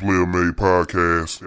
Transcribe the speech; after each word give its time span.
Player 0.00 0.24
Made 0.24 0.56
Podcast. 0.56 1.42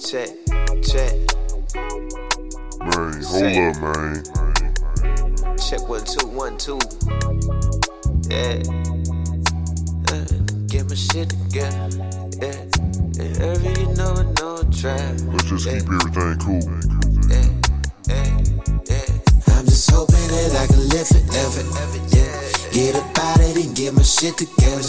Check, 0.00 0.30
check, 0.82 1.14
Man, 2.80 3.12
hold 3.12 3.22
Say. 3.22 3.68
up, 3.68 3.76
man. 3.80 4.24
check 5.58 5.88
one 5.88 6.04
two 6.04 6.26
one 6.26 6.58
two. 6.58 6.78
Yeah, 8.28 8.58
uh, 10.10 10.26
get 10.66 10.88
my 10.88 10.96
shit 10.96 11.30
together. 11.30 11.88
Yeah, 12.42 12.66
and 13.22 13.40
every 13.40 13.80
you 13.80 13.94
know 13.94 14.12
I 14.12 14.24
try. 14.74 15.12
Let's 15.30 15.44
just 15.44 15.68
keep 15.68 15.86
everything 15.86 16.36
cool. 16.40 16.64
Yeah, 17.30 17.48
yeah, 18.08 18.24
yeah. 18.24 18.33
I'm 20.44 20.52
just 20.52 20.58
hoping 20.58 20.60
that 20.60 20.60
I 20.60 20.66
can 20.68 20.82
live 20.92 21.08
it, 21.08 21.24
live 21.32 21.94
it. 21.94 22.04
Yeah, 22.12 22.32
get 22.72 22.94
about 23.00 23.40
it 23.40 23.56
and 23.64 23.74
get 23.74 23.94
my 23.94 24.02
shit 24.02 24.36
together. 24.36 24.84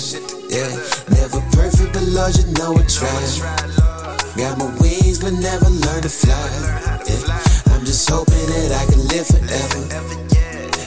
Yeah, 0.52 0.68
never 1.16 1.40
perfect, 1.56 1.94
but 1.94 2.04
Lord, 2.12 2.36
you 2.36 2.44
know 2.60 2.76
I 2.76 2.84
try. 2.92 3.16
Got 4.36 4.58
my 4.60 4.68
wings, 4.84 5.20
but 5.24 5.32
never 5.32 5.70
learned 5.70 6.04
to 6.04 6.10
fly. 6.12 6.36
Yeah. 7.08 7.40
I'm 7.72 7.86
just 7.86 8.10
hoping 8.10 8.36
that 8.36 8.76
I 8.76 8.84
can 8.92 9.00
live 9.08 9.28
forever. 9.32 9.80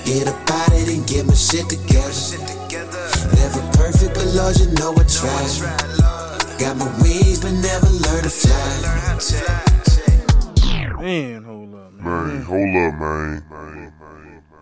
Get 0.04 0.28
about 0.28 0.72
it 0.76 0.88
and 0.92 1.06
get 1.08 1.24
my 1.24 1.32
shit 1.32 1.68
together. 1.68 2.36
Never 3.40 3.64
perfect, 3.72 4.12
but 4.12 4.26
Lord, 4.36 4.58
you 4.60 4.68
know 4.76 4.92
I 4.92 5.04
try. 5.08 5.48
Got 6.60 6.76
my 6.76 6.92
wings, 7.00 7.40
but 7.40 7.52
never 7.56 7.88
learned 7.88 8.24
to 8.24 8.30
fly. 8.30 8.68
Man, 11.00 11.44
hold 11.44 11.74
up, 11.74 11.92
man. 11.92 12.04
Man, 12.04 12.42
hold 12.42 12.76
up, 12.76 13.00
man. 13.00 13.92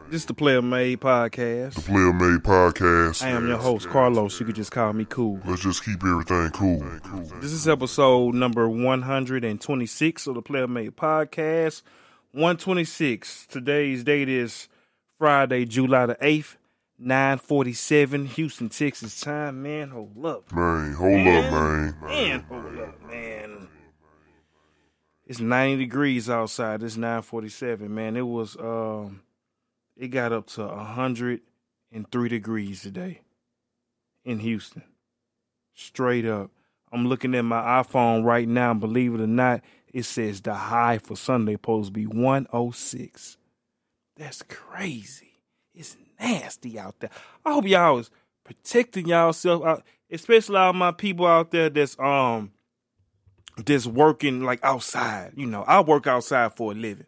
This 0.09 0.23
is 0.23 0.27
the 0.27 0.35
Player 0.35 0.63
Made 0.63 1.01
Podcast. 1.01 1.75
The 1.75 1.81
Player 1.81 2.13
Made 2.13 2.41
Podcast. 2.43 3.25
I 3.25 3.31
am 3.31 3.49
your 3.49 3.59
host, 3.59 3.89
Carlos. 3.89 4.39
You 4.39 4.47
could 4.47 4.55
just 4.55 4.71
call 4.71 4.93
me 4.93 5.05
Cool. 5.09 5.41
Let's 5.45 5.63
just 5.63 5.85
keep 5.85 6.01
everything 6.05 6.51
cool. 6.51 6.85
This 7.41 7.51
is 7.51 7.67
episode 7.67 8.35
number 8.37 8.69
126 8.69 10.27
of 10.29 10.35
the 10.37 10.43
Player 10.43 10.69
Made 10.69 10.97
Podcast. 10.97 11.83
126. 12.31 13.47
Today's 13.47 14.05
date 14.05 14.29
is 14.29 14.69
Friday, 15.19 15.65
July 15.65 16.07
the 16.07 16.15
8th, 16.17 16.55
947 17.01 18.27
Houston, 18.27 18.69
Texas 18.69 19.21
time. 19.21 19.63
Man, 19.65 19.89
hold 19.91 20.25
up. 20.25 20.53
Man, 20.53 20.93
hold 20.93 21.27
up, 21.27 21.53
man. 21.53 21.97
Man, 22.03 22.41
hold 22.49 22.79
up, 22.79 23.03
man. 23.09 23.69
It's 25.27 25.41
90 25.41 25.79
degrees 25.79 26.31
outside. 26.31 26.85
It's 26.85 26.97
947, 26.97 27.93
man. 27.93 28.17
It 28.17 28.23
was 28.23 28.57
um 28.57 29.23
it 29.97 30.09
got 30.09 30.33
up 30.33 30.47
to 30.49 30.67
103 30.67 32.29
degrees 32.29 32.83
today 32.83 33.21
in 34.25 34.41
Houston. 34.41 34.83
Straight 35.75 36.27
up. 36.27 36.51
I'm 36.93 37.07
looking 37.09 37.35
at 37.35 37.45
my 37.45 37.61
iPhone 37.61 38.25
right 38.25 38.49
now, 38.49 38.73
believe 38.75 39.15
it 39.15 39.21
or 39.21 39.27
not, 39.27 39.63
it 39.93 40.05
says 40.05 40.41
the 40.41 40.55
high 40.55 40.99
for 40.99 41.17
Sunday 41.17 41.55
supposed 41.55 41.89
to 41.89 41.93
be 41.93 42.07
106. 42.07 43.39
That's 44.17 44.43
crazy. 44.43 45.43
It's 45.75 45.97
nasty 46.19 46.79
out 46.79 47.01
there. 47.01 47.11
I 47.45 47.53
hope 47.53 47.67
y'all 47.67 47.99
is 47.99 48.11
protecting 48.45 49.09
y'allself 49.09 49.65
out, 49.65 49.85
especially 50.11 50.57
all 50.57 50.73
my 50.73 50.93
people 50.93 51.27
out 51.27 51.51
there 51.51 51.69
that's 51.69 51.99
um 51.99 52.53
that's 53.65 53.87
working 53.87 54.43
like 54.43 54.61
outside. 54.63 55.33
You 55.37 55.47
know, 55.47 55.63
I 55.63 55.81
work 55.81 56.07
outside 56.07 56.55
for 56.55 56.73
a 56.73 56.75
living. 56.75 57.07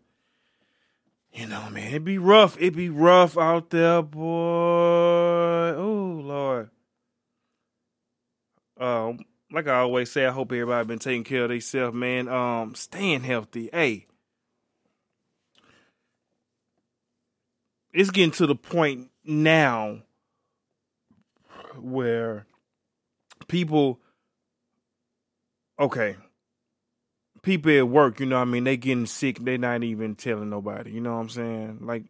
You 1.33 1.47
know, 1.47 1.69
man, 1.71 1.95
it 1.95 2.05
be 2.05 2.19
rough. 2.19 2.57
It 2.61 2.75
be 2.75 2.89
rough 2.89 3.37
out 3.39 3.71
there, 3.71 4.03
boy. 4.03 5.75
Oh 5.77 6.21
Lord. 6.25 6.71
Um, 8.81 9.21
like 9.53 9.67
I 9.67 9.79
always 9.81 10.11
say, 10.11 10.27
I 10.27 10.31
hope 10.31 10.53
everybody 10.53 10.87
been 10.87 10.99
taking 10.99 11.25
care 11.25 11.45
of 11.45 11.51
themselves, 11.51 11.95
man. 11.95 12.29
Um, 12.29 12.75
staying 12.75 13.23
healthy. 13.23 13.71
Hey, 13.73 14.07
it's 17.93 18.11
getting 18.11 18.31
to 18.33 18.47
the 18.47 18.55
point 18.55 19.11
now 19.25 20.03
where 21.81 22.47
people 23.47 24.01
okay 25.79 26.17
people 27.43 27.77
at 27.77 27.89
work 27.89 28.21
you 28.21 28.27
know 28.27 28.37
what 28.37 28.43
i 28.43 28.45
mean 28.45 28.65
they 28.65 28.77
getting 28.77 29.07
sick 29.07 29.39
they 29.39 29.57
not 29.57 29.83
even 29.83 30.15
telling 30.15 30.51
nobody 30.51 30.91
you 30.91 31.01
know 31.01 31.15
what 31.15 31.21
i'm 31.21 31.29
saying 31.29 31.79
like 31.83 32.05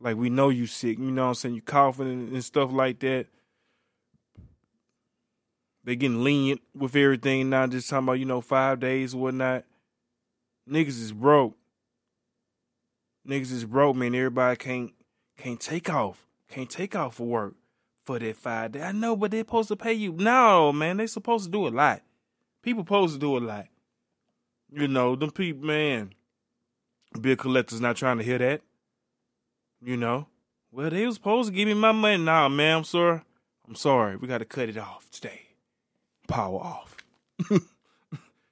like 0.00 0.16
we 0.16 0.30
know 0.30 0.48
you 0.48 0.66
sick 0.66 0.98
you 0.98 1.10
know 1.10 1.22
what 1.22 1.28
i'm 1.28 1.34
saying 1.34 1.54
you 1.54 1.62
coughing 1.62 2.06
and, 2.06 2.32
and 2.32 2.44
stuff 2.44 2.72
like 2.72 3.00
that 3.00 3.26
they 5.82 5.96
getting 5.96 6.22
lenient 6.22 6.60
with 6.74 6.94
everything 6.94 7.48
now, 7.48 7.66
just 7.66 7.88
talking 7.88 8.04
about 8.04 8.18
you 8.18 8.26
know 8.26 8.40
five 8.40 8.80
days 8.80 9.14
or 9.14 9.22
whatnot 9.22 9.64
niggas 10.68 10.88
is 10.88 11.12
broke 11.12 11.56
niggas 13.26 13.52
is 13.52 13.64
broke 13.64 13.96
man 13.96 14.14
everybody 14.14 14.56
can't 14.56 14.92
can't 15.36 15.60
take 15.60 15.90
off 15.90 16.26
can't 16.48 16.70
take 16.70 16.94
off 16.96 17.14
for 17.16 17.26
work 17.26 17.54
for 18.10 18.18
that 18.18 18.36
five 18.36 18.72
day. 18.72 18.82
I 18.82 18.92
know, 18.92 19.14
but 19.14 19.30
they're 19.30 19.40
supposed 19.40 19.68
to 19.68 19.76
pay 19.76 19.92
you. 19.92 20.12
No, 20.12 20.72
man, 20.72 20.96
they 20.96 21.06
supposed 21.06 21.44
to 21.44 21.50
do 21.50 21.68
a 21.68 21.70
lot. 21.70 22.02
People 22.62 22.82
supposed 22.82 23.14
to 23.14 23.20
do 23.20 23.36
a 23.36 23.38
lot. 23.38 23.66
You 24.72 24.88
know, 24.88 25.16
them 25.16 25.30
people, 25.30 25.66
man. 25.66 26.14
Bill 27.20 27.36
collectors 27.36 27.80
not 27.80 27.96
trying 27.96 28.18
to 28.18 28.24
hear 28.24 28.38
that. 28.38 28.62
You 29.82 29.96
know, 29.96 30.26
well, 30.70 30.90
they 30.90 31.06
was 31.06 31.16
supposed 31.16 31.48
to 31.48 31.54
give 31.54 31.66
me 31.66 31.74
my 31.74 31.92
money. 31.92 32.22
Nah, 32.22 32.48
ma'am, 32.48 32.84
I'm. 32.84 33.22
I'm 33.66 33.74
sorry. 33.74 34.16
We 34.16 34.28
got 34.28 34.38
to 34.38 34.44
cut 34.44 34.68
it 34.68 34.76
off 34.76 35.10
today. 35.10 35.42
Power 36.28 36.60
off. 36.60 36.96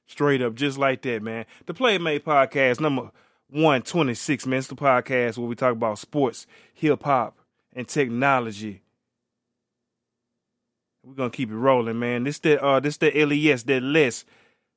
Straight 0.06 0.42
up, 0.42 0.54
just 0.54 0.78
like 0.78 1.02
that, 1.02 1.22
man. 1.22 1.44
The 1.66 1.74
Player 1.74 1.98
Made 1.98 2.24
Podcast, 2.24 2.80
number 2.80 3.10
126, 3.50 4.46
man. 4.46 4.58
It's 4.58 4.68
the 4.68 4.74
podcast 4.74 5.38
where 5.38 5.46
we 5.46 5.54
talk 5.54 5.72
about 5.72 5.98
sports, 5.98 6.46
hip 6.74 7.02
hop, 7.02 7.38
and 7.74 7.86
technology. 7.86 8.82
We're 11.04 11.14
gonna 11.14 11.30
keep 11.30 11.50
it 11.50 11.56
rolling, 11.56 11.98
man. 11.98 12.24
This 12.24 12.38
that 12.40 12.62
uh 12.62 12.80
this 12.80 13.00
LES 13.00 13.62
that 13.64 13.82
Les 13.82 14.24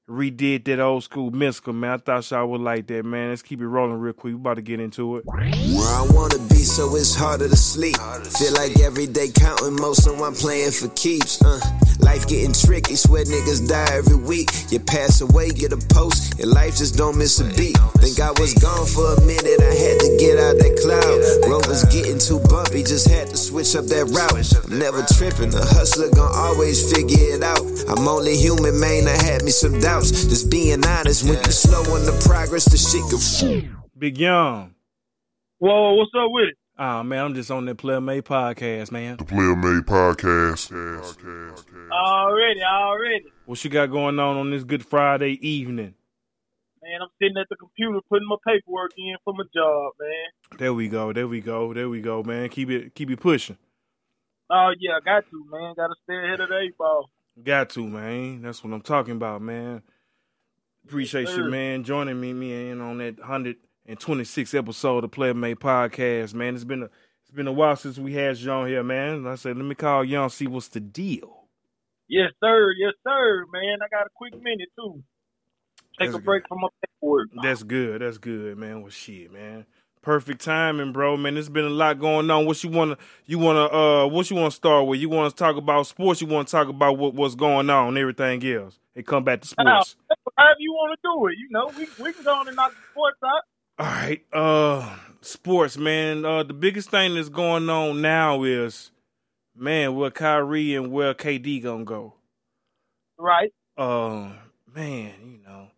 redid 0.09 0.65
that 0.65 0.79
old 0.79 1.03
school 1.03 1.31
Mystikal, 1.31 1.73
man. 1.73 1.91
I 1.91 1.97
thought 1.97 2.29
y'all 2.31 2.47
would 2.47 2.61
like 2.61 2.87
that, 2.87 3.05
man. 3.05 3.29
Let's 3.29 3.41
keep 3.41 3.61
it 3.61 3.67
rolling 3.67 3.99
real 3.99 4.13
quick. 4.13 4.33
We 4.33 4.39
about 4.39 4.55
to 4.55 4.61
get 4.61 4.79
into 4.79 5.17
it. 5.17 5.25
Where 5.25 5.39
I 5.39 6.07
wanna 6.11 6.39
be, 6.49 6.63
so 6.63 6.95
it's 6.95 7.15
harder 7.15 7.47
to 7.47 7.55
sleep. 7.55 7.97
Feel 7.97 8.53
like 8.53 8.79
every 8.79 9.07
day 9.07 9.29
counting, 9.33 9.75
most 9.75 10.07
of 10.07 10.21
I'm 10.21 10.33
playing 10.33 10.71
for 10.71 10.89
keeps. 10.89 11.41
Uh, 11.43 11.59
life 11.99 12.27
getting 12.27 12.53
tricky, 12.53 12.95
swear 12.95 13.23
niggas 13.25 13.67
die 13.67 13.91
every 13.91 14.15
week. 14.15 14.49
You 14.71 14.79
pass 14.79 15.21
away, 15.21 15.51
get 15.51 15.73
a 15.73 15.81
post, 15.93 16.39
and 16.39 16.51
life 16.51 16.77
just 16.77 16.95
don't 16.95 17.17
miss 17.17 17.39
a 17.39 17.45
beat. 17.55 17.77
Think 17.99 18.19
I 18.19 18.31
was 18.39 18.53
gone 18.55 18.85
for 18.87 19.13
a 19.13 19.21
minute, 19.21 19.59
I 19.61 19.75
had 19.75 19.99
to 19.99 20.09
get 20.19 20.39
out 20.39 20.55
that 20.57 20.73
cloud. 20.81 21.49
Road 21.49 21.67
was 21.67 21.83
getting 21.91 22.19
too 22.19 22.39
bumpy, 22.47 22.83
just 22.83 23.07
had 23.09 23.27
to 23.29 23.37
switch 23.37 23.75
up 23.75 23.85
that 23.85 24.07
route. 24.09 24.31
I'm 24.31 24.79
never 24.79 25.03
tripping, 25.17 25.53
a 25.53 25.65
hustler 25.75 26.09
gon' 26.11 26.31
always 26.33 26.91
figure 26.91 27.35
it 27.35 27.43
out. 27.43 27.63
I'm 27.89 28.07
only 28.07 28.37
human, 28.37 28.79
man, 28.79 29.07
I 29.07 29.17
had 29.21 29.43
me 29.43 29.51
some 29.51 29.79
doubts. 29.79 30.11
Just 30.25 30.49
being 30.49 30.85
honest, 30.85 31.23
when 31.23 31.37
you 31.37 31.51
slow 31.51 31.81
on 31.93 32.05
the 32.05 32.15
progress, 32.25 32.65
the 32.65 32.77
shit 32.77 33.03
can 33.09 33.77
Big 33.97 34.17
Young. 34.17 34.73
Whoa, 35.59 35.93
what's 35.93 36.11
up 36.17 36.31
with 36.31 36.49
it? 36.49 36.57
Oh 36.79 37.03
man, 37.03 37.25
I'm 37.25 37.35
just 37.35 37.51
on 37.51 37.65
that 37.65 37.75
Player 37.77 38.01
Made 38.01 38.25
podcast, 38.25 38.91
man. 38.91 39.17
The 39.17 39.25
Player 39.25 39.55
Made 39.55 39.85
Podcast. 39.85 40.71
Already, 41.91 42.63
already. 42.63 43.25
What 43.45 43.63
you 43.63 43.69
got 43.69 43.87
going 43.87 44.19
on 44.19 44.37
on 44.37 44.49
this 44.51 44.63
Good 44.63 44.85
Friday 44.85 45.37
evening? 45.47 45.93
Man, 46.81 47.01
I'm 47.01 47.09
sitting 47.21 47.37
at 47.37 47.47
the 47.49 47.55
computer 47.57 47.99
putting 48.09 48.27
my 48.27 48.37
paperwork 48.47 48.91
in 48.97 49.15
for 49.23 49.33
my 49.33 49.43
job, 49.53 49.93
man. 49.99 50.57
There 50.57 50.73
we 50.73 50.87
go. 50.87 51.13
There 51.13 51.27
we 51.27 51.39
go. 51.41 51.73
There 51.73 51.89
we 51.89 52.01
go, 52.01 52.23
man. 52.23 52.49
Keep 52.49 52.69
it 52.71 52.95
keep 52.95 53.11
it 53.11 53.19
pushing. 53.19 53.57
Oh 54.49 54.71
yeah, 54.79 54.93
I 54.97 54.99
got 55.01 55.23
to, 55.29 55.45
man. 55.51 55.73
Gotta 55.75 55.93
stay 56.03 56.17
ahead 56.17 56.39
of 56.39 56.49
the 56.49 56.57
eight 56.59 56.77
ball. 56.77 57.09
Got 57.43 57.69
to, 57.71 57.87
man. 57.87 58.41
That's 58.41 58.63
what 58.63 58.73
I'm 58.73 58.81
talking 58.81 59.13
about, 59.15 59.41
man. 59.41 59.83
Appreciate 60.85 61.27
Yes, 61.27 61.37
you, 61.37 61.43
man, 61.45 61.83
joining 61.83 62.19
me, 62.19 62.33
me 62.33 62.69
in 62.71 62.81
on 62.81 62.97
that 62.97 63.17
126 63.91 64.53
episode 64.53 65.03
of 65.03 65.11
Player 65.11 65.33
Made 65.33 65.59
Podcast, 65.59 66.33
man. 66.33 66.55
It's 66.55 66.63
been 66.63 66.83
a 66.83 66.85
it's 66.85 67.31
been 67.35 67.47
a 67.47 67.51
while 67.51 67.75
since 67.75 67.99
we 67.99 68.13
had 68.13 68.37
you 68.37 68.49
on 68.49 68.67
here, 68.67 68.83
man. 68.83 69.27
I 69.27 69.35
said, 69.35 69.57
let 69.57 69.65
me 69.65 69.75
call 69.75 70.05
Young, 70.05 70.29
see 70.29 70.47
what's 70.47 70.69
the 70.69 70.79
deal. 70.79 71.43
Yes, 72.07 72.31
sir. 72.41 72.71
Yes, 72.79 72.93
sir, 73.05 73.45
man. 73.51 73.79
I 73.83 73.89
got 73.89 74.05
a 74.05 74.09
quick 74.15 74.33
minute 74.41 74.69
too. 74.77 75.03
Take 75.99 76.07
That's 76.11 76.15
a 76.15 76.19
break 76.19 76.47
from 76.47 76.59
my 76.61 76.69
paperwork. 76.81 77.29
That's 77.43 77.63
good. 77.63 78.01
That's 78.01 78.17
good, 78.17 78.57
man. 78.57 78.81
Well, 78.81 78.91
shit, 78.91 79.33
man. 79.33 79.65
Perfect 80.01 80.41
timing, 80.41 80.93
bro. 80.93 81.17
Man, 81.17 81.33
there's 81.33 81.49
been 81.49 81.65
a 81.65 81.69
lot 81.69 81.99
going 81.99 82.31
on. 82.31 82.45
What 82.45 82.63
you 82.63 82.69
wanna, 82.69 82.97
you 83.25 83.39
wanna, 83.39 83.65
uh, 83.65 84.07
what 84.07 84.29
you 84.29 84.37
wanna 84.37 84.51
start 84.51 84.87
with? 84.87 85.01
You 85.01 85.09
wanna 85.09 85.31
talk 85.31 85.57
about 85.57 85.85
sports? 85.85 86.21
You 86.21 86.27
wanna 86.27 86.45
talk 86.45 86.69
about 86.69 86.97
what 86.97 87.13
what's 87.13 87.35
going 87.35 87.69
on, 87.69 87.89
and 87.89 87.97
everything 87.97 88.45
else? 88.55 88.79
And 88.95 89.05
come 89.05 89.25
back 89.25 89.41
to 89.41 89.47
sports. 89.49 89.97
However 90.37 90.55
you 90.59 90.71
want 90.71 90.97
to 90.97 91.01
do 91.03 91.27
it, 91.27 91.37
you 91.37 91.49
know, 91.51 91.71
we 91.77 92.03
we 92.03 92.13
can 92.13 92.23
go 92.23 92.33
on 92.35 92.47
and 92.47 92.55
knock 92.55 92.71
the 92.71 92.81
sports 92.91 93.17
out. 93.23 93.43
All 93.81 93.87
right, 93.87 94.23
uh, 94.31 94.95
sports, 95.21 95.75
man. 95.75 96.23
Uh, 96.23 96.43
the 96.43 96.53
biggest 96.53 96.91
thing 96.91 97.15
that's 97.15 97.29
going 97.29 97.67
on 97.67 97.99
now 97.99 98.43
is, 98.43 98.91
man, 99.55 99.95
where 99.95 100.11
Kyrie 100.11 100.75
and 100.75 100.91
where 100.91 101.15
KD 101.15 101.63
gonna 101.63 101.83
go. 101.83 102.13
Right. 103.17 103.51
Uh, 103.75 104.33
man, 104.75 105.13
you 105.25 105.39
know, 105.43 105.69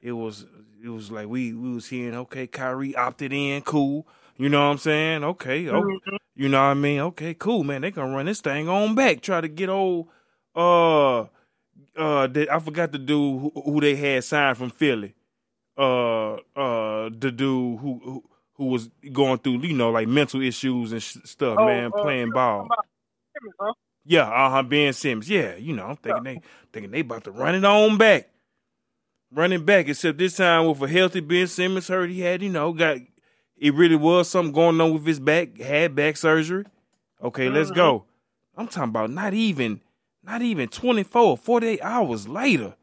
it 0.00 0.10
was 0.10 0.46
it 0.82 0.88
was 0.88 1.12
like 1.12 1.28
we 1.28 1.52
we 1.52 1.74
was 1.74 1.86
hearing, 1.86 2.16
okay, 2.16 2.48
Kyrie 2.48 2.96
opted 2.96 3.32
in, 3.32 3.62
cool. 3.62 4.04
You 4.36 4.48
know 4.48 4.64
what 4.66 4.72
I'm 4.72 4.78
saying? 4.78 5.22
Okay, 5.22 5.68
okay. 5.68 5.78
Mhm. 6.08 6.16
You 6.34 6.48
know 6.48 6.58
what 6.58 6.70
I 6.70 6.74
mean? 6.74 6.98
Okay, 7.02 7.34
cool, 7.34 7.62
man. 7.62 7.82
They 7.82 7.92
gonna 7.92 8.16
run 8.16 8.26
this 8.26 8.40
thing 8.40 8.68
on 8.68 8.96
back. 8.96 9.20
Try 9.20 9.40
to 9.40 9.48
get 9.48 9.68
old. 9.68 10.08
Uh, 10.56 11.20
uh, 11.96 12.26
the, 12.26 12.48
I 12.50 12.58
forgot 12.58 12.90
the 12.90 12.98
dude 12.98 13.40
who, 13.40 13.52
who 13.64 13.80
they 13.80 13.94
had 13.94 14.24
signed 14.24 14.58
from 14.58 14.70
Philly. 14.70 15.14
Uh, 15.76 16.34
uh, 16.56 17.10
the 17.18 17.32
dude 17.32 17.78
who 17.80 18.00
who, 18.04 18.24
who 18.54 18.64
was 18.66 18.88
going 19.12 19.38
through, 19.38 19.58
you 19.62 19.74
know, 19.74 19.90
like 19.90 20.06
mental 20.08 20.40
issues 20.40 20.92
and 20.92 21.02
sh- 21.02 21.16
stuff, 21.24 21.58
Oh, 21.58 21.66
man, 21.66 21.90
uh, 21.94 22.00
playing 22.00 22.30
ball. 22.30 22.68
Simmons, 23.36 23.54
huh? 23.60 23.72
Yeah, 24.04 24.28
uh 24.28 24.50
huh. 24.50 24.62
Ben 24.62 24.92
Simmons. 24.92 25.28
Yeah, 25.28 25.56
you 25.56 25.74
know, 25.74 25.86
I'm 25.86 25.96
thinking 25.96 26.22
they 26.24 26.40
thinking 26.72 26.92
they 26.92 27.00
about 27.00 27.24
to 27.24 27.32
run 27.32 27.54
it 27.56 27.64
on 27.64 27.98
back, 27.98 28.28
running 29.32 29.64
back. 29.64 29.88
Except 29.88 30.18
this 30.18 30.36
time 30.36 30.66
with 30.66 30.82
a 30.82 30.88
healthy 30.88 31.20
Ben 31.20 31.46
Simmons, 31.46 31.88
heard 31.88 32.10
he 32.10 32.20
had, 32.20 32.42
you 32.42 32.50
know, 32.50 32.72
got 32.72 32.98
it 33.56 33.74
really 33.74 33.96
was 33.96 34.28
something 34.28 34.52
going 34.52 34.80
on 34.80 34.92
with 34.92 35.06
his 35.06 35.20
back. 35.20 35.58
Had 35.58 35.94
back 35.94 36.16
surgery. 36.16 36.64
Okay, 37.22 37.48
let's 37.48 37.70
Mhm. 37.70 37.74
go. 37.74 38.04
I'm 38.56 38.68
talking 38.68 38.90
about 38.90 39.10
not 39.10 39.34
even, 39.34 39.80
not 40.22 40.42
even 40.42 40.68
24 40.68 41.22
or 41.22 41.36
48 41.36 41.80
hours 41.82 42.28
later, 42.28 42.76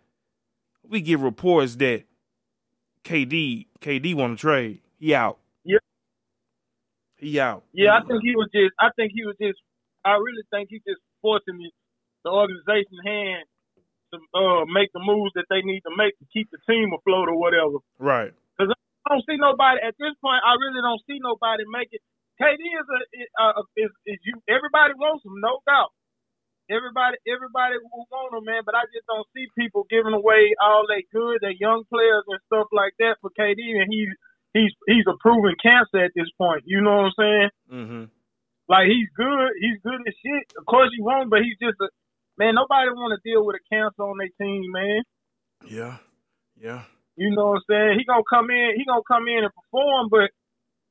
we 0.83 0.99
get 1.01 1.19
reports 1.19 1.75
that 1.77 2.03
KD 3.03 3.67
KD 3.81 4.15
want 4.15 4.37
to 4.37 4.41
trade. 4.41 4.79
He 4.99 5.13
out. 5.13 5.39
Yep. 5.65 5.81
He 7.17 7.39
out. 7.39 7.63
Yeah, 7.73 7.97
I 7.97 8.05
think 8.05 8.21
he 8.21 8.35
was 8.35 8.49
just. 8.53 8.73
I 8.79 8.89
think 8.95 9.11
he 9.13 9.25
was 9.25 9.35
just. 9.41 9.59
I 10.05 10.17
really 10.17 10.45
think 10.49 10.69
he 10.69 10.81
just 10.85 11.01
forcing 11.21 11.57
the, 11.57 11.69
the 12.25 12.31
organization 12.31 12.97
hand 13.05 13.45
to 14.13 14.17
uh, 14.33 14.65
make 14.65 14.91
the 14.93 14.99
moves 15.01 15.31
that 15.37 15.45
they 15.49 15.61
need 15.61 15.81
to 15.85 15.93
make 15.95 16.17
to 16.19 16.25
keep 16.33 16.49
the 16.51 16.59
team 16.67 16.91
afloat 16.93 17.29
or 17.29 17.37
whatever. 17.37 17.79
right. 17.97 18.33
Because 18.57 18.73
I 18.73 19.05
don't 19.09 19.25
see 19.25 19.37
nobody 19.37 19.81
at 19.81 19.95
this 19.97 20.13
point. 20.21 20.41
I 20.43 20.53
really 20.59 20.81
don't 20.81 21.01
see 21.09 21.17
nobody 21.21 21.63
making. 21.69 22.03
KD 22.37 22.61
is 22.61 22.87
a 22.89 22.99
uh, 23.37 23.61
is, 23.77 23.91
is 24.05 24.19
you. 24.25 24.41
Everybody 24.49 24.97
wants 24.97 25.25
him, 25.25 25.37
no 25.41 25.61
doubt. 25.65 25.93
Everybody, 26.71 27.19
everybody 27.27 27.75
will 27.83 28.07
want 28.07 28.31
him, 28.31 28.47
man. 28.47 28.63
But 28.65 28.79
I 28.79 28.87
just 28.95 29.03
don't 29.03 29.27
see 29.35 29.51
people 29.59 29.83
giving 29.91 30.15
away 30.15 30.55
all 30.63 30.87
they 30.87 31.03
good, 31.11 31.43
their 31.43 31.57
young 31.59 31.83
players 31.91 32.23
and 32.31 32.39
stuff 32.47 32.71
like 32.71 32.95
that 33.03 33.19
for 33.19 33.29
KD, 33.35 33.59
and 33.75 33.91
he 33.91 34.07
he's 34.55 34.71
he's 34.87 35.03
a 35.07 35.19
proven 35.19 35.55
cancer 35.59 35.99
at 35.99 36.15
this 36.15 36.31
point. 36.39 36.63
You 36.65 36.79
know 36.79 37.03
what 37.03 37.11
I'm 37.11 37.19
saying? 37.19 37.49
Mm-hmm. 37.67 38.03
Like 38.71 38.87
he's 38.87 39.11
good, 39.19 39.51
he's 39.59 39.83
good 39.83 39.99
as 40.07 40.15
shit. 40.23 40.47
Of 40.55 40.65
course 40.65 40.89
you 40.95 41.03
won't, 41.03 41.29
but 41.29 41.43
he's 41.43 41.59
just 41.59 41.75
a 41.83 41.91
man. 42.39 42.55
Nobody 42.55 42.89
want 42.95 43.19
to 43.19 43.21
deal 43.27 43.43
with 43.43 43.59
a 43.59 43.63
cancer 43.67 44.07
on 44.07 44.15
their 44.17 44.31
team, 44.39 44.71
man. 44.71 45.03
Yeah. 45.67 45.97
Yeah. 46.55 46.83
You 47.17 47.35
know 47.35 47.51
what 47.51 47.67
I'm 47.67 47.67
saying? 47.67 47.99
He 47.99 48.05
gonna 48.05 48.23
come 48.31 48.49
in, 48.49 48.79
he 48.79 48.85
gonna 48.85 49.03
come 49.03 49.27
in 49.27 49.43
and 49.43 49.51
perform, 49.51 50.07
but 50.09 50.31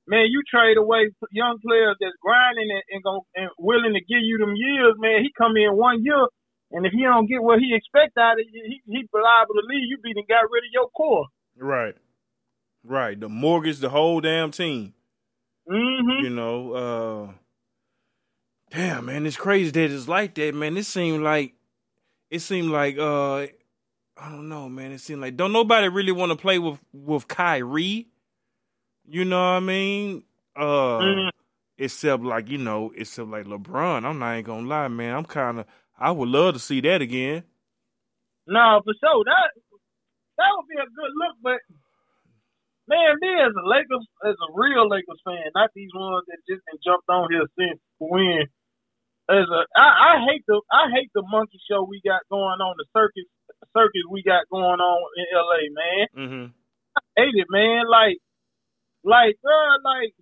man, 0.06 0.26
you 0.28 0.42
trade 0.48 0.76
away 0.76 1.10
young 1.32 1.58
players 1.64 1.96
that's 2.00 2.16
grinding 2.22 2.70
and, 2.70 2.82
and, 2.90 3.02
go, 3.02 3.26
and 3.34 3.50
willing 3.58 3.94
to 3.94 4.00
give 4.00 4.22
you 4.22 4.38
them 4.38 4.54
years, 4.56 4.94
man. 4.98 5.22
He 5.22 5.30
come 5.36 5.56
in 5.56 5.76
one 5.76 6.04
year, 6.04 6.26
and 6.72 6.86
if 6.86 6.92
he 6.92 7.02
don't 7.02 7.28
get 7.28 7.42
what 7.42 7.58
he 7.58 7.74
expect 7.74 8.16
out 8.18 8.40
of 8.40 8.46
you, 8.50 8.62
he 8.66 8.80
he 8.86 9.08
liable 9.12 9.54
to 9.54 9.66
leave. 9.66 9.88
You 9.88 9.98
beat 10.02 10.16
and 10.16 10.28
got 10.28 10.50
rid 10.50 10.64
of 10.64 10.72
your 10.72 10.88
core. 10.90 11.26
Right. 11.56 11.96
Right. 12.84 13.18
The 13.18 13.28
mortgage, 13.28 13.78
the 13.78 13.90
whole 13.90 14.20
damn 14.20 14.50
team. 14.50 14.94
Mm-hmm. 15.68 16.24
You 16.24 16.30
know, 16.30 16.72
uh 16.72 17.32
damn 18.74 19.06
man, 19.06 19.26
it's 19.26 19.36
crazy 19.36 19.70
that 19.70 19.90
it's 19.90 20.08
like 20.08 20.34
that, 20.36 20.54
man. 20.54 20.76
It 20.76 20.86
seemed 20.86 21.22
like 21.22 21.54
it 22.30 22.40
seemed 22.40 22.70
like 22.70 22.98
uh 22.98 23.46
I 24.16 24.28
don't 24.28 24.48
know, 24.48 24.68
man. 24.68 24.92
It 24.92 25.00
seemed 25.00 25.20
like 25.20 25.36
don't 25.36 25.52
nobody 25.52 25.88
really 25.88 26.12
want 26.12 26.30
to 26.30 26.36
play 26.36 26.58
with 26.58 26.78
with 26.92 27.28
Kyrie. 27.28 28.08
You 29.10 29.24
know 29.24 29.38
what 29.40 29.56
I 29.56 29.60
mean? 29.60 30.22
Uh 30.56 31.00
Mhm. 31.02 31.30
except 31.78 32.22
like, 32.22 32.48
you 32.48 32.58
know, 32.58 32.92
except 32.96 33.28
like 33.28 33.46
LeBron. 33.46 34.04
I'm 34.04 34.18
not 34.18 34.34
even 34.34 34.44
gonna 34.44 34.68
lie, 34.68 34.88
man. 34.88 35.16
I'm 35.16 35.24
kinda 35.24 35.66
I 35.98 36.12
would 36.12 36.28
love 36.28 36.54
to 36.54 36.60
see 36.60 36.80
that 36.82 37.02
again. 37.02 37.44
No, 38.46 38.80
for 38.84 38.94
sure. 39.02 39.24
That 39.24 39.50
that 40.38 40.50
would 40.56 40.68
be 40.68 40.76
a 40.78 40.86
good 40.86 41.12
look, 41.16 41.36
but 41.42 41.60
man, 42.88 43.16
me 43.20 43.30
as 43.40 43.52
a 43.54 43.66
Lakers, 43.66 44.06
as 44.26 44.36
a 44.36 44.50
real 44.54 44.88
Lakers 44.88 45.20
fan, 45.24 45.50
not 45.54 45.70
these 45.74 45.90
ones 45.94 46.24
that 46.28 46.38
just 46.48 46.64
been 46.66 46.80
jumped 46.84 47.08
on 47.08 47.28
here 47.30 47.46
since 47.58 47.80
when. 47.98 48.46
As 49.30 49.46
a, 49.46 49.62
I, 49.78 50.18
I 50.18 50.26
hate 50.26 50.42
the 50.48 50.60
I 50.72 50.90
hate 50.92 51.10
the 51.14 51.22
monkey 51.22 51.60
show 51.70 51.84
we 51.84 52.00
got 52.04 52.22
going 52.30 52.58
on, 52.60 52.74
the 52.78 52.86
circus 52.92 53.24
circus 53.76 54.02
we 54.10 54.22
got 54.22 54.42
going 54.50 54.80
on 54.80 55.02
in 55.16 55.26
L.A. 55.34 55.62
Man, 55.70 56.06
Mm-hmm. 56.18 56.46
I 56.98 57.00
hate 57.16 57.34
it, 57.38 57.46
man. 57.48 57.86
Like, 57.88 58.18
like, 59.04 59.36
uh, 59.42 59.74
like, 59.84 60.12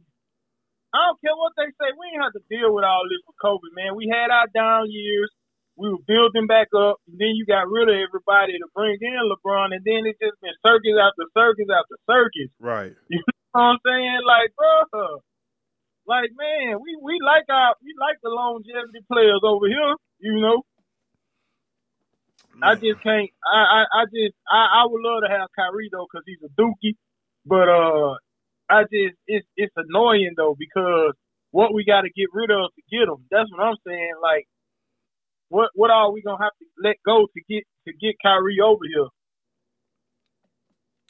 I 0.95 0.99
don't 1.09 1.21
care 1.21 1.37
what 1.37 1.53
they 1.57 1.69
say. 1.77 1.93
We 1.93 2.17
ain't 2.17 2.25
have 2.25 2.33
to 2.33 2.45
deal 2.49 2.73
with 2.73 2.85
all 2.85 3.05
this 3.07 3.21
with 3.29 3.37
COVID, 3.45 3.73
man. 3.77 3.97
We 3.97 4.09
had 4.09 4.33
our 4.33 4.49
down 4.55 4.89
years. 4.89 5.31
We 5.77 5.91
were 5.95 6.03
building 6.09 6.49
back 6.51 6.75
up, 6.75 6.99
and 7.07 7.21
then 7.21 7.39
you 7.39 7.47
got 7.47 7.71
rid 7.71 7.87
of 7.87 7.95
everybody 7.95 8.59
to 8.59 8.67
bring 8.75 8.99
in 8.99 9.31
LeBron, 9.31 9.71
and 9.71 9.85
then 9.87 10.11
it 10.11 10.19
just 10.19 10.41
been 10.43 10.57
circus 10.65 10.99
after 10.99 11.23
circus 11.37 11.71
after 11.71 11.97
circus. 12.09 12.51
Right. 12.59 12.95
You 13.51 13.57
know 13.57 13.65
what 13.65 13.81
I'm 13.81 13.81
saying? 13.81 14.21
Like, 14.29 14.53
bro, 14.55 15.25
like, 16.07 16.31
man, 16.37 16.81
we 16.85 16.97
we 17.01 17.19
like 17.25 17.45
our 17.49 17.75
we 17.85 17.95
like 18.01 18.17
the 18.23 18.29
longevity 18.29 19.01
players 19.11 19.41
over 19.43 19.67
here. 19.67 19.97
You 20.21 20.41
know, 20.41 20.63
I 22.63 22.75
just 22.75 23.01
can't. 23.03 23.31
I 23.45 23.61
I, 23.61 23.81
I 23.93 24.05
just 24.07 24.35
I, 24.51 24.83
I 24.83 24.87
would 24.87 25.01
love 25.01 25.23
to 25.23 25.31
have 25.31 25.49
Kyrie 25.55 25.89
though, 25.93 26.07
cause 26.11 26.23
he's 26.27 26.43
a 26.45 26.51
dookie. 26.61 26.97
But 27.47 27.69
uh, 27.69 28.17
I 28.71 28.83
just 28.83 29.17
it's 29.27 29.47
it's 29.57 29.75
annoying 29.77 30.35
though 30.37 30.57
because 30.59 31.15
what 31.51 31.73
we 31.75 31.85
got 31.85 32.03
to 32.03 32.11
get 32.11 32.29
rid 32.33 32.51
of 32.51 32.71
to 32.75 32.83
get 32.91 33.07
them. 33.07 33.25
That's 33.31 33.51
what 33.51 33.63
I'm 33.65 33.77
saying. 33.87 34.13
Like, 34.23 34.47
what 35.49 35.71
what 35.75 35.91
are 35.91 36.13
we 36.13 36.23
gonna 36.23 36.43
have 36.43 36.53
to 36.59 36.67
let 36.83 36.97
go 37.05 37.27
to 37.27 37.41
get 37.49 37.65
to 37.87 37.93
get 37.95 38.17
Kyrie 38.23 38.61
over 38.61 38.85
here? 38.85 39.09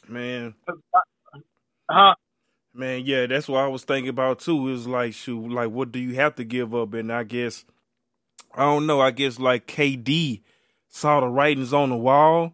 Man, 0.08 0.54
Huh? 1.90 2.14
Man, 2.74 3.02
yeah, 3.04 3.26
that's 3.26 3.48
what 3.48 3.58
I 3.64 3.66
was 3.66 3.84
thinking 3.84 4.10
about 4.10 4.40
too. 4.40 4.68
Is 4.68 4.86
like, 4.86 5.14
shoot, 5.14 5.50
like, 5.50 5.70
what 5.70 5.90
do 5.90 5.98
you 5.98 6.14
have 6.16 6.34
to 6.36 6.44
give 6.44 6.74
up? 6.74 6.94
And 6.94 7.12
I 7.12 7.24
guess, 7.24 7.64
I 8.54 8.62
don't 8.62 8.86
know. 8.86 9.00
I 9.00 9.10
guess 9.10 9.38
like 9.38 9.66
KD 9.66 10.42
saw 10.88 11.20
the 11.20 11.28
writings 11.28 11.72
on 11.72 11.90
the 11.90 11.96
wall. 11.96 12.52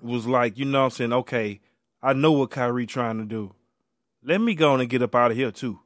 Was 0.00 0.26
like, 0.26 0.58
you 0.58 0.64
know, 0.64 0.80
what 0.80 0.84
I'm 0.84 0.90
saying, 0.90 1.12
okay, 1.12 1.60
I 2.02 2.12
know 2.12 2.32
what 2.32 2.50
Kyrie 2.50 2.86
trying 2.86 3.18
to 3.18 3.24
do. 3.24 3.54
Let 4.24 4.40
me 4.40 4.54
go 4.54 4.72
on 4.72 4.80
and 4.80 4.88
get 4.90 5.02
up 5.02 5.14
out 5.14 5.30
of 5.30 5.36
here 5.36 5.50
too. 5.52 5.80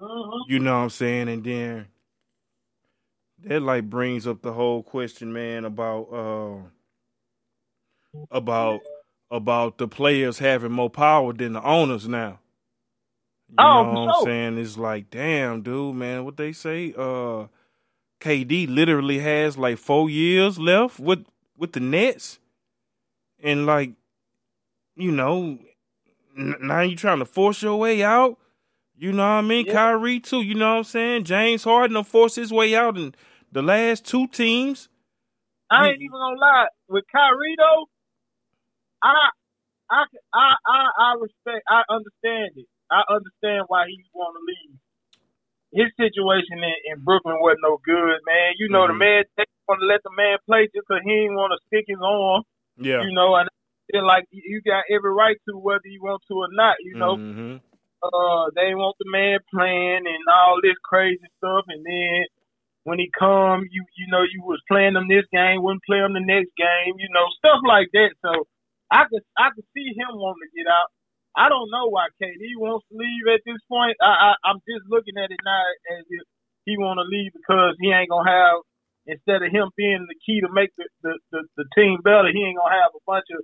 Mhm. 0.00 0.44
You 0.48 0.60
know 0.60 0.76
what 0.76 0.84
I'm 0.84 0.90
saying? 0.90 1.28
And 1.28 1.44
then 1.44 1.88
that 3.44 3.60
like 3.62 3.88
brings 3.90 4.26
up 4.26 4.42
the 4.42 4.52
whole 4.52 4.82
question, 4.82 5.32
man, 5.32 5.64
about 5.64 6.02
uh 6.12 6.68
about 8.30 8.80
about 9.30 9.78
the 9.78 9.88
players 9.88 10.38
having 10.38 10.72
more 10.72 10.90
power 10.90 11.32
than 11.32 11.52
the 11.52 11.62
owners 11.62 12.08
now. 12.08 12.40
You 13.50 13.56
Oh, 13.58 13.82
know 13.82 13.90
what 13.90 14.08
I'm 14.08 14.14
saying? 14.14 14.58
It's 14.58 14.76
like, 14.78 15.10
damn, 15.10 15.62
dude, 15.62 15.96
man, 15.96 16.24
what 16.24 16.36
they 16.36 16.52
say? 16.52 16.94
Uh 16.96 17.46
KD 18.20 18.66
literally 18.68 19.18
has 19.20 19.56
like 19.58 19.78
four 19.78 20.10
years 20.10 20.58
left 20.58 20.98
with 21.00 21.24
with 21.56 21.72
the 21.72 21.80
Nets. 21.80 22.38
And 23.42 23.66
like, 23.66 23.92
you 24.96 25.12
know, 25.12 25.58
now 26.38 26.80
you 26.80 26.96
trying 26.96 27.18
to 27.18 27.24
force 27.24 27.62
your 27.62 27.76
way 27.76 28.02
out. 28.02 28.38
You 28.96 29.12
know 29.12 29.22
what 29.22 29.28
I 29.28 29.40
mean? 29.42 29.66
Yeah. 29.66 29.74
Kyrie 29.74 30.20
too. 30.20 30.42
You 30.42 30.54
know 30.54 30.70
what 30.72 30.78
I'm 30.78 30.84
saying? 30.84 31.24
James 31.24 31.64
Harden 31.64 31.94
done 31.94 32.04
force 32.04 32.34
his 32.34 32.52
way 32.52 32.74
out 32.74 32.96
in 32.96 33.14
the 33.52 33.62
last 33.62 34.04
two 34.04 34.26
teams. 34.28 34.88
I 35.70 35.88
ain't 35.90 35.96
even 36.02 36.10
gonna 36.12 36.40
lie. 36.40 36.66
With 36.88 37.04
Kyrie 37.12 37.54
though, 37.58 37.86
I, 39.02 39.28
I, 39.90 40.04
I, 40.34 40.54
I, 40.66 40.80
I 40.98 41.14
respect. 41.20 41.64
I 41.68 41.82
understand 41.90 42.52
it. 42.56 42.66
I 42.90 43.02
understand 43.10 43.64
why 43.68 43.86
he 43.86 44.02
want 44.14 44.34
to 44.34 44.42
leave. 44.42 44.78
His 45.70 45.92
situation 46.00 46.58
in, 46.64 46.96
in 46.96 47.04
Brooklyn 47.04 47.36
wasn't 47.40 47.60
no 47.62 47.78
good, 47.84 48.18
man. 48.24 48.56
You 48.58 48.68
know 48.70 48.86
the 48.86 48.94
Mhm. 48.94 48.98
man 48.98 49.24
they 49.36 49.44
want 49.68 49.80
to 49.80 49.86
let 49.86 50.00
the 50.02 50.10
man 50.16 50.38
play 50.46 50.66
just 50.74 50.88
'cause 50.88 51.02
he 51.04 51.12
ain't 51.28 51.34
want 51.34 51.52
to 51.52 51.60
stick 51.68 51.84
his 51.86 52.00
arm. 52.02 52.42
Yeah. 52.78 53.02
You 53.04 53.12
know, 53.12 53.36
and 53.36 53.48
feel 53.90 54.06
like 54.06 54.24
you 54.30 54.60
got 54.64 54.84
every 54.90 55.12
right 55.12 55.36
to 55.48 55.56
whether 55.58 55.86
you 55.86 56.00
want 56.02 56.22
to 56.28 56.34
or 56.34 56.48
not. 56.52 56.76
You 56.80 56.96
know, 56.98 57.18
hmm 57.18 57.56
uh, 58.02 58.46
they 58.54 58.74
want 58.74 58.96
the 59.00 59.10
man 59.10 59.38
playing 59.52 60.06
and 60.06 60.24
all 60.30 60.60
this 60.62 60.78
crazy 60.84 61.26
stuff, 61.38 61.64
and 61.68 61.84
then 61.84 62.26
when 62.84 62.98
he 62.98 63.10
come, 63.18 63.66
you 63.70 63.84
you 63.98 64.06
know 64.08 64.22
you 64.22 64.42
was 64.44 64.62
playing 64.68 64.96
him 64.96 65.08
this 65.08 65.26
game, 65.32 65.62
wouldn't 65.62 65.84
play 65.84 65.98
him 65.98 66.14
the 66.14 66.22
next 66.24 66.54
game, 66.56 66.94
you 66.98 67.10
know 67.10 67.26
stuff 67.38 67.60
like 67.66 67.88
that. 67.92 68.14
So 68.22 68.46
I 68.90 69.04
could 69.10 69.24
I 69.36 69.50
could 69.54 69.66
see 69.74 69.92
him 69.98 70.14
wanting 70.14 70.46
to 70.46 70.56
get 70.56 70.70
out. 70.70 70.88
I 71.36 71.48
don't 71.48 71.70
know 71.70 71.90
why 71.90 72.08
KD 72.22 72.56
wants 72.58 72.86
to 72.90 72.96
leave 72.96 73.26
at 73.30 73.42
this 73.46 73.60
point. 73.68 73.96
I, 74.00 74.32
I 74.32 74.50
I'm 74.50 74.62
just 74.64 74.86
looking 74.88 75.18
at 75.18 75.30
it 75.30 75.42
now 75.44 75.64
as 75.98 76.06
if 76.08 76.24
he 76.64 76.78
want 76.78 76.98
to 77.02 77.06
leave 77.06 77.32
because 77.34 77.74
he 77.80 77.90
ain't 77.90 78.10
gonna 78.10 78.30
have 78.30 78.62
instead 79.08 79.42
of 79.42 79.50
him 79.50 79.72
being 79.76 80.04
the 80.06 80.18
key 80.24 80.40
to 80.40 80.52
make 80.52 80.70
the, 80.76 80.84
the, 81.02 81.12
the, 81.32 81.40
the 81.56 81.66
team 81.74 81.98
better, 82.04 82.28
he 82.32 82.44
ain't 82.44 82.58
gonna 82.60 82.76
have 82.76 82.92
a 82.94 83.02
bunch 83.08 83.24
of 83.34 83.40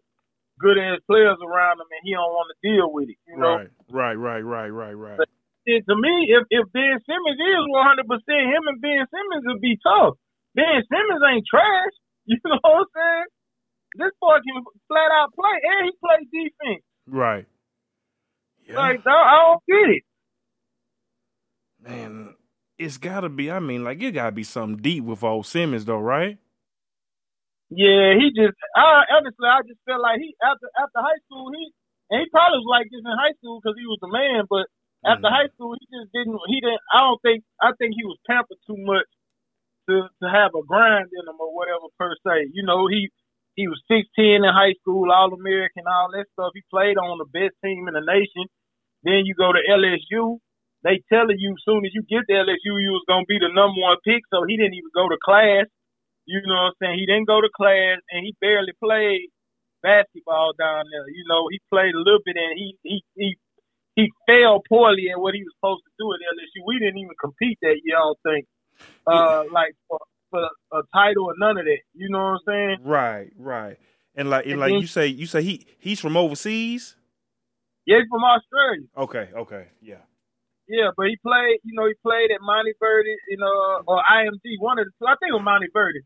good 0.61 0.79
ass 0.79 1.01
players 1.07 1.39
around 1.43 1.81
him, 1.81 1.89
and 1.91 2.03
he 2.05 2.13
don't 2.15 2.31
want 2.33 2.49
to 2.53 2.59
deal 2.63 2.89
with 2.93 3.09
it. 3.11 3.19
You 3.27 3.37
know, 3.39 3.67
Right, 3.91 4.15
right, 4.15 4.15
right, 4.15 4.41
right, 4.41 4.71
right, 4.71 4.95
right. 4.95 5.19
and 5.67 5.83
to 5.89 5.95
me, 5.97 6.15
if 6.31 6.45
if 6.51 6.65
Ben 6.73 6.97
Simmons 7.07 7.41
is 7.41 7.65
100, 7.67 8.07
percent 8.07 8.51
him 8.53 8.63
and 8.71 8.81
Ben 8.81 9.03
Simmons 9.11 9.45
would 9.51 9.61
be 9.61 9.79
tough. 9.83 10.15
Ben 10.55 10.83
Simmons 10.91 11.23
ain't 11.31 11.47
trash. 11.49 11.95
You 12.27 12.39
know 12.47 12.57
what 12.63 12.73
I'm 12.73 12.87
saying? 12.97 13.25
This 13.97 14.13
boy 14.19 14.37
can 14.41 14.65
flat 14.89 15.11
out 15.13 15.29
play, 15.35 15.61
and 15.61 15.85
he 15.85 15.93
plays 16.01 16.27
defense. 16.33 16.85
Right. 17.07 17.47
Yeah. 18.67 18.77
Like, 18.77 19.01
I 19.07 19.45
don't 19.45 19.63
get 19.69 19.91
it. 19.97 20.03
Man, 21.81 22.35
it's 22.79 22.97
gotta 22.97 23.29
be. 23.29 23.51
I 23.51 23.59
mean, 23.61 23.85
like 23.85 24.03
it 24.03 24.13
gotta 24.13 24.33
be 24.33 24.43
something 24.43 24.79
deep 24.81 25.05
with 25.05 25.23
old 25.23 25.45
Simmons, 25.47 25.85
though, 25.85 25.99
right? 25.99 26.39
Yeah, 27.71 28.15
he 28.17 28.31
just. 28.31 28.55
I 28.77 29.05
honestly, 29.13 29.49
I 29.49 29.61
just 29.67 29.81
felt 29.85 30.03
like 30.03 30.21
he 30.23 30.37
after 30.41 30.69
after 30.79 31.01
high 31.03 31.19
school, 31.27 31.51
he 31.51 31.73
and 32.11 32.23
he 32.23 32.27
probably 32.31 32.63
was 32.63 32.71
like 32.71 32.87
this 32.93 33.03
in 33.03 33.17
high 33.19 33.35
school 33.43 33.59
because 33.61 33.75
he 33.77 33.87
was 33.91 33.99
a 34.07 34.13
man. 34.13 34.47
But 34.49 34.71
after 35.05 35.29
Mhm. 35.29 35.35
high 35.35 35.51
school, 35.53 35.75
he 35.75 35.85
just 35.91 36.13
didn't. 36.15 36.39
He 36.49 36.61
didn't. 36.63 36.81
I 36.95 37.01
don't 37.03 37.23
think. 37.23 37.45
I 37.61 37.73
think 37.77 37.95
he 37.99 38.05
was 38.07 38.19
pampered 38.31 38.61
too 38.67 38.79
much 38.79 39.09
to 39.91 40.09
to 40.23 40.27
have 40.31 40.55
a 40.55 40.63
grind 40.65 41.11
in 41.13 41.29
him 41.29 41.41
or 41.41 41.55
whatever 41.55 41.89
per 41.99 42.15
se. 42.27 42.51
You 42.55 42.65
know, 42.65 42.87
he 42.89 43.11
he 43.57 43.69
was 43.69 43.83
16 43.89 44.45
in 44.45 44.53
high 44.55 44.75
school, 44.81 45.13
All 45.13 45.35
American, 45.35 45.87
all 45.89 46.11
that 46.13 46.27
stuff. 46.33 46.53
He 46.55 46.63
played 46.71 46.99
on 46.99 47.19
the 47.19 47.27
best 47.31 47.55
team 47.65 47.89
in 47.89 47.95
the 47.95 48.03
nation. 48.07 48.47
Then 49.05 49.27
you 49.27 49.35
go 49.35 49.53
to 49.53 49.63
LSU. 49.69 50.39
They 50.85 51.03
telling 51.13 51.39
you 51.41 51.57
soon 51.65 51.85
as 51.87 51.95
you 51.95 52.03
get 52.05 52.25
to 52.29 52.35
LSU, 52.35 52.77
you 52.81 52.93
was 52.93 53.05
gonna 53.09 53.27
be 53.29 53.39
the 53.39 53.49
number 53.53 53.81
one 53.81 53.97
pick. 54.05 54.23
So 54.31 54.45
he 54.45 54.57
didn't 54.57 54.75
even 54.75 54.91
go 54.95 55.09
to 55.09 55.19
class. 55.25 55.67
You 56.27 56.41
know 56.47 56.55
what 56.55 56.73
I'm 56.73 56.79
saying? 56.81 56.99
He 56.99 57.07
didn't 57.07 57.29
go 57.29 57.41
to 57.41 57.49
class, 57.55 58.01
and 58.11 58.25
he 58.25 58.35
barely 58.41 58.73
played 58.83 59.29
basketball 59.83 60.53
down 60.59 60.85
there. 60.91 61.09
You 61.13 61.25
know, 61.29 61.49
he 61.51 61.61
played 61.71 61.95
a 61.95 62.01
little 62.01 62.25
bit, 62.25 62.37
and 62.37 62.57
he 62.57 62.79
he 62.83 63.05
he 63.15 63.37
he 63.97 64.11
failed 64.27 64.65
poorly 64.69 65.11
at 65.13 65.21
what 65.21 65.35
he 65.35 65.45
was 65.45 65.53
supposed 65.61 65.85
to 65.85 65.93
do 65.99 66.11
at 66.13 66.21
LSU. 66.21 66.65
We 66.67 66.79
didn't 66.79 66.99
even 66.99 67.15
compete 67.21 67.59
that 67.63 67.77
year. 67.85 67.97
I 67.97 68.01
don't 68.01 68.19
think, 68.25 68.47
uh, 69.07 69.45
like 69.53 69.77
for, 69.87 70.01
for 70.31 70.49
a 70.73 70.83
title 70.93 71.27
or 71.27 71.35
none 71.39 71.59
of 71.59 71.65
that. 71.65 71.83
You 71.95 72.09
know 72.09 72.19
what 72.19 72.41
I'm 72.41 72.47
saying? 72.49 72.77
Right, 72.83 73.31
right. 73.37 73.79
And 74.17 74.31
like, 74.31 74.47
and 74.47 74.59
like 74.59 74.73
you 74.73 74.87
say, 74.87 75.07
you 75.09 75.27
say 75.27 75.43
he 75.43 75.67
he's 75.79 76.01
from 76.01 76.17
overseas. 76.17 76.97
Yeah, 77.87 77.99
he's 77.99 78.09
from 78.09 78.25
Australia. 78.25 78.87
Okay, 78.97 79.29
okay, 79.37 79.67
yeah. 79.83 80.03
Yeah, 80.67 80.91
but 80.97 81.07
he 81.07 81.17
played. 81.21 81.61
You 81.63 81.75
know, 81.77 81.87
he 81.87 81.95
played 82.03 82.31
at 82.33 82.41
Montverde, 82.41 83.13
you 83.29 83.37
know, 83.37 83.83
or 83.87 84.01
IMG. 84.01 84.57
One 84.59 84.79
of 84.79 84.87
the. 84.87 85.07
I 85.07 85.15
think 85.21 85.31
it 85.31 85.37
was 85.37 85.45
Montverde. 85.45 86.01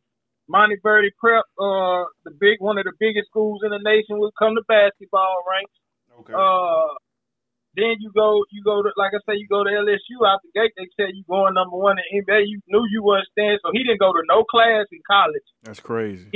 Montverde 0.49 1.13
Prep, 1.21 1.45
uh, 1.61 2.09
the 2.25 2.33
big 2.33 2.57
one 2.59 2.79
of 2.79 2.85
the 2.85 2.97
biggest 2.99 3.29
schools 3.29 3.61
in 3.63 3.71
the 3.71 3.81
nation 3.85 4.17
it 4.17 4.33
come 4.39 4.57
to 4.57 4.65
basketball 4.67 5.45
ranks. 5.45 5.77
Okay. 6.25 6.33
Uh, 6.33 6.97
then 7.77 8.01
you 8.01 8.11
go, 8.11 8.43
you 8.51 8.65
go 8.65 8.83
to, 8.83 8.91
like 8.97 9.13
I 9.15 9.21
say, 9.29 9.37
you 9.37 9.47
go 9.47 9.63
to 9.63 9.71
LSU 9.71 10.25
out 10.27 10.41
the 10.43 10.51
gate. 10.57 10.73
They 10.75 10.89
said 10.97 11.15
you 11.15 11.23
going 11.29 11.55
number 11.55 11.77
one 11.77 12.01
in 12.01 12.25
NBA. 12.25 12.49
You 12.49 12.61
knew 12.67 12.83
you 12.91 13.05
wasn't 13.05 13.29
staying, 13.37 13.59
so 13.63 13.71
he 13.73 13.85
didn't 13.85 14.01
go 14.01 14.11
to 14.13 14.25
no 14.27 14.43
class 14.43 14.89
in 14.91 15.05
college. 15.07 15.47
That's 15.63 15.81
crazy. 15.81 16.33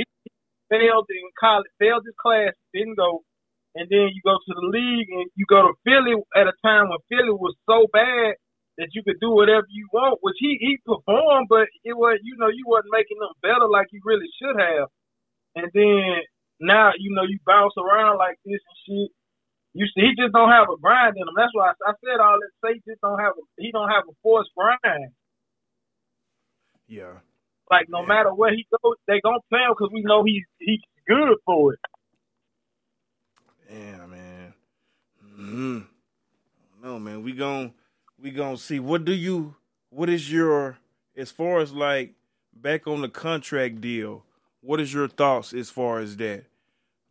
Failed 0.69 1.09
in 1.09 1.27
college, 1.37 1.69
failed 1.77 2.05
his 2.05 2.15
class, 2.21 2.53
didn't 2.73 2.95
go. 2.95 3.25
And 3.75 3.89
then 3.89 4.13
you 4.13 4.21
go 4.23 4.37
to 4.37 4.53
the 4.53 4.67
league 4.69 5.09
and 5.09 5.25
you 5.35 5.45
go 5.49 5.65
to 5.65 5.73
Philly 5.83 6.13
at 6.37 6.45
a 6.45 6.53
time 6.61 6.93
when 6.93 7.01
Philly 7.09 7.33
was 7.33 7.57
so 7.65 7.89
bad 7.91 8.37
that 8.77 8.89
you 8.93 9.03
could 9.03 9.19
do 9.21 9.31
whatever 9.31 9.67
you 9.69 9.87
want, 9.93 10.19
which 10.21 10.37
he 10.39 10.57
he 10.59 10.77
performed, 10.85 11.47
but 11.49 11.67
it 11.83 11.95
was 11.97 12.19
you 12.23 12.35
know 12.37 12.49
you 12.49 12.65
wasn't 12.67 12.91
making 12.93 13.17
them 13.19 13.33
better 13.41 13.67
like 13.69 13.87
you 13.91 14.01
really 14.05 14.29
should 14.41 14.59
have. 14.59 14.89
And 15.55 15.69
then 15.73 16.21
now 16.61 16.91
you 16.97 17.13
know 17.15 17.23
you 17.23 17.39
bounce 17.45 17.73
around 17.77 18.17
like 18.17 18.37
this 18.45 18.61
and 18.61 18.79
shit. 18.87 19.11
You 19.73 19.85
see, 19.87 20.01
he 20.01 20.15
just 20.17 20.33
don't 20.33 20.51
have 20.51 20.69
a 20.69 20.77
grind 20.81 21.15
in 21.17 21.23
him. 21.23 21.35
That's 21.37 21.53
why 21.53 21.69
I, 21.71 21.91
I 21.91 21.93
said 22.03 22.19
all 22.21 22.37
that. 22.39 22.51
Say 22.65 22.75
he 22.75 22.91
just 22.91 23.01
don't 23.01 23.19
have 23.19 23.33
a 23.37 23.43
he 23.61 23.71
don't 23.71 23.89
have 23.89 24.05
a 24.09 24.13
forced 24.23 24.51
grind. 24.57 25.11
Yeah. 26.87 27.19
Like 27.71 27.87
no 27.89 28.01
Yeah. 28.01 28.07
matter 28.07 28.33
where 28.33 28.51
he 28.53 28.67
goes, 28.83 28.95
they 29.07 29.21
gonna 29.21 29.39
play 29.49 29.61
him 29.61 29.71
because 29.77 29.91
we 29.93 30.01
know 30.03 30.23
he's 30.23 30.43
he's 30.59 30.81
good 31.07 31.37
for 31.45 31.73
it. 31.73 31.79
Yeah, 33.71 34.05
man. 34.07 34.53
Mm-hmm. 35.25 35.79
No, 36.83 36.99
man. 36.99 37.23
We 37.23 37.33
gon' 37.33 37.73
we 38.23 38.31
gonna 38.31 38.57
see. 38.57 38.79
What 38.79 39.05
do 39.05 39.11
you? 39.13 39.55
What 39.89 40.09
is 40.09 40.31
your 40.31 40.77
as 41.15 41.29
far 41.29 41.59
as 41.59 41.73
like 41.73 42.13
back 42.55 42.87
on 42.87 43.01
the 43.01 43.09
contract 43.09 43.81
deal? 43.81 44.23
What 44.61 44.79
is 44.79 44.93
your 44.93 45.07
thoughts 45.09 45.53
as 45.53 45.69
far 45.69 45.99
as 45.99 46.15
that? 46.17 46.45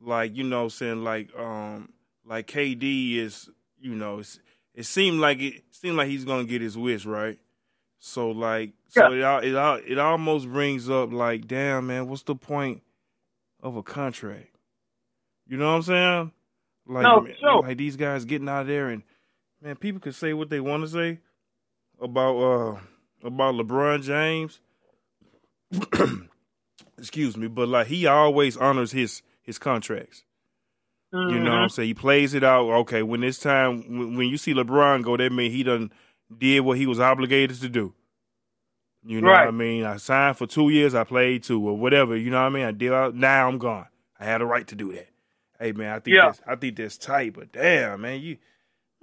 Like 0.00 0.34
you 0.34 0.42
know, 0.42 0.68
saying 0.68 1.04
like 1.04 1.28
um 1.38 1.90
like 2.24 2.46
KD 2.48 3.18
is 3.18 3.48
you 3.80 3.94
know 3.94 4.20
it's, 4.20 4.40
it 4.74 4.86
seemed 4.86 5.20
like 5.20 5.38
it 5.40 5.62
seemed 5.70 5.96
like 5.96 6.08
he's 6.08 6.24
gonna 6.24 6.44
get 6.44 6.62
his 6.62 6.76
wish 6.76 7.04
right. 7.04 7.38
So 7.98 8.30
like 8.30 8.72
so 8.88 9.12
it 9.12 9.20
al- 9.20 9.38
it 9.44 9.54
al- 9.54 9.80
it 9.86 9.98
almost 9.98 10.48
brings 10.48 10.88
up 10.90 11.12
like 11.12 11.46
damn 11.46 11.86
man, 11.86 12.08
what's 12.08 12.22
the 12.22 12.34
point 12.34 12.82
of 13.62 13.76
a 13.76 13.82
contract? 13.82 14.48
You 15.46 15.58
know 15.58 15.66
what 15.70 15.76
I'm 15.76 15.82
saying? 15.82 16.32
Like, 16.86 17.02
No, 17.02 17.26
sure. 17.38 17.62
like 17.62 17.76
these 17.76 17.96
guys 17.96 18.24
getting 18.24 18.48
out 18.48 18.66
there 18.66 18.88
and 18.88 19.02
man, 19.62 19.76
people 19.76 20.00
can 20.00 20.12
say 20.12 20.32
what 20.34 20.50
they 20.50 20.60
want 20.60 20.84
to 20.84 20.88
say 20.88 21.20
about 22.00 22.36
uh 22.38 22.78
about 23.24 23.54
LeBron 23.54 24.02
James. 24.02 24.60
Excuse 26.98 27.36
me, 27.36 27.48
but 27.48 27.68
like 27.68 27.88
he 27.88 28.06
always 28.06 28.56
honors 28.56 28.92
his 28.92 29.22
his 29.42 29.58
contracts. 29.58 30.24
You 31.24 31.40
know 31.40 31.50
Mm-hmm. 31.50 31.56
what 31.56 31.62
I'm 31.62 31.68
saying? 31.70 31.88
He 31.88 31.94
plays 31.94 32.34
it 32.34 32.44
out. 32.44 32.68
Okay, 32.70 33.02
when 33.02 33.22
it's 33.24 33.38
time, 33.38 33.78
when, 33.98 34.16
when 34.16 34.28
you 34.28 34.36
see 34.38 34.54
LeBron 34.54 35.02
go, 35.04 35.16
that 35.16 35.32
means 35.32 35.54
he 35.54 35.62
done 35.62 35.92
did 36.36 36.60
what 36.60 36.78
he 36.78 36.86
was 36.86 37.00
obligated 37.00 37.60
to 37.60 37.68
do. 37.68 37.94
You 39.04 39.22
know 39.22 39.32
what 39.32 39.46
I 39.46 39.50
mean? 39.52 39.84
I 39.84 39.96
signed 39.98 40.36
for 40.38 40.46
two 40.46 40.70
years, 40.70 40.94
I 40.94 41.04
played 41.04 41.44
two 41.44 41.66
or 41.68 41.76
whatever. 41.76 42.16
You 42.16 42.30
know 42.30 42.40
what 42.40 42.46
I 42.46 42.50
mean? 42.50 42.64
I 42.64 42.72
did 42.72 42.92
out. 42.92 43.14
Now 43.14 43.48
I'm 43.48 43.58
gone. 43.58 43.86
I 44.18 44.24
had 44.24 44.42
a 44.42 44.46
right 44.46 44.66
to 44.68 44.74
do 44.76 44.92
that. 44.92 45.08
Hey 45.60 45.72
man, 45.72 45.94
I 45.94 46.00
think 46.00 46.14
Yeah. 46.16 46.26
that's 46.26 46.40
I 46.46 46.56
think 46.56 46.76
that's 46.76 46.98
tight, 46.98 47.34
but 47.34 47.52
damn 47.52 48.00
man, 48.02 48.20
you 48.20 48.38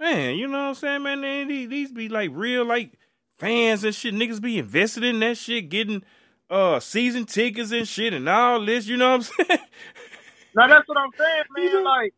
man, 0.00 0.36
you 0.36 0.48
know 0.48 0.58
what 0.58 0.68
I'm 0.68 0.74
saying, 0.74 1.02
man? 1.02 1.20
They, 1.20 1.44
these, 1.44 1.68
these 1.68 1.92
be 1.92 2.08
like 2.08 2.30
real 2.32 2.64
like 2.64 2.92
fans 3.38 3.84
and 3.84 3.94
shit. 3.94 4.14
Niggas 4.14 4.40
be 4.40 4.58
invested 4.58 5.04
in 5.04 5.20
that 5.20 5.36
shit, 5.36 5.68
getting 5.68 6.02
uh 6.48 6.80
season 6.80 7.26
tickets 7.26 7.70
and 7.70 7.86
shit 7.86 8.12
and 8.14 8.28
all 8.28 8.64
this. 8.64 8.86
You 8.88 8.96
know 8.96 9.16
what 9.18 9.30
I'm 9.38 9.46
saying? 9.46 9.60
Now 10.56 10.66
that's 10.68 10.88
what 10.88 10.98
I'm 10.98 11.10
saying, 11.18 11.44
You 11.56 11.64
man. 11.64 11.84
know- 11.84 11.90
Like 11.90 12.14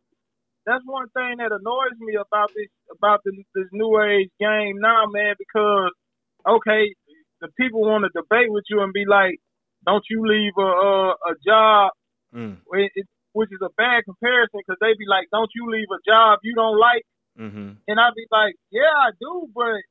that's 0.65 0.83
one 0.85 1.09
thing 1.09 1.37
that 1.39 1.51
annoys 1.51 1.99
me 1.99 2.15
about 2.15 2.49
this 2.55 2.69
about 2.95 3.19
this, 3.25 3.35
this 3.53 3.67
new 3.73 3.99
age 4.01 4.29
game 4.39 4.79
now, 4.79 5.03
man. 5.11 5.35
Because 5.37 5.91
okay, 6.47 6.95
the 7.41 7.49
people 7.59 7.81
want 7.81 8.05
to 8.05 8.09
debate 8.15 8.47
with 8.49 8.63
you 8.69 8.81
and 8.81 8.93
be 8.93 9.03
like, 9.05 9.39
"Don't 9.85 10.03
you 10.09 10.25
leave 10.25 10.53
a 10.57 10.61
a, 10.61 11.09
a 11.11 11.33
job?" 11.45 11.91
Mm, 12.33 12.57
It, 12.73 12.91
it, 12.95 13.05
which 13.33 13.49
is 13.51 13.59
a 13.61 13.69
bad 13.77 14.05
comparison 14.05 14.61
because 14.65 14.77
they 14.79 14.93
be 14.97 15.05
like, 15.05 15.27
"Don't 15.31 15.51
you 15.53 15.69
leave 15.69 15.91
a 15.91 15.99
job 16.09 16.39
you 16.43 16.55
don't 16.55 16.79
like?" 16.79 17.03
Mm-hmm. 17.39 17.71
And 17.87 17.99
I'd 17.99 18.15
be 18.15 18.25
like, 18.31 18.55
"Yeah, 18.71 18.93
I 18.93 19.11
do, 19.19 19.47
but 19.53 19.81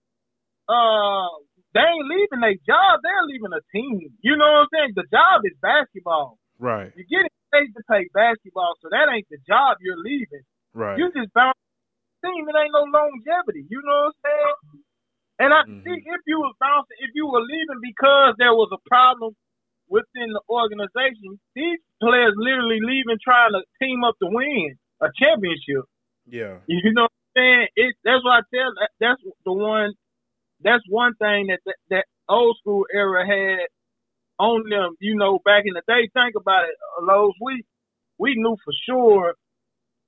uh, 0.68 1.28
they 1.74 1.80
ain't 1.82 2.08
leaving 2.08 2.40
their 2.40 2.58
job. 2.66 3.00
They're 3.02 3.26
leaving 3.26 3.52
a 3.52 3.62
team. 3.74 4.12
You 4.22 4.36
know 4.36 4.46
what 4.46 4.60
I'm 4.62 4.72
saying? 4.72 4.92
The 4.94 5.08
job 5.10 5.42
is 5.44 5.56
basketball. 5.60 6.38
Right, 6.58 6.92
You 6.94 7.04
get 7.10 7.26
paid 7.52 7.74
to 7.74 7.82
play 7.90 8.08
basketball, 8.14 8.74
so 8.80 8.88
that 8.90 9.10
ain't 9.12 9.26
the 9.30 9.38
job 9.46 9.78
you're 9.80 9.98
leaving." 9.98 10.44
right. 10.74 10.96
You 10.98 11.10
just 11.16 11.32
bounce 11.34 11.58
the 12.22 12.28
team. 12.28 12.48
It 12.48 12.54
ain't 12.56 12.72
no 12.72 12.84
longevity. 12.88 13.66
You 13.68 13.82
know 13.84 14.08
what 14.08 14.14
I'm 14.14 14.20
saying? 14.24 14.54
And 15.40 15.50
I 15.54 15.62
Mhm. 15.64 15.82
see 15.84 15.98
if 16.06 16.20
you 16.26 16.38
was 16.38 16.54
bouncing, 16.60 16.96
if 17.00 17.10
you 17.14 17.26
were 17.26 17.40
leaving 17.42 17.80
because 17.82 18.36
there 18.38 18.54
was 18.54 18.70
a 18.72 18.78
problem 18.88 19.34
within 19.88 20.32
the 20.32 20.40
organization, 20.48 21.40
these 21.54 21.80
players 22.00 22.34
literally 22.36 22.78
leaving 22.80 23.18
trying 23.22 23.52
to 23.52 23.62
team 23.80 24.04
up 24.04 24.14
to 24.22 24.28
win 24.30 24.78
a 25.00 25.08
championship. 25.18 25.84
yeah. 26.26 26.58
You 26.68 26.92
know 26.94 27.02
what 27.02 27.12
saying? 27.36 27.68
It, 27.76 27.94
that's 28.04 28.24
what 28.24 28.32
I 28.32 28.42
tell. 28.54 28.72
that- 28.80 28.90
That's 29.00 29.22
the 29.44 29.52
one. 29.52 29.92
That's 30.60 30.84
one 30.88 31.14
thing 31.14 31.48
that 31.48 31.60
that, 31.66 31.76
that 31.90 32.04
old 32.28 32.56
school 32.58 32.86
era 32.92 33.26
had 33.26 33.66
on 34.38 34.68
them. 34.70 34.94
You 35.00 35.16
know, 35.16 35.38
back 35.44 35.64
in 35.66 35.74
the 35.74 35.82
day. 35.88 36.08
Think 36.14 36.34
about 36.36 36.64
it, 36.64 36.76
uh, 37.00 37.04
Lowe's. 37.06 37.34
We 37.40 37.64
we 38.18 38.34
knew 38.36 38.56
for 38.64 38.72
sure 38.88 39.34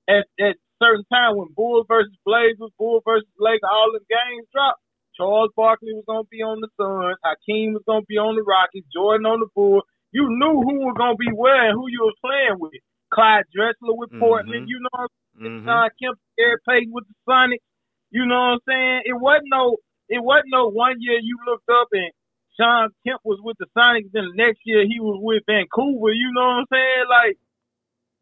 at 0.08 0.26
at 0.38 0.56
certain 0.82 1.04
time 1.12 1.36
when 1.36 1.48
Bulls 1.56 1.86
versus 1.88 2.14
Blazers, 2.24 2.70
Bulls 2.78 3.02
versus 3.04 3.28
Lakers, 3.38 3.68
all 3.70 3.92
them 3.92 4.04
games 4.08 4.46
dropped. 4.52 4.80
Charles 5.16 5.50
Barkley 5.56 5.92
was 5.94 6.04
gonna 6.06 6.24
be 6.30 6.42
on 6.42 6.60
the 6.60 6.68
Suns, 6.76 7.16
Hakeem 7.24 7.72
was 7.74 7.82
gonna 7.86 8.06
be 8.08 8.18
on 8.18 8.34
the 8.36 8.42
Rockets, 8.42 8.86
Jordan 8.92 9.26
on 9.26 9.40
the 9.40 9.46
Bulls. 9.54 9.84
You 10.12 10.26
knew 10.28 10.62
who 10.62 10.86
was 10.86 10.94
gonna 10.98 11.16
be 11.16 11.30
where 11.34 11.70
and 11.70 11.74
who 11.74 11.86
you 11.88 12.02
was 12.02 12.14
playing 12.24 12.58
with. 12.58 12.72
Clyde 13.12 13.44
Drexler 13.56 13.94
with 13.96 14.10
Portland. 14.18 14.66
Mhm. 14.66 14.68
You 14.68 14.78
know 14.80 14.88
what 14.92 15.00
I'm 15.02 15.08
saying? 15.38 15.60
Mhm. 15.62 15.64
Shawn 15.66 15.90
Kemp, 16.02 16.18
Gary 16.36 16.58
Payton 16.68 16.92
with 16.92 17.04
the 17.08 17.16
Sonics. 17.28 17.64
You 18.10 18.26
know 18.26 18.38
what 18.38 18.60
I'm 18.60 18.66
saying? 18.68 19.00
It 19.06 19.18
wasn't 19.18 19.50
no, 19.50 19.76
it 20.08 20.22
wasn't 20.22 20.52
no 20.52 20.70
one 20.70 20.96
year 21.00 21.18
you 21.20 21.38
looked 21.46 21.68
up 21.68 21.88
and 21.92 22.10
Shawn 22.58 22.90
Kemp 23.06 23.20
was 23.24 23.40
with 23.42 23.58
the 23.58 23.66
Sonics, 23.76 24.12
then 24.12 24.30
the 24.30 24.38
next 24.38 24.60
year 24.64 24.86
he 24.86 25.00
was 25.00 25.18
with 25.18 25.42
Vancouver. 25.46 26.14
You 26.14 26.30
know 26.32 26.46
what 26.46 26.62
I'm 26.62 26.70
saying? 26.70 27.04
Like 27.10 27.34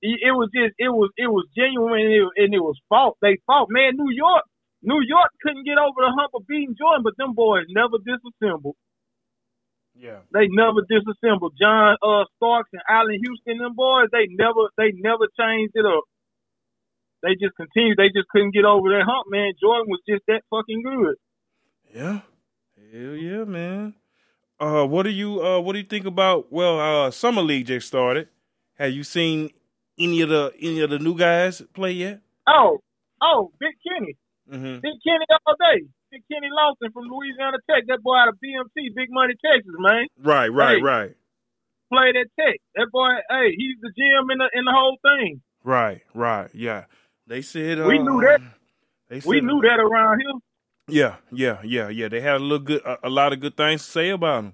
it 0.01 0.19
it 0.23 0.33
was 0.33 0.49
just, 0.55 0.75
it 0.79 0.89
was, 0.89 1.11
it 1.17 1.29
was 1.29 1.47
genuine 1.57 2.01
and 2.01 2.13
it, 2.13 2.29
and 2.37 2.55
it 2.55 2.63
was 2.63 2.81
fault. 2.89 3.19
They 3.21 3.37
fought, 3.47 3.69
man. 3.71 3.97
New 3.97 4.11
York, 4.11 4.45
New 4.83 5.01
York 5.05 5.31
couldn't 5.43 5.65
get 5.69 5.79
over 5.79 6.01
the 6.01 6.13
hump 6.17 6.33
of 6.35 6.47
beating 6.47 6.75
Jordan, 6.75 7.05
but 7.05 7.17
them 7.19 7.35
boys 7.35 7.69
never 7.69 8.01
disassembled. 8.01 8.77
Yeah. 9.95 10.25
They 10.33 10.49
never 10.49 10.83
disassembled. 10.89 11.55
John 11.61 11.97
uh, 12.03 12.25
Starks 12.37 12.71
and 12.73 12.83
Allan 12.89 13.21
Houston, 13.23 13.59
them 13.59 13.75
boys, 13.77 14.09
they 14.11 14.27
never 14.31 14.73
they 14.77 14.93
never 14.97 15.29
changed 15.39 15.77
it 15.77 15.87
up. 15.87 16.05
They 17.23 17.35
just 17.41 17.55
continued. 17.57 17.97
They 17.99 18.09
just 18.09 18.29
couldn't 18.29 18.53
get 18.55 18.65
over 18.65 18.89
that 18.91 19.05
hump, 19.07 19.27
man. 19.31 19.53
Jordan 19.61 19.87
was 19.89 20.01
just 20.09 20.23
that 20.29 20.43
fucking 20.51 20.83
good. 20.83 21.17
Yeah. 21.95 22.21
Hell 22.93 23.15
yeah, 23.17 23.45
man. 23.45 23.95
Uh, 24.61 24.85
what 24.87 25.05
do 25.05 25.11
you 25.11 25.43
uh, 25.43 25.61
what 25.61 25.73
do 25.73 25.79
you 25.79 25.85
think 25.85 26.07
about? 26.07 26.53
Well, 26.53 26.79
uh, 26.79 27.11
summer 27.11 27.43
league 27.43 27.67
just 27.67 27.87
started. 27.87 28.29
Have 28.79 28.93
you 28.93 29.03
seen 29.05 29.51
any 29.99 30.21
of 30.21 30.29
the 30.29 30.53
any 30.61 30.81
of 30.81 30.91
the 30.91 30.99
new 30.99 31.17
guys 31.17 31.63
play 31.75 31.93
yet? 31.93 32.21
Oh, 32.47 32.79
oh, 33.23 33.51
Big 33.61 33.75
Kenny, 33.87 34.17
Mm-hmm. 34.51 34.81
Big 34.81 34.99
Kenny 35.07 35.25
all 35.47 35.55
day. 35.59 35.83
Big 36.11 36.23
Kenny 36.31 36.49
Lofton 36.51 36.93
from 36.93 37.05
Louisiana 37.09 37.57
Tech. 37.71 37.85
That 37.89 38.03
boy 38.03 38.17
out 38.17 38.29
of 38.29 38.35
BMT, 38.35 38.95
Big 38.95 39.09
Money, 39.11 39.35
Texas, 39.45 39.73
man. 39.79 40.07
Right, 40.23 40.49
right, 40.53 40.77
Hey. 40.77 40.83
right, 40.83 41.15
Played 41.93 42.17
at 42.17 42.27
Tech. 42.39 42.61
That 42.77 42.89
boy, 42.93 43.09
hey, 43.31 43.55
he's 43.57 43.77
the 43.81 43.89
GM 43.89 44.31
in 44.33 44.39
the 44.39 44.49
in 44.55 44.65
the 44.65 44.73
whole 44.73 44.99
thing. 45.03 45.41
right, 45.65 46.03
right. 46.15 46.51
Yeah. 46.55 46.85
They 47.27 47.43
said 47.43 47.81
uh, 47.81 47.87
We 47.87 47.99
knew 47.99 48.21
that. 48.23 48.41
They 49.09 49.21
said, 49.21 49.29
We 49.29 49.41
knew 49.41 49.61
that 49.63 49.79
around 49.81 50.21
here. 50.21 50.33
Yeah, 50.89 51.15
yeah, 51.31 51.59
yeah, 51.65 51.89
yeah. 51.89 52.09
They 52.09 52.21
had 52.21 52.35
a 52.37 52.39
little 52.39 52.59
good, 52.59 52.83
a, 52.85 53.07
a 53.07 53.11
lot 53.11 53.33
of 53.33 53.41
good 53.41 53.57
things 53.57 53.85
to 53.85 53.91
say 53.91 54.11
about 54.11 54.45
him. 54.45 54.53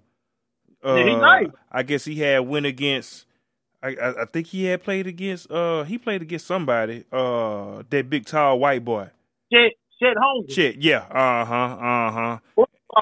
Uh, 0.84 0.94
Yeah, 0.96 1.04
he 1.04 1.14
nice. 1.16 1.46
I 1.72 1.82
guess 1.82 2.04
he 2.04 2.16
had 2.16 2.40
went 2.40 2.66
against. 2.66 3.24
I, 3.82 3.88
I 3.96 4.22
I 4.22 4.24
think 4.26 4.48
he 4.48 4.64
had 4.64 4.82
played 4.82 5.06
against. 5.06 5.50
Uh, 5.50 5.84
he 5.84 5.98
played 5.98 6.20
against 6.22 6.46
somebody. 6.46 7.04
Uh, 7.10 7.82
that 7.88 8.10
big 8.10 8.26
tall 8.26 8.58
white 8.58 8.84
boy. 8.84 9.08
Chet, 9.52 9.72
Chet 10.00 10.16
Holmgren. 10.16 10.52
Shit. 10.52 10.76
Yeah. 10.82 11.06
Uh 11.10 11.44
huh. 11.44 11.54
Uh 11.80 12.10
huh. 12.12 12.38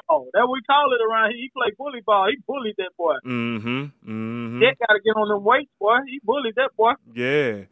ball. 0.07 0.29
That 0.33 0.47
we 0.51 0.61
call 0.61 0.93
it 0.93 1.01
around 1.03 1.31
here. 1.31 1.39
He 1.41 1.51
played 1.55 1.75
bully 1.77 2.01
ball. 2.05 2.27
He 2.29 2.37
bullied 2.47 2.75
that 2.77 2.91
boy. 2.97 3.15
Mm-hmm. 3.25 3.67
Mm-hmm. 3.67 4.59
That 4.59 4.75
got 4.79 4.93
to 4.93 4.99
get 5.03 5.15
on 5.15 5.29
them 5.29 5.43
weights, 5.43 5.71
boy. 5.79 5.97
He 6.07 6.19
bullied 6.23 6.55
that 6.55 6.71
boy. 6.77 6.93
Yeah. 7.13 7.65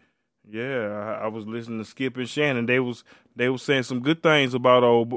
Yeah. 0.49 1.17
I, 1.21 1.25
I 1.25 1.27
was 1.27 1.45
listening 1.45 1.79
to 1.79 1.85
Skip 1.85 2.17
and 2.17 2.29
Shannon. 2.29 2.65
They 2.65 2.79
was 2.79 3.03
they 3.35 3.49
was 3.49 3.61
saying 3.63 3.83
some 3.83 4.01
good 4.01 4.21
things 4.23 4.53
about 4.53 4.83
old 4.83 5.13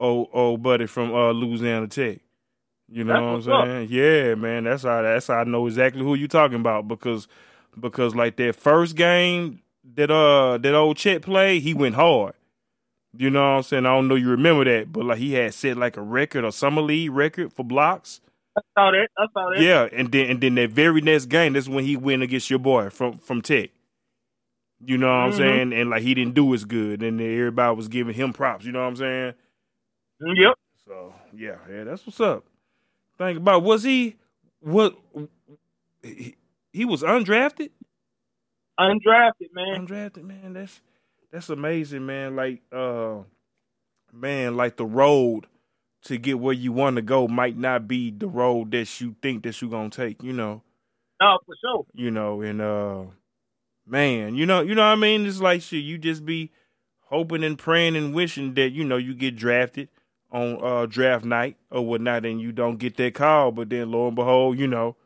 old 0.00 0.28
old 0.32 0.62
buddy 0.62 0.86
from 0.86 1.14
uh 1.14 1.32
Louisiana 1.32 1.88
Tech. 1.88 2.20
You 2.88 3.04
know 3.04 3.12
That's 3.14 3.22
what 3.22 3.28
I'm 3.28 3.34
what's 3.34 3.48
up. 3.48 3.64
saying? 3.66 3.88
Yeah, 3.90 4.34
man. 4.34 4.64
That's 4.64 4.82
how 4.84 5.02
that's 5.02 5.26
how 5.28 5.34
I 5.34 5.44
know 5.44 5.66
exactly 5.66 6.02
who 6.02 6.14
you're 6.14 6.28
talking 6.28 6.60
about 6.60 6.88
because 6.88 7.28
because 7.78 8.14
like 8.14 8.36
that 8.36 8.56
first 8.56 8.96
game 8.96 9.60
that 9.94 10.10
uh 10.10 10.58
that 10.58 10.74
old 10.74 10.96
Chet 10.96 11.22
played, 11.22 11.62
he 11.62 11.74
went 11.74 11.94
hard. 11.96 12.34
You 13.16 13.30
know 13.30 13.40
what 13.40 13.56
I'm 13.58 13.62
saying? 13.62 13.86
I 13.86 13.94
don't 13.94 14.08
know 14.08 14.14
you 14.14 14.28
remember 14.30 14.64
that, 14.64 14.92
but 14.92 15.04
like 15.04 15.18
he 15.18 15.32
had 15.34 15.54
set 15.54 15.76
like 15.76 15.96
a 15.96 16.02
record 16.02 16.44
or 16.44 16.52
summer 16.52 16.82
league 16.82 17.10
record 17.10 17.52
for 17.52 17.64
blocks. 17.64 18.20
I 18.56 18.60
saw 18.76 18.90
that. 18.90 19.08
I 19.16 19.26
saw 19.32 19.50
that. 19.54 19.60
Yeah, 19.62 19.88
and 19.92 20.12
then 20.12 20.30
and 20.30 20.40
then 20.40 20.54
that 20.56 20.70
very 20.70 21.00
next 21.00 21.26
game, 21.26 21.54
that's 21.54 21.68
when 21.68 21.84
he 21.84 21.96
went 21.96 22.22
against 22.22 22.50
your 22.50 22.58
boy 22.58 22.90
from 22.90 23.18
from 23.18 23.40
Tech. 23.42 23.70
You 24.84 24.98
know 24.98 25.06
what 25.08 25.12
I'm 25.12 25.32
Mhm. 25.32 25.36
saying? 25.36 25.72
And 25.72 25.90
like 25.90 26.02
he 26.02 26.14
didn't 26.14 26.34
do 26.34 26.54
as 26.54 26.64
good, 26.64 27.02
and 27.02 27.20
everybody 27.20 27.76
was 27.76 27.88
giving 27.88 28.14
him 28.14 28.32
props. 28.32 28.64
You 28.64 28.72
know 28.72 28.80
what 28.80 28.88
I'm 28.88 28.96
saying? 28.96 29.34
Yep. 30.20 30.54
So 30.86 31.14
yeah, 31.32 31.56
yeah, 31.70 31.84
that's 31.84 32.06
what's 32.06 32.20
up. 32.20 32.44
Think 33.18 33.38
about 33.38 33.62
was 33.62 33.82
he 33.84 34.16
what 34.60 34.96
he, 36.02 36.36
he 36.72 36.84
was 36.84 37.02
undrafted? 37.02 37.70
Undrafted, 38.80 39.52
man. 39.52 39.78
Undrafted, 39.78 40.24
man. 40.24 40.54
That's 40.54 40.80
that's 41.32 41.50
amazing, 41.50 42.06
man. 42.06 42.36
Like 42.36 42.62
uh 42.72 43.18
man, 44.12 44.56
like 44.56 44.76
the 44.76 44.86
road 44.86 45.46
to 46.04 46.18
get 46.18 46.38
where 46.40 46.54
you 46.54 46.72
want 46.72 46.96
to 46.96 47.02
go 47.02 47.28
might 47.28 47.56
not 47.58 47.88
be 47.88 48.10
the 48.10 48.28
road 48.28 48.70
that 48.72 49.00
you 49.00 49.16
think 49.22 49.42
that 49.44 49.60
you're 49.60 49.70
gonna 49.70 49.90
take, 49.90 50.22
you 50.22 50.32
know. 50.32 50.62
No, 51.20 51.38
for 51.46 51.54
sure. 51.60 51.84
you 51.94 52.10
know, 52.10 52.42
and 52.42 52.60
uh 52.60 53.02
man, 53.88 54.34
you 54.34 54.46
know, 54.46 54.60
you 54.60 54.74
know 54.74 54.82
what 54.82 54.92
I 54.92 54.96
mean? 54.96 55.26
It's 55.26 55.40
like 55.40 55.62
shit, 55.62 55.84
you 55.84 55.98
just 55.98 56.24
be 56.24 56.50
hoping 57.00 57.42
and 57.44 57.58
praying 57.58 57.96
and 57.96 58.14
wishing 58.14 58.54
that, 58.54 58.70
you 58.70 58.84
know, 58.84 58.96
you 58.96 59.14
get 59.14 59.36
drafted 59.36 59.88
on 60.30 60.62
uh 60.62 60.86
draft 60.86 61.24
night 61.24 61.56
or 61.70 61.86
whatnot 61.86 62.26
and 62.26 62.40
you 62.40 62.52
don't 62.52 62.76
get 62.78 62.96
that 62.98 63.14
call, 63.14 63.50
but 63.52 63.70
then 63.70 63.90
lo 63.90 64.06
and 64.08 64.16
behold, 64.16 64.58
you 64.58 64.66
know, 64.66 64.96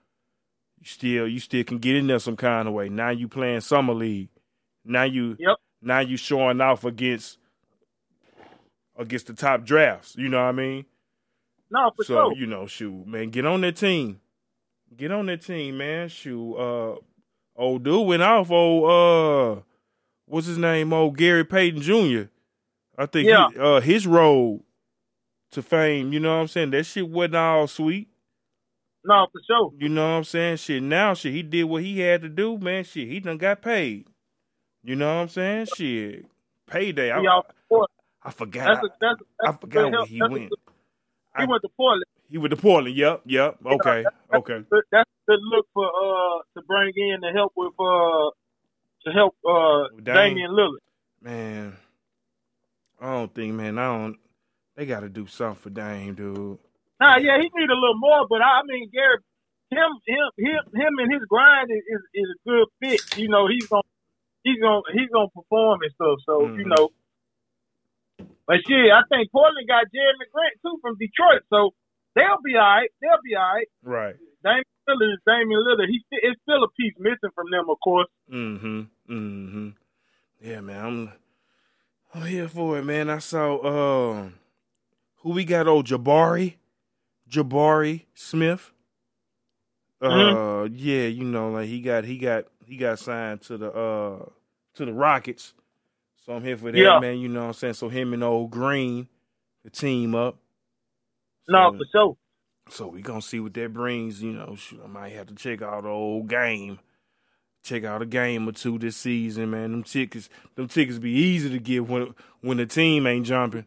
you 0.80 0.86
still 0.86 1.28
you 1.28 1.38
still 1.38 1.64
can 1.64 1.78
get 1.78 1.96
in 1.96 2.08
there 2.08 2.18
some 2.18 2.36
kind 2.36 2.66
of 2.68 2.74
way. 2.74 2.88
Now 2.88 3.10
you 3.10 3.28
playing 3.28 3.60
summer 3.60 3.94
league. 3.94 4.30
Now 4.84 5.04
you 5.04 5.38
Yep. 5.38 5.56
now 5.80 6.00
you 6.00 6.16
showing 6.16 6.60
off 6.60 6.84
against 6.84 7.38
against 8.96 9.28
the 9.28 9.34
top 9.34 9.64
drafts. 9.64 10.16
You 10.16 10.28
know 10.28 10.38
what 10.42 10.48
I 10.48 10.52
mean? 10.52 10.84
No, 11.70 11.90
for 11.96 12.04
so 12.04 12.14
sure. 12.14 12.32
you 12.32 12.46
know, 12.46 12.66
shoot, 12.66 13.06
man, 13.06 13.30
get 13.30 13.46
on 13.46 13.60
that 13.62 13.76
team. 13.76 14.20
Get 14.96 15.10
on 15.10 15.26
that 15.26 15.40
team, 15.42 15.78
man. 15.78 16.08
Shoot, 16.08 16.54
uh, 16.56 16.96
old 17.62 17.82
dude 17.84 18.06
went 18.06 18.22
off. 18.22 18.50
Old, 18.50 19.58
uh, 19.58 19.62
what's 20.26 20.46
his 20.46 20.58
name? 20.58 20.92
Old 20.92 21.16
Gary 21.16 21.44
Payton 21.44 21.80
Jr. 21.82 22.24
I 22.98 23.06
think 23.06 23.28
Yeah. 23.28 23.48
he, 23.52 23.58
uh, 23.58 23.80
his 23.80 24.06
road 24.06 24.62
to 25.52 25.62
fame. 25.62 26.12
You 26.12 26.20
know 26.20 26.34
what 26.34 26.42
I'm 26.42 26.48
saying? 26.48 26.70
That 26.70 26.84
shit 26.84 27.08
wasn't 27.08 27.36
all 27.36 27.66
sweet. 27.66 28.08
No, 29.04 29.26
for 29.32 29.40
sure. 29.46 29.72
You 29.78 29.88
know 29.88 30.02
what 30.12 30.16
I'm 30.18 30.24
saying? 30.24 30.56
Shit, 30.58 30.82
now 30.82 31.14
shit, 31.14 31.32
he 31.32 31.42
did 31.42 31.64
what 31.64 31.82
he 31.82 31.98
had 32.00 32.22
to 32.22 32.28
do, 32.28 32.56
man. 32.58 32.84
Shit, 32.84 33.08
he 33.08 33.18
done 33.20 33.38
got 33.38 33.60
paid. 33.62 34.06
You 34.84 34.94
know 34.96 35.06
what 35.16 35.22
I'm 35.22 35.28
saying? 35.28 35.66
Shit, 35.76 36.26
payday. 36.66 37.10
I, 37.10 37.20
He 37.20 37.26
off 37.26 37.46
the 37.48 37.54
court. 37.68 37.90
I 38.22 38.30
forgot. 38.30 38.66
That's 38.66 38.84
a, 38.86 38.88
that's 39.00 39.20
a, 39.20 39.24
I, 39.24 39.46
that's 39.46 39.56
I 39.56 39.60
forgot 39.60 39.90
where 39.92 40.06
he 40.06 40.18
That's 40.20 40.28
a 40.28 40.32
went. 40.32 40.52
I- 41.34 41.40
He 41.42 41.46
went 41.48 41.62
to 41.62 41.68
Portland. 41.76 42.04
He 42.32 42.38
went 42.38 42.52
to 42.52 42.56
Portland. 42.58 42.96
Yep, 42.96 43.22
yep. 43.26 43.58
Okay, 43.66 44.08
okay. 44.34 44.64
But 44.70 44.84
That's 44.92 45.10
the 45.28 45.38
look 45.54 45.66
for 45.74 45.86
uh 45.86 46.40
to 46.56 46.62
bring 46.66 46.92
in 46.96 47.22
to 47.22 47.32
help 47.34 47.52
with 47.56 47.74
uh 47.78 48.30
to 49.06 49.12
help 49.12 49.36
uh 49.48 49.88
Dame. 50.02 50.14
Damian 50.14 50.52
Lillard. 50.52 50.82
Man, 51.22 51.76
I 53.00 53.12
don't 53.12 53.34
think, 53.34 53.54
man, 53.54 53.78
I 53.78 53.86
don't. 53.98 54.18
They 54.76 54.86
got 54.86 55.00
to 55.00 55.10
do 55.10 55.26
something 55.26 55.60
for 55.62 55.70
Dame, 55.70 56.14
dude. 56.14 56.58
Nah, 57.00 57.18
yeah, 57.18 57.36
he 57.38 57.44
need 57.54 57.70
a 57.70 57.74
little 57.78 57.98
more, 57.98 58.26
but 58.28 58.42
I 58.42 58.62
mean, 58.64 58.90
Gary, 58.92 59.18
him, 59.70 59.90
him, 60.06 60.28
him, 60.38 60.62
him, 60.74 60.92
and 60.98 61.12
his 61.12 61.22
grind 61.28 61.70
is, 61.70 61.82
is, 61.88 62.02
is 62.14 62.28
a 62.32 62.38
good 62.48 62.68
fit. 62.80 63.02
You 63.14 63.28
know, 63.28 63.48
he's 63.48 63.66
gonna, 63.70 63.82
he's 64.44 64.60
gonna, 64.60 64.82
he's 64.94 65.10
gonna 65.12 65.30
perform 65.34 65.82
and 65.82 65.92
stuff. 65.94 66.20
So 66.26 66.50
you 66.56 66.64
Mhm. 66.64 66.68
know, 66.68 66.90
but 68.46 68.58
shit, 68.68 68.90
I 68.92 69.02
think 69.10 69.32
Portland 69.32 69.68
got 69.68 69.86
Jerami 69.92 70.26
Grant 70.32 70.56
too 70.64 70.78
from 70.82 70.96
Detroit, 70.98 71.42
so 71.50 71.72
they'll 72.14 72.42
be 72.44 72.54
all 72.56 72.60
right. 72.62 72.90
They'll 73.00 73.22
be 73.24 73.34
all 73.36 73.54
right. 73.54 73.68
Right. 73.82 74.16
Damian 74.44 74.64
Lillard 74.88 75.12
is 75.14 75.20
Damian 75.26 75.60
Lillard. 75.66 75.88
He, 75.88 76.02
it's 76.10 76.40
still 76.42 76.64
a 76.64 76.68
piece 76.70 76.94
missing 76.98 77.30
from 77.34 77.50
them, 77.50 77.70
of 77.70 77.78
course. 77.82 78.08
Mm-hmm. 78.32 78.80
Mm-hmm. 79.10 79.68
Yeah, 80.40 80.60
man, 80.60 80.84
I'm, 80.84 81.12
I'm 82.14 82.26
here 82.28 82.48
for 82.48 82.78
it, 82.78 82.84
man. 82.84 83.08
I 83.10 83.18
saw, 83.18 83.56
uh, 83.58 84.28
who 85.18 85.30
we 85.30 85.44
got? 85.44 85.68
Oh, 85.68 85.82
Jabari, 85.82 86.54
Jabari 87.30 88.02
Smith. 88.14 88.72
Uh, 90.00 90.08
Mhm. 90.10 90.70
yeah, 90.74 91.06
you 91.06 91.24
know, 91.24 91.50
like 91.50 91.68
he 91.68 91.80
got, 91.80 92.04
he 92.04 92.18
got, 92.18 92.46
he 92.66 92.76
got 92.76 92.98
signed 92.98 93.40
to 93.42 93.56
the, 93.56 93.70
uh, 93.72 94.24
to 94.74 94.84
the 94.84 94.92
Rockets. 94.92 95.54
So 96.26 96.32
I'm 96.32 96.42
here 96.44 96.56
for 96.56 96.72
that, 96.72 96.78
Yeah. 96.78 96.98
man. 96.98 97.18
You 97.18 97.28
know 97.28 97.42
what 97.42 97.46
I'm 97.48 97.52
saying? 97.54 97.74
So 97.74 97.88
him 97.88 98.12
and 98.12 98.24
old 98.24 98.50
Green, 98.50 99.08
the 99.64 99.70
team 99.70 100.14
up. 100.16 100.36
No, 101.48 101.72
So- 101.72 101.78
for 101.78 101.84
sure. 101.92 102.16
So 102.68 102.86
we 102.88 103.02
gonna 103.02 103.20
see 103.20 103.40
what 103.40 103.54
that 103.54 103.72
brings. 103.72 104.22
You 104.22 104.32
know, 104.32 104.54
shoot, 104.54 104.80
I 104.82 104.86
might 104.86 105.12
have 105.12 105.26
to 105.26 105.34
check 105.34 105.62
out 105.62 105.82
the 105.82 105.88
old 105.88 106.28
game, 106.28 106.78
check 107.64 107.84
out 107.84 108.02
a 108.02 108.06
game 108.06 108.48
or 108.48 108.52
two 108.52 108.78
this 108.78 108.96
season, 108.96 109.50
man. 109.50 109.72
Them 109.72 109.82
tickets, 109.82 110.28
them 110.54 110.68
tickets 110.68 110.98
be 110.98 111.10
easy 111.10 111.50
to 111.50 111.58
get 111.58 111.86
when 111.88 112.14
when 112.40 112.58
the 112.58 112.66
team 112.66 113.06
ain't 113.06 113.26
jumping. 113.26 113.66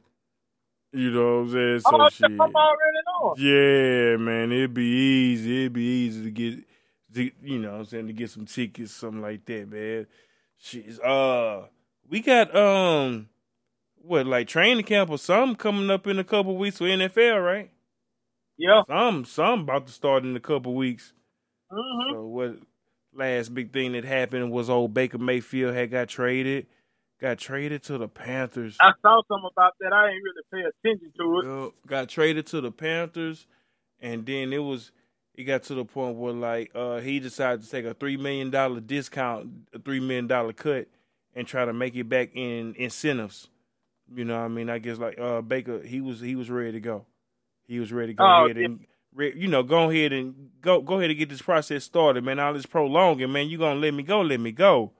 You 0.93 1.11
know 1.11 1.39
what 1.39 1.41
I'm 1.41 1.51
saying? 1.51 1.79
So 1.81 2.01
oh, 2.01 2.09
shit. 2.09 2.31
I'm 2.31 2.39
already 2.39 2.97
know. 3.05 3.35
Yeah, 3.37 4.15
man, 4.15 4.51
it'd 4.53 4.73
be 4.73 4.85
easy. 4.85 5.63
It'd 5.63 5.73
be 5.73 5.83
easy 5.83 6.23
to 6.23 6.31
get, 6.31 6.63
to, 7.15 7.31
you 7.43 7.59
know, 7.59 7.71
what 7.73 7.79
I'm 7.79 7.85
saying 7.85 8.07
to 8.07 8.13
get 8.13 8.29
some 8.29 8.45
tickets, 8.45 8.93
something 8.93 9.21
like 9.21 9.43
that, 9.45 9.69
man. 9.69 10.07
Shit, 10.57 11.03
uh, 11.03 11.63
we 12.09 12.21
got 12.21 12.55
um, 12.55 13.27
what 14.05 14.25
like 14.25 14.47
training 14.47 14.85
camp 14.85 15.09
or 15.09 15.17
something 15.17 15.55
coming 15.55 15.89
up 15.89 16.07
in 16.07 16.19
a 16.19 16.23
couple 16.23 16.57
weeks 16.57 16.77
for 16.77 16.85
NFL, 16.85 17.43
right? 17.43 17.71
Yeah. 18.57 18.83
Some 18.87 19.25
some 19.25 19.61
about 19.61 19.87
to 19.87 19.93
start 19.93 20.23
in 20.23 20.35
a 20.35 20.39
couple 20.39 20.73
weeks. 20.75 21.13
hmm 21.71 22.13
So 22.13 22.25
what 22.25 22.57
last 23.13 23.53
big 23.53 23.71
thing 23.73 23.93
that 23.93 24.05
happened 24.05 24.51
was 24.51 24.69
old 24.69 24.93
Baker 24.93 25.17
Mayfield 25.17 25.73
had 25.75 25.91
got 25.91 26.07
traded, 26.07 26.67
got 27.19 27.37
traded 27.37 27.83
to 27.83 27.97
the 27.97 28.07
Panthers. 28.07 28.77
I 28.79 28.91
saw 29.01 29.21
something 29.27 29.49
about 29.51 29.73
that. 29.81 29.93
I 29.93 30.09
ain't 30.09 30.23
really 30.23 30.43
pay 30.51 30.69
attention 30.69 31.11
to 31.17 31.39
it. 31.67 31.73
Got 31.87 32.09
traded 32.09 32.45
to 32.47 32.61
the 32.61 32.71
Panthers, 32.71 33.47
and 33.99 34.25
then 34.25 34.53
it 34.53 34.59
was 34.59 34.91
it 35.33 35.43
got 35.43 35.63
to 35.63 35.75
the 35.75 35.85
point 35.85 36.15
where 36.15 36.33
like 36.33 36.71
uh, 36.75 36.99
he 36.99 37.19
decided 37.19 37.63
to 37.63 37.69
take 37.69 37.85
a 37.85 37.93
three 37.93 38.17
million 38.17 38.51
dollar 38.51 38.79
discount, 38.79 39.49
a 39.73 39.79
three 39.79 39.99
million 39.99 40.27
dollar 40.27 40.53
cut, 40.53 40.87
and 41.35 41.47
try 41.47 41.65
to 41.65 41.73
make 41.73 41.95
it 41.95 42.07
back 42.07 42.29
in 42.33 42.73
incentives. 42.77 43.49
You 44.13 44.23
know, 44.25 44.37
what 44.37 44.45
I 44.45 44.47
mean, 44.49 44.69
I 44.69 44.77
guess 44.79 44.97
like 44.97 45.19
uh, 45.19 45.41
Baker, 45.41 45.81
he 45.81 46.01
was 46.01 46.19
he 46.19 46.35
was 46.35 46.49
ready 46.49 46.73
to 46.73 46.79
go. 46.79 47.05
He 47.67 47.79
was 47.79 47.91
ready 47.91 48.13
to 48.13 48.17
go 48.17 48.23
Oh, 48.23 48.45
ahead 48.45 48.57
yeah. 48.57 48.65
and 48.65 48.85
re- 49.13 49.33
you 49.35 49.47
know 49.47 49.63
go 49.63 49.89
ahead 49.89 50.13
and 50.13 50.49
go 50.61 50.81
go 50.81 50.97
ahead 50.99 51.09
and 51.09 51.17
get 51.17 51.29
this 51.29 51.41
process 51.41 51.83
started, 51.83 52.23
man. 52.23 52.39
All 52.39 52.53
this 52.53 52.65
prolonging, 52.67 53.31
man. 53.31 53.47
You 53.49 53.57
gonna 53.57 53.79
let 53.79 53.93
me 53.93 54.03
go? 54.03 54.21
Let 54.21 54.39
me 54.39 54.51
go. 54.51 54.91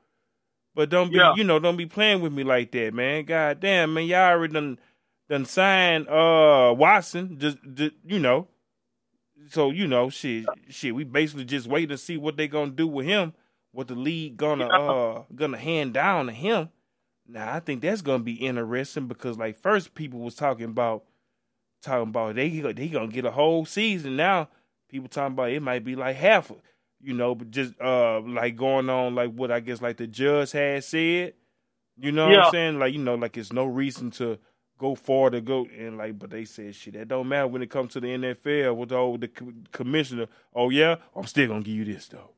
But 0.73 0.89
don't 0.89 1.09
be, 1.11 1.17
Yeah. 1.17 1.33
you 1.35 1.43
know, 1.45 1.59
don't 1.59 1.77
be 1.77 1.85
playing 1.85 2.21
with 2.21 2.33
me 2.33 2.43
like 2.43 2.71
that, 2.71 2.93
man. 2.93 3.23
God 3.25 3.59
damn, 3.61 3.93
man, 3.93 4.05
y'all 4.07 4.31
already 4.31 4.53
done 4.53 4.79
done 5.29 5.45
signed 5.45 6.07
uh 6.09 6.73
Watson, 6.77 7.37
just, 7.39 7.57
just 7.73 7.93
you 8.05 8.19
know. 8.19 8.47
So 9.49 9.69
you 9.69 9.87
know, 9.87 10.09
shit, 10.09 10.45
shit. 10.69 10.95
We 10.95 11.03
basically 11.03 11.45
just 11.45 11.67
wait 11.67 11.89
to 11.89 11.97
see 11.97 12.17
what 12.17 12.37
they 12.37 12.47
gonna 12.47 12.71
do 12.71 12.87
with 12.87 13.05
him, 13.05 13.33
what 13.71 13.87
the 13.87 13.95
league 13.95 14.37
gonna 14.37 14.65
Yeah. 14.67 14.77
uh 14.79 15.23
gonna 15.35 15.57
hand 15.57 15.93
down 15.93 16.25
to 16.25 16.31
him. 16.31 16.69
Now 17.27 17.53
I 17.53 17.59
think 17.59 17.81
that's 17.81 18.01
gonna 18.01 18.23
be 18.23 18.33
interesting 18.33 19.07
because 19.07 19.37
like 19.37 19.57
first 19.57 19.95
people 19.95 20.19
was 20.19 20.35
talking 20.35 20.65
about 20.65 21.03
talking 21.81 22.09
about 22.09 22.35
they 22.35 22.49
they 22.49 22.87
gonna 22.87 23.07
get 23.07 23.25
a 23.25 23.31
whole 23.31 23.65
season. 23.65 24.15
Now 24.15 24.49
people 24.89 25.09
talking 25.09 25.33
about 25.33 25.51
it 25.51 25.61
might 25.61 25.83
be 25.83 25.95
like 25.95 26.15
half, 26.15 26.51
you 27.01 27.13
know, 27.13 27.35
but 27.35 27.51
just 27.51 27.79
uh 27.81 28.21
like 28.21 28.55
going 28.55 28.89
on 28.89 29.15
like 29.15 29.31
what 29.31 29.51
I 29.51 29.59
guess 29.59 29.81
like 29.81 29.97
the 29.97 30.07
judge 30.07 30.51
had 30.51 30.83
said. 30.83 31.33
You 31.97 32.11
know 32.11 32.27
what 32.29 32.39
I'm 32.39 32.51
saying? 32.51 32.79
Like 32.79 32.93
you 32.93 32.99
know, 32.99 33.15
like 33.15 33.37
it's 33.37 33.53
no 33.53 33.65
reason 33.65 34.11
to 34.11 34.37
go 34.77 34.95
far 34.95 35.29
to 35.29 35.41
go 35.41 35.65
and 35.77 35.97
like, 35.97 36.19
but 36.19 36.29
they 36.29 36.45
said 36.45 36.75
shit 36.75 36.93
that 36.93 37.07
don't 37.07 37.29
matter 37.29 37.47
when 37.47 37.61
it 37.61 37.69
comes 37.69 37.93
to 37.93 37.99
the 37.99 38.07
NFL 38.07 38.75
with 38.75 38.89
the 38.89 38.97
old 38.97 39.21
the 39.21 39.29
commissioner. 39.71 40.27
Oh 40.53 40.69
yeah, 40.69 40.97
I'm 41.15 41.25
still 41.25 41.47
gonna 41.47 41.61
give 41.61 41.75
you 41.75 41.85
this 41.85 42.07
though. 42.07 42.31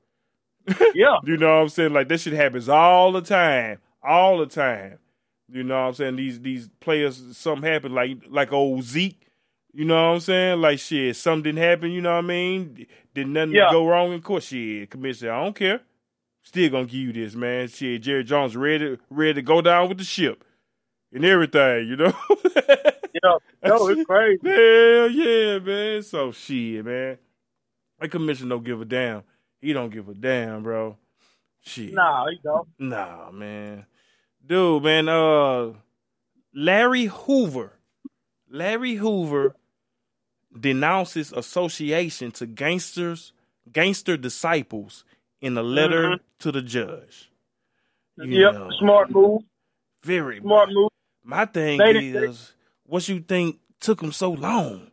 Yeah. 0.93 1.17
You 1.23 1.37
know 1.37 1.55
what 1.55 1.61
I'm 1.61 1.69
saying? 1.69 1.93
Like 1.93 2.07
this 2.09 2.23
shit 2.23 2.33
happens 2.33 2.69
all 2.69 3.11
the 3.11 3.21
time, 3.21 3.79
all 4.07 4.37
the 4.37 4.45
time. 4.47 4.99
You 5.49 5.63
know 5.63 5.75
what 5.81 5.87
I'm 5.87 5.93
saying? 5.93 6.15
These 6.17 6.41
these 6.41 6.69
players, 6.79 7.21
something 7.37 7.69
happened 7.69 7.95
like 7.95 8.17
like 8.29 8.51
old 8.51 8.83
Zeke. 8.83 9.21
You 9.73 9.85
know 9.85 9.95
what 9.95 10.13
I'm 10.15 10.19
saying? 10.19 10.61
Like 10.61 10.79
shit, 10.79 11.15
something 11.15 11.43
didn't 11.43 11.63
happen. 11.63 11.91
You 11.91 12.01
know 12.01 12.11
what 12.15 12.23
I 12.23 12.27
mean? 12.27 12.87
Did 13.13 13.27
nothing 13.27 13.53
Yeah. 13.53 13.69
go 13.71 13.87
wrong 13.87 14.11
in 14.13 14.21
court? 14.21 14.43
Shit, 14.43 14.89
commissioner, 14.89 15.31
I 15.33 15.43
don't 15.43 15.55
care. 15.55 15.81
Still 16.43 16.69
gonna 16.69 16.85
give 16.85 16.95
you 17.01 17.13
this, 17.13 17.35
man. 17.35 17.67
Shit, 17.67 18.01
Jerry 18.01 18.23
Jones 18.23 18.55
ready 18.55 18.97
ready 19.09 19.33
to 19.35 19.41
go 19.41 19.61
down 19.61 19.89
with 19.89 19.97
the 19.99 20.03
ship 20.03 20.43
and 21.13 21.23
everything. 21.25 21.87
You 21.87 21.95
know? 21.97 22.13
Yeah. 23.23 23.37
No, 23.65 23.87
it's 23.87 24.05
crazy. 24.05 24.39
Hell 24.43 25.09
yeah, 25.09 25.57
man. 25.57 26.03
So 26.03 26.31
shit, 26.31 26.85
man. 26.85 27.17
That 27.99 28.09
commissioner 28.11 28.49
don't 28.49 28.63
give 28.63 28.79
a 28.79 28.85
damn. 28.85 29.23
He 29.59 29.73
don't 29.73 29.89
give 29.89 30.07
a 30.07 30.13
damn, 30.13 30.61
bro. 30.61 30.97
Shit. 31.61 31.93
Nah, 31.93 32.27
you 32.27 32.37
don't. 32.43 32.67
Nah, 32.77 33.31
man. 33.31 33.85
Dude, 34.47 34.83
man, 34.83 35.09
uh 35.09 35.73
Larry 36.53 37.05
Hoover. 37.05 37.73
Larry 38.49 38.95
Hoover 38.95 39.55
denounces 40.59 41.33
association 41.33 42.31
to 42.33 42.45
gangsters, 42.47 43.33
gangster 43.71 44.17
disciples 44.17 45.05
in 45.41 45.57
a 45.57 45.63
letter 45.63 46.17
Mhm. 46.17 46.19
to 46.39 46.51
the 46.51 46.61
judge. 46.61 47.31
You 48.17 48.39
Yep. 48.41 48.53
know, 48.53 48.69
Smart 48.79 49.11
move. 49.11 49.43
Very 50.03 50.39
Smart 50.41 50.69
move. 50.71 50.89
My 51.23 51.45
thing 51.45 51.79
They 51.79 51.91
is, 51.91 52.53
what 52.85 53.07
you 53.09 53.19
think 53.21 53.59
took 53.81 54.01
him 54.01 54.11
so 54.13 54.31
long? 54.31 54.91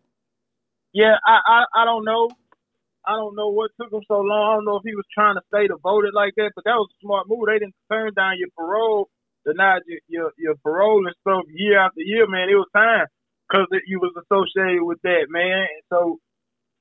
Yeah, 0.92 1.16
I, 1.26 1.40
I 1.46 1.82
I 1.82 1.84
don't 1.86 2.04
know. 2.04 2.30
I 3.06 3.12
don't 3.16 3.36
know 3.36 3.50
what 3.50 3.70
took 3.80 3.92
him 3.92 4.02
so 4.08 4.20
long. 4.20 4.50
I 4.52 4.54
don't 4.56 4.64
know 4.66 4.76
if 4.76 4.84
he 4.84 4.94
was 4.94 5.06
trying 5.14 5.36
to 5.36 5.42
stay 5.48 5.68
devoted 5.68 6.12
like 6.14 6.34
that, 6.36 6.52
but 6.56 6.64
that 6.64 6.76
was 6.76 6.88
a 6.92 6.98
smart 7.04 7.28
move. 7.28 7.46
They 7.46 7.58
didn't 7.60 7.74
turn 7.92 8.12
down 8.14 8.38
your 8.38 8.50
parole, 8.56 9.10
denied 9.46 9.82
your 9.86 10.00
your, 10.08 10.32
your 10.38 10.56
parole 10.62 11.06
and 11.06 11.14
stuff 11.20 11.44
year 11.52 11.78
after 11.78 12.00
year, 12.00 12.26
man. 12.26 12.48
It 12.48 12.56
was 12.56 12.68
time 12.74 13.06
because 13.48 13.66
you 13.86 14.00
was 14.00 14.12
associated 14.16 14.82
with 14.82 15.00
that, 15.02 15.26
man. 15.28 15.68
And 15.68 15.84
so 15.90 16.18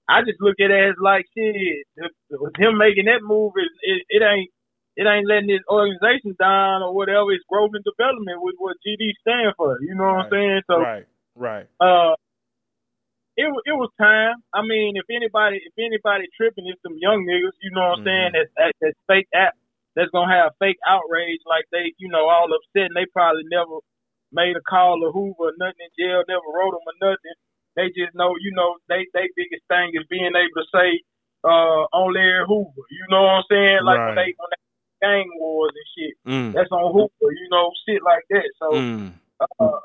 I 0.07 0.21
just 0.21 0.41
look 0.41 0.59
at 0.59 0.71
it 0.71 0.89
as 0.89 0.95
like 0.99 1.25
shit. 1.37 1.87
With 2.29 2.57
him 2.57 2.77
making 2.77 3.05
that 3.05 3.23
move, 3.23 3.53
it, 3.55 3.69
it 3.81 4.21
it 4.21 4.23
ain't 4.23 4.49
it 4.95 5.07
ain't 5.07 5.27
letting 5.27 5.49
his 5.49 5.65
organization 5.69 6.35
down 6.39 6.83
or 6.83 6.93
whatever. 6.93 7.31
It's 7.31 7.43
growth 7.49 7.71
and 7.73 7.83
development 7.83 8.41
with 8.41 8.55
what 8.57 8.77
GD 8.85 9.13
stand 9.21 9.53
for. 9.57 9.79
You 9.81 9.95
know 9.95 10.03
what 10.03 10.25
I'm 10.25 10.31
saying? 10.31 10.61
So 10.67 10.77
right, 10.79 11.05
right. 11.35 11.67
uh, 11.79 12.13
it 13.35 13.49
it 13.65 13.73
was 13.73 13.89
time. 13.99 14.35
I 14.53 14.61
mean, 14.61 14.95
if 14.97 15.05
anybody 15.09 15.61
if 15.65 15.73
anybody 15.77 16.29
tripping, 16.37 16.67
it's 16.67 16.81
them 16.83 16.97
young 16.99 17.25
niggas. 17.25 17.57
You 17.61 17.71
know 17.71 17.89
what 17.89 17.99
I'm 17.99 18.05
saying? 18.05 18.31
That's 18.33 18.51
that, 18.57 18.71
that's 18.81 18.99
fake 19.07 19.27
app. 19.33 19.55
That's 19.95 20.09
gonna 20.09 20.33
have 20.33 20.57
fake 20.57 20.81
outrage, 20.87 21.41
like 21.45 21.65
they, 21.71 21.93
you 22.01 22.09
know, 22.09 22.25
all 22.29 22.49
upset, 22.49 22.89
and 22.89 22.97
they 22.97 23.05
probably 23.13 23.45
never 23.49 23.77
made 24.33 24.57
a 24.57 24.63
call 24.65 24.97
to 24.99 25.13
Hoover 25.13 25.53
or 25.53 25.57
nothing 25.61 25.85
in 25.85 25.93
jail, 25.93 26.25
never 26.25 26.49
wrote 26.49 26.73
them 26.73 26.89
or 26.89 26.97
nothing. 27.13 27.37
They 27.77 27.93
just 27.93 28.13
know, 28.17 28.33
you 28.41 28.53
know, 28.53 28.77
they 28.89 29.05
they 29.13 29.29
biggest 29.37 29.65
thing 29.69 29.93
is 29.93 30.05
being 30.09 30.33
able 30.33 30.57
to 30.57 30.67
say, 30.73 31.01
uh, 31.45 31.85
on 31.93 32.13
Larry 32.13 32.45
Hoover. 32.47 32.85
You 32.89 33.05
know 33.09 33.23
what 33.23 33.45
I'm 33.45 33.49
saying? 33.49 33.81
Like 33.85 34.01
when 34.01 34.15
they 34.15 34.29
when 34.33 34.49
they 34.49 34.61
gang 35.03 35.29
wars 35.37 35.75
and 35.75 35.89
shit. 35.93 36.13
Mm, 36.25 36.51
That's 36.55 36.71
on 36.71 36.93
Hoover. 36.93 37.31
You 37.31 37.47
know, 37.51 37.69
shit 37.85 38.01
like 38.01 38.23
that. 38.29 38.49
So 38.57 38.67
mm. 38.73 39.11
uh, 39.41 39.83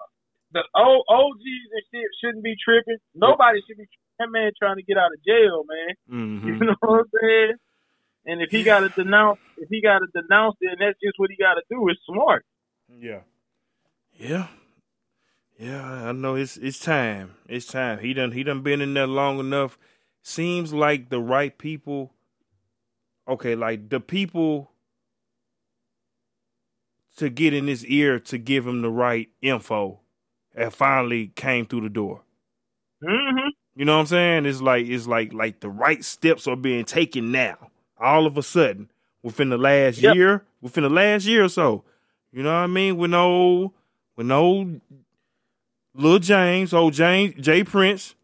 the 0.53 0.63
old 0.75 1.05
OGs 1.09 1.69
and 1.75 1.85
shit 1.93 2.09
shouldn't 2.23 2.45
be 2.45 2.55
tripping. 2.63 3.03
Nobody 3.15 3.61
should 3.67 3.77
be 3.77 3.89
tripping. 3.91 4.17
that 4.19 4.31
man 4.31 4.53
trying 4.59 4.77
to 4.77 4.87
get 4.87 4.97
out 4.97 5.13
of 5.13 5.21
jail, 5.27 5.65
man. 5.67 5.93
hmm 6.09 6.47
You 6.49 6.55
know 6.65 6.79
what 6.81 7.05
I'm 7.05 7.11
saying? 7.21 7.57
And 8.29 8.43
if 8.43 8.51
he 8.51 8.63
got 8.63 8.81
to 8.81 8.91
denounce, 8.91 9.39
if 9.57 9.71
he 9.71 9.81
got 9.81 10.01
to 10.01 10.07
denounce 10.15 10.57
it, 10.61 10.71
and 10.71 10.81
that's 10.81 11.01
just 11.03 11.19
what 11.19 11.31
he 11.31 11.37
got 11.37 11.55
to 11.55 11.63
do. 11.71 11.89
It's 11.89 11.99
smart. 12.07 12.45
Yeah. 13.01 13.21
Yeah. 14.17 14.49
Yeah, 15.59 15.83
I 15.83 16.13
know 16.13 16.37
it's 16.37 16.57
it's 16.59 16.79
time. 16.79 17.35
It's 17.49 17.67
time. 17.67 17.99
He 17.99 18.15
done 18.15 18.33
he 18.33 18.45
done 18.45 18.63
been 18.63 18.81
in 18.81 18.95
there 18.95 19.09
long 19.09 19.41
enough. 19.41 19.77
Seems 20.23 20.73
like 20.73 21.09
the 21.09 21.21
right 21.21 21.57
people 21.57 22.13
okay, 23.27 23.55
like 23.55 23.89
the 23.89 23.99
people 23.99 24.71
to 27.17 27.31
get 27.31 27.55
in 27.55 27.67
his 27.67 27.85
ear 27.87 28.21
to 28.21 28.39
give 28.39 28.67
him 28.67 28.83
the 28.83 28.91
right 28.91 29.29
info 29.43 30.01
have 30.57 30.75
finally 30.75 31.29
came 31.35 31.67
through 31.67 31.83
the 31.83 31.89
door. 31.89 32.23
Mm-hmm. 33.03 33.49
You 33.75 33.85
know 33.85 33.95
what 33.95 34.03
I'm 34.03 34.07
saying? 34.07 34.47
It's 34.47 34.61
like 34.61 34.87
it's 34.87 35.07
like 35.07 35.33
like 35.33 35.61
the 35.61 35.71
right 35.71 36.05
steps 36.05 36.47
are 36.47 36.57
being 36.57 36.85
taken 36.85 37.33
now. 37.33 37.71
All 38.01 38.27
of 38.27 38.37
a 38.39 38.43
sudden, 38.43 38.91
within 39.23 39.49
the 39.51 39.59
last 39.59 39.99
Yep. 39.99 40.15
year, 40.15 40.45
within 40.61 40.85
the 40.85 40.91
last 40.91 41.27
year 41.27 41.45
or 41.45 41.49
so. 41.49 41.85
You 42.33 42.43
know 42.43 42.51
what 42.53 42.61
I 42.65 42.67
mean? 42.67 42.97
With 42.97 43.11
no 43.11 43.73
with 44.17 44.27
no 44.27 44.81
Lil 45.95 46.19
James, 46.19 46.73
old 46.75 46.93
James 46.95 47.35
J. 47.41 47.65
Prince. 47.65 48.15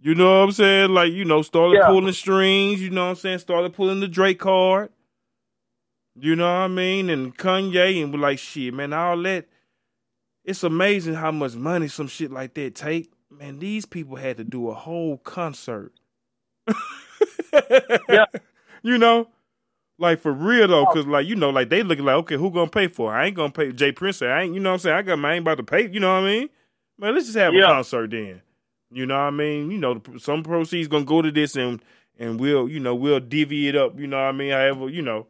You 0.00 0.14
know 0.14 0.40
what 0.40 0.44
I'm 0.48 0.52
saying? 0.52 0.90
Like, 0.90 1.12
you 1.12 1.24
know, 1.24 1.42
started 1.42 1.78
Yeah. 1.78 1.86
pulling 1.88 2.12
strings, 2.12 2.80
you 2.80 2.90
know 2.90 3.04
what 3.04 3.10
I'm 3.10 3.16
saying? 3.16 3.38
Started 3.38 3.72
pulling 3.72 4.00
the 4.00 4.08
Drake 4.08 4.38
card. 4.38 4.90
You 6.18 6.36
know 6.36 6.44
what 6.46 6.64
I 6.64 6.68
mean? 6.68 7.10
And 7.10 7.36
Kanye 7.36 8.02
and 8.02 8.12
we're 8.12 8.20
like, 8.20 8.38
shit, 8.38 8.72
man, 8.72 8.92
all 8.92 9.20
that. 9.22 9.46
It's 10.44 10.62
amazing 10.62 11.14
how 11.14 11.32
much 11.32 11.54
money 11.56 11.88
some 11.88 12.06
shit 12.06 12.30
like 12.30 12.54
that 12.54 12.74
take. 12.76 13.10
Man, 13.30 13.58
these 13.58 13.84
people 13.84 14.16
had 14.16 14.36
to 14.36 14.44
do 14.44 14.68
a 14.68 14.74
whole 14.74 15.18
concert. 15.18 15.92
Yeah. 18.08 18.26
You 18.86 18.98
know? 18.98 19.26
Like 19.98 20.20
for 20.20 20.32
real 20.32 20.68
though, 20.68 20.86
oh. 20.86 20.92
cause 20.92 21.06
like, 21.06 21.26
you 21.26 21.34
know, 21.34 21.50
like 21.50 21.70
they 21.70 21.82
looking 21.82 22.04
like, 22.04 22.16
okay, 22.16 22.36
who 22.36 22.50
gonna 22.50 22.70
pay 22.70 22.86
for 22.86 23.12
it? 23.12 23.18
I 23.18 23.26
ain't 23.26 23.36
gonna 23.36 23.50
pay 23.50 23.72
J. 23.72 23.90
Prince. 23.90 24.22
I 24.22 24.42
ain't, 24.42 24.54
you 24.54 24.60
know 24.60 24.70
what 24.70 24.74
I'm 24.74 24.78
saying? 24.80 24.96
I 24.96 25.02
got 25.02 25.18
my, 25.18 25.30
I 25.30 25.34
ain't 25.34 25.42
about 25.42 25.56
to 25.56 25.64
pay, 25.64 25.90
you 25.90 25.98
know 25.98 26.14
what 26.14 26.24
I 26.24 26.26
mean? 26.26 26.48
Man, 26.98 27.14
let's 27.14 27.26
just 27.26 27.38
have 27.38 27.52
a 27.52 27.60
concert 27.62 28.10
then. 28.10 28.42
You 28.92 29.06
know 29.06 29.14
what 29.14 29.22
I 29.22 29.30
mean? 29.30 29.70
You 29.70 29.78
know, 29.78 30.00
some 30.18 30.42
proceeds 30.42 30.86
gonna 30.86 31.04
go 31.04 31.22
to 31.22 31.32
this 31.32 31.56
and 31.56 31.82
and 32.18 32.38
we'll, 32.38 32.68
you 32.68 32.78
know, 32.78 32.94
we'll 32.94 33.20
divvy 33.20 33.68
it 33.68 33.74
up, 33.76 33.98
you 33.98 34.06
know 34.06 34.18
what 34.18 34.28
I 34.28 34.32
mean? 34.32 34.52
However, 34.52 34.88
you 34.88 35.02
know. 35.02 35.26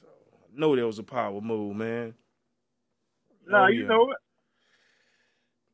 So, 0.00 0.06
I 0.08 0.58
know 0.58 0.74
that 0.74 0.86
was 0.86 0.98
a 0.98 1.04
power 1.04 1.40
move, 1.40 1.76
man. 1.76 2.14
Nah, 3.46 3.64
Oh, 3.64 3.66
you 3.68 3.86
know 3.86 4.10
it. 4.10 4.16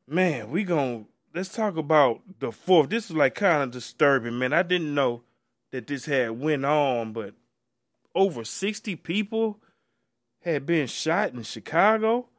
Man, 0.07 0.51
we 0.51 0.63
gon' 0.63 1.07
let's 1.33 1.49
talk 1.49 1.77
about 1.77 2.21
the 2.39 2.51
fourth. 2.51 2.89
This 2.89 3.05
is 3.09 3.15
like 3.15 3.35
kind 3.35 3.63
of 3.63 3.71
disturbing, 3.71 4.37
man. 4.37 4.53
I 4.53 4.63
didn't 4.63 4.93
know 4.93 5.23
that 5.75 5.87
this 5.87 6.05
had 6.05 6.39
went 6.39 6.63
on, 6.63 7.11
but 7.11 7.33
over 8.15 8.45
sixty 8.45 8.95
people 8.95 9.59
had 10.39 10.65
been 10.65 10.87
shot 10.87 11.33
in 11.33 11.43
Chicago 11.43 12.29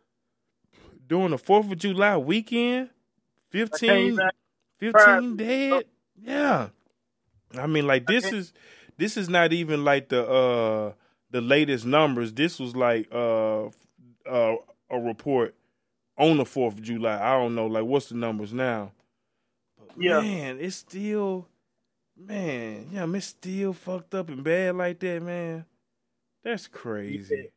during 1.06 1.32
the 1.32 1.38
Fourth 1.38 1.70
of 1.70 1.76
July 1.76 2.16
weekend. 2.16 2.88
I 2.88 3.58
15, 3.58 4.18
15 4.78 5.36
dead. 5.36 5.84
Yeah. 6.18 6.68
I 7.58 7.66
mean, 7.66 7.86
like 7.86 8.06
this 8.06 8.32
is 8.32 8.54
this 8.96 9.18
is 9.18 9.28
not 9.28 9.52
even 9.52 9.84
like 9.84 10.08
the 10.08 10.26
uh 10.26 10.92
the 11.30 11.42
latest 11.42 11.84
numbers. 11.84 12.32
This 12.32 12.58
was 12.58 12.74
like 12.74 13.06
uh 13.12 13.66
uh 14.26 14.56
a 14.88 14.98
report 14.98 15.54
on 16.16 16.38
the 16.38 16.46
Fourth 16.46 16.74
of 16.74 16.82
July. 16.82 17.20
I 17.20 17.38
don't 17.38 17.54
know, 17.54 17.66
like 17.66 17.84
what's 17.84 18.08
the 18.08 18.14
numbers 18.14 18.54
now? 18.54 18.92
But 19.78 19.98
Yeah. 19.98 20.20
man, 20.22 20.58
it's 20.58 20.76
still 20.76 21.48
man, 22.16 22.88
yeah, 22.92 23.06
it's 23.14 23.26
still 23.26 23.72
fucked 23.72 24.14
up 24.14 24.28
and 24.28 24.42
bad 24.44 24.76
like 24.76 24.98
that, 25.00 25.22
man. 25.22 25.64
That's 26.42 26.66
crazy. 26.68 27.50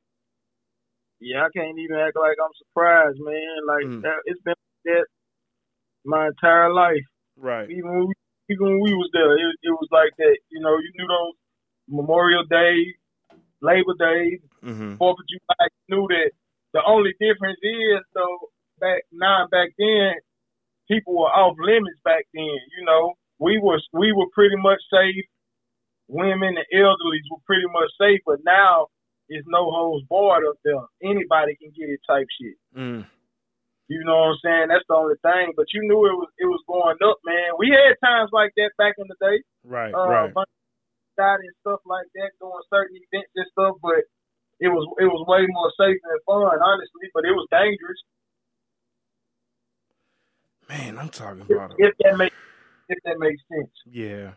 Yeah, 1.20 1.44
I 1.46 1.50
can't 1.56 1.78
even 1.78 1.98
act 1.98 2.16
like 2.16 2.38
I'm 2.42 2.52
surprised, 2.58 3.18
man. 3.20 3.58
Like 3.68 3.86
Mm. 3.86 4.02
that, 4.04 4.16
it's 4.26 4.42
been 4.42 4.56
like 4.56 4.84
that 4.96 5.06
my 6.06 6.28
entire 6.28 6.74
life. 6.74 7.04
Right. 7.36 7.70
Even 7.70 7.90
when 7.90 8.08
we, 8.08 8.14
even 8.50 8.66
when 8.68 8.82
we 8.82 8.94
was 8.94 9.10
there, 9.14 9.32
it, 9.38 9.56
it 9.64 9.72
was 9.72 9.88
like 9.92 10.12
that. 10.18 10.38
You 10.50 10.62
know, 10.62 10.78
you 10.78 10.92
knew 10.98 11.08
those 11.08 11.34
Memorial 11.88 12.44
Day, 12.46 12.96
Labor 13.62 13.94
Day, 14.00 14.40
Mm-hmm. 14.64 14.96
Fourth 14.96 15.18
of 15.20 15.26
July. 15.28 15.68
You 15.88 15.96
knew 15.96 16.08
that. 16.10 16.32
The 16.74 16.82
only 16.86 17.12
difference 17.20 17.60
is 17.64 18.02
though 18.14 18.50
back 18.80 19.04
now 19.12 19.48
back 19.50 19.70
then, 19.78 20.16
people 20.88 21.16
were 21.18 21.32
off 21.32 21.56
limits 21.60 22.00
back 22.04 22.26
then. 22.34 22.44
You 22.78 22.86
know, 22.86 23.14
we 23.40 23.60
were 23.62 23.80
we 23.94 24.12
were 24.12 24.28
pretty 24.34 24.56
much 24.58 24.80
safe. 24.92 25.26
Women 26.08 26.58
and 26.58 26.70
elderlies 26.74 27.28
were 27.30 27.44
pretty 27.46 27.68
much 27.72 27.90
safe, 28.02 28.20
but 28.26 28.40
now 28.44 28.88
it's 29.30 29.46
no 29.48 29.70
holds 29.70 30.06
barred 30.10 30.44
up 30.50 30.58
there. 30.66 30.82
Anybody 31.04 31.56
can 31.62 31.70
get 31.78 31.90
it 31.90 32.00
type 32.10 32.26
shit. 32.42 32.58
Mm. 32.76 33.06
You 33.90 34.04
know 34.06 34.18
what 34.18 34.34
I'm 34.34 34.42
saying? 34.46 34.68
That's 34.70 34.86
the 34.90 34.96
only 34.96 35.16
thing. 35.22 35.54
But 35.56 35.66
you 35.74 35.82
knew 35.86 36.06
it 36.10 36.18
was 36.18 36.30
it 36.38 36.46
was 36.46 36.62
going 36.68 36.98
up, 37.06 37.18
man. 37.26 37.58
We 37.58 37.70
had 37.70 37.94
times 38.06 38.30
like 38.34 38.52
that 38.58 38.72
back 38.78 38.96
in 38.98 39.06
the 39.08 39.18
day. 39.22 39.38
Right, 39.64 39.94
Uh, 39.94 40.08
right. 40.08 40.34
and 40.34 41.56
stuff 41.62 41.82
like 41.86 42.08
that, 42.16 42.32
doing 42.40 42.64
certain 42.74 42.96
events 42.96 43.30
and 43.36 43.46
stuff, 43.52 43.76
but 43.82 44.02
it 44.60 44.70
was 44.70 44.86
it 44.98 45.06
was 45.10 45.26
way 45.28 45.46
more 45.50 45.72
safe 45.78 45.98
and 46.04 46.22
fun, 46.26 46.58
honestly. 46.62 47.10
But 47.14 47.26
it 47.26 47.34
was 47.34 47.46
dangerous. 47.52 48.02
Man, 50.70 50.98
I'm 50.98 51.10
talking 51.10 51.42
about 51.50 51.72
it. 51.72 51.78
if 51.80 51.94
that 52.04 52.18
makes 52.18 52.36
if 52.90 52.98
that 53.04 53.20
makes 53.20 53.42
sense. 53.52 53.72
Yeah. 53.90 54.32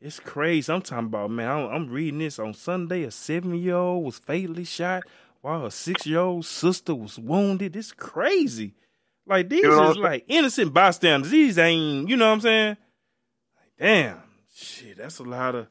It's 0.00 0.20
crazy. 0.20 0.72
I'm 0.72 0.82
talking 0.82 1.06
about, 1.06 1.30
man, 1.30 1.48
I'm, 1.48 1.66
I'm 1.66 1.90
reading 1.90 2.18
this 2.20 2.38
on 2.38 2.54
Sunday. 2.54 3.04
A 3.04 3.10
seven 3.10 3.54
year 3.54 3.76
old 3.76 4.04
was 4.04 4.18
fatally 4.18 4.64
shot 4.64 5.04
while 5.40 5.64
a 5.66 5.70
six 5.70 6.06
year 6.06 6.20
old 6.20 6.44
sister 6.44 6.94
was 6.94 7.18
wounded. 7.18 7.76
It's 7.76 7.92
crazy. 7.92 8.74
Like, 9.26 9.48
these 9.48 9.62
You 9.62 9.70
know 9.70 9.90
is 9.90 9.96
like 9.96 10.24
innocent 10.28 10.72
bystanders. 10.72 11.30
These 11.30 11.58
ain't, 11.58 12.08
you 12.08 12.16
know 12.16 12.28
what 12.28 12.34
I'm 12.34 12.40
saying? 12.40 12.76
Like, 13.56 13.72
damn. 13.78 14.22
Shit, 14.54 14.98
that's 14.98 15.18
a 15.18 15.24
lot 15.24 15.54
of. 15.54 15.66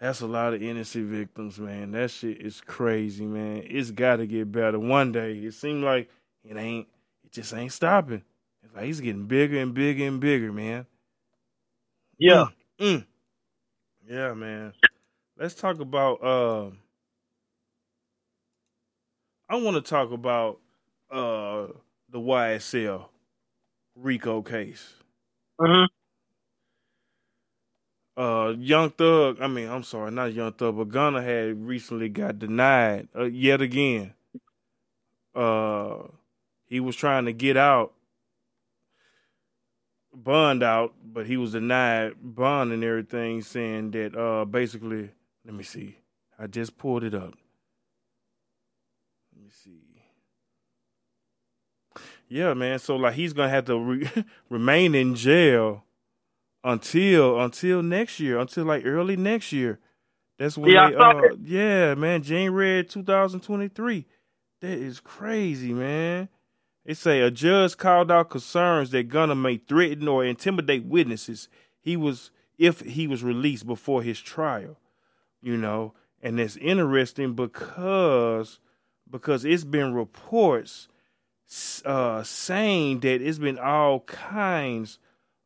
That's 0.00 0.22
a 0.22 0.26
lot 0.26 0.54
of 0.54 0.62
innocent 0.62 1.08
victims, 1.08 1.58
man. 1.58 1.90
That 1.90 2.10
shit 2.10 2.40
is 2.40 2.62
crazy, 2.62 3.26
man. 3.26 3.64
It's 3.66 3.90
got 3.90 4.16
to 4.16 4.26
get 4.26 4.50
better 4.50 4.78
one 4.78 5.12
day. 5.12 5.34
It 5.34 5.52
seems 5.52 5.84
like 5.84 6.08
it 6.42 6.56
ain't. 6.56 6.88
It 7.22 7.32
just 7.32 7.52
ain't 7.52 7.72
stopping. 7.72 8.22
It's 8.62 8.74
like 8.74 8.84
he's 8.84 9.02
getting 9.02 9.26
bigger 9.26 9.58
and 9.58 9.74
bigger 9.74 10.06
and 10.06 10.18
bigger, 10.18 10.52
man. 10.52 10.86
Yeah. 12.20 12.46
Mm. 12.80 13.06
Yeah, 14.08 14.34
man. 14.34 14.74
Let's 15.38 15.54
talk 15.54 15.80
about 15.80 16.22
uh 16.24 16.70
I 19.48 19.56
want 19.56 19.76
to 19.76 19.82
talk 19.82 20.12
about 20.12 20.60
uh 21.10 21.68
the 22.10 22.20
YSL 22.20 23.10
RICO 23.96 24.42
case. 24.42 24.94
hmm 25.60 25.86
Uh 28.16 28.54
Young 28.58 28.90
Thug, 28.90 29.40
I 29.40 29.48
mean, 29.48 29.68
I'm 29.68 29.84
sorry, 29.84 30.10
not 30.12 30.34
Young 30.34 30.52
Thug, 30.52 30.76
but 30.76 30.88
Gunna 30.90 31.22
had 31.22 31.66
recently 31.66 32.08
got 32.10 32.38
denied 32.38 33.08
uh, 33.16 33.24
yet 33.24 33.62
again. 33.62 34.14
Uh 35.34 36.04
he 36.66 36.80
was 36.80 36.96
trying 36.96 37.26
to 37.26 37.32
get 37.32 37.56
out 37.56 37.92
bond 40.14 40.62
out, 40.62 40.94
but 41.04 41.26
he 41.26 41.36
was 41.36 41.52
denied 41.52 42.14
bond 42.22 42.72
and 42.72 42.84
everything, 42.84 43.42
saying 43.42 43.92
that 43.92 44.16
uh 44.16 44.44
basically, 44.44 45.10
let 45.44 45.54
me 45.54 45.64
see, 45.64 45.98
I 46.38 46.46
just 46.46 46.78
pulled 46.78 47.04
it 47.04 47.14
up. 47.14 47.34
Let 49.34 49.44
me 49.44 49.50
see. 49.50 49.82
Yeah, 52.28 52.54
man. 52.54 52.78
So 52.78 52.96
like 52.96 53.14
he's 53.14 53.32
gonna 53.32 53.50
have 53.50 53.66
to 53.66 53.78
re- 53.78 54.10
remain 54.50 54.94
in 54.94 55.14
jail 55.16 55.84
until 56.64 57.40
until 57.40 57.82
next 57.82 58.20
year, 58.20 58.38
until 58.38 58.64
like 58.66 58.84
early 58.86 59.16
next 59.16 59.52
year. 59.52 59.80
That's 60.38 60.58
when 60.58 60.74
Yeah, 60.74 60.86
I 60.86 60.88
they, 60.88 60.94
uh, 60.94 61.34
yeah, 61.42 61.94
man, 61.94 62.22
January 62.22 62.84
2023. 62.84 64.06
That 64.62 64.70
is 64.78 65.00
crazy, 65.00 65.72
man. 65.72 66.28
It 66.90 66.96
say 66.96 67.20
a 67.20 67.30
judge 67.30 67.76
called 67.76 68.10
out 68.10 68.30
concerns 68.30 68.90
that 68.90 69.04
Gunna 69.04 69.36
may 69.36 69.58
threaten 69.58 70.08
or 70.08 70.24
intimidate 70.24 70.84
witnesses. 70.84 71.48
He 71.80 71.96
was 71.96 72.32
if 72.58 72.80
he 72.80 73.06
was 73.06 73.22
released 73.22 73.64
before 73.64 74.02
his 74.02 74.18
trial, 74.18 74.76
you 75.40 75.56
know, 75.56 75.94
and 76.20 76.40
it's 76.40 76.56
interesting 76.56 77.34
because 77.34 78.58
because 79.08 79.44
it's 79.44 79.62
been 79.62 79.94
reports 79.94 80.88
uh, 81.84 82.24
saying 82.24 82.98
that 83.00 83.22
it's 83.22 83.38
been 83.38 83.60
all 83.60 84.00
kinds 84.00 84.98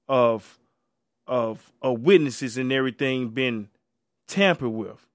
of 0.09 0.59
of 1.27 1.75
of 1.83 2.01
witnesses 2.01 2.57
and 2.57 2.73
everything 2.73 3.29
been 3.29 3.69
tampered 4.27 4.73
with. 4.73 5.07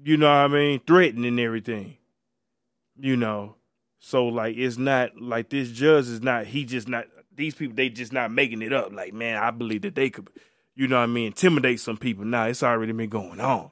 You 0.00 0.18
know 0.18 0.28
what 0.28 0.34
I 0.34 0.46
mean? 0.46 0.80
Threatened 0.86 1.24
and 1.24 1.40
everything. 1.40 1.96
You 2.96 3.16
know. 3.16 3.56
So 4.06 4.26
like 4.26 4.58
it's 4.58 4.76
not 4.76 5.18
like 5.18 5.48
this 5.48 5.70
judge 5.70 6.08
is 6.08 6.20
not 6.20 6.44
he 6.44 6.66
just 6.66 6.88
not 6.88 7.06
these 7.34 7.54
people 7.54 7.74
they 7.74 7.88
just 7.88 8.12
not 8.12 8.30
making 8.30 8.60
it 8.60 8.70
up. 8.70 8.92
Like, 8.92 9.14
man, 9.14 9.42
I 9.42 9.50
believe 9.50 9.80
that 9.80 9.94
they 9.94 10.10
could 10.10 10.28
you 10.74 10.88
know 10.88 10.96
what 10.96 11.04
I 11.04 11.06
mean, 11.06 11.28
intimidate 11.28 11.80
some 11.80 11.96
people. 11.96 12.22
Nah, 12.26 12.44
it's 12.44 12.62
already 12.62 12.92
been 12.92 13.08
going 13.08 13.40
on. 13.40 13.70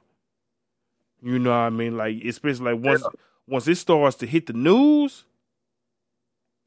You 1.21 1.37
know 1.37 1.51
what 1.51 1.57
I 1.57 1.69
mean? 1.69 1.97
Like 1.97 2.23
especially 2.25 2.73
like 2.73 2.83
once 2.83 3.03
once 3.47 3.67
it 3.67 3.75
starts 3.75 4.15
to 4.17 4.25
hit 4.25 4.47
the 4.47 4.53
news, 4.53 5.23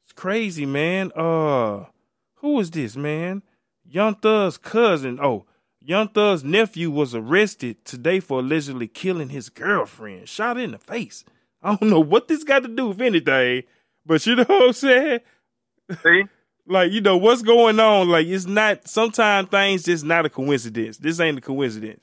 it's 0.05 0.13
crazy, 0.13 0.65
man. 0.65 1.11
Uh 1.13 1.87
who 2.35 2.61
is 2.61 2.71
this, 2.71 2.95
man? 2.95 3.43
Young 3.83 4.15
Thug's 4.15 4.57
cousin. 4.57 5.19
Oh, 5.21 5.45
Young 5.81 6.07
Thug's 6.07 6.41
nephew 6.41 6.89
was 6.89 7.13
arrested 7.13 7.83
today 7.83 8.21
for 8.21 8.39
allegedly 8.39 8.87
killing 8.87 9.27
his 9.27 9.49
girlfriend, 9.49 10.29
shot 10.29 10.57
in 10.57 10.71
the 10.71 10.77
face. 10.77 11.25
I 11.61 11.75
don't 11.75 11.89
know 11.89 11.99
what 11.99 12.27
this 12.27 12.43
got 12.43 12.63
to 12.63 12.69
do 12.69 12.89
with 12.89 13.01
anything, 13.01 13.63
but 14.05 14.25
you 14.25 14.35
know 14.35 14.45
what 14.47 14.67
I'm 14.67 14.73
saying? 14.73 15.19
See? 16.03 16.23
Like, 16.69 16.91
you 16.91 16.99
know, 16.99 17.15
what's 17.15 17.43
going 17.43 17.79
on? 17.79 18.09
Like, 18.09 18.27
it's 18.27 18.45
not, 18.45 18.89
sometimes 18.89 19.47
things 19.47 19.83
just 19.83 20.03
not 20.03 20.25
a 20.25 20.29
coincidence. 20.29 20.97
This 20.97 21.17
ain't 21.21 21.37
a 21.37 21.41
coincidence. 21.41 22.01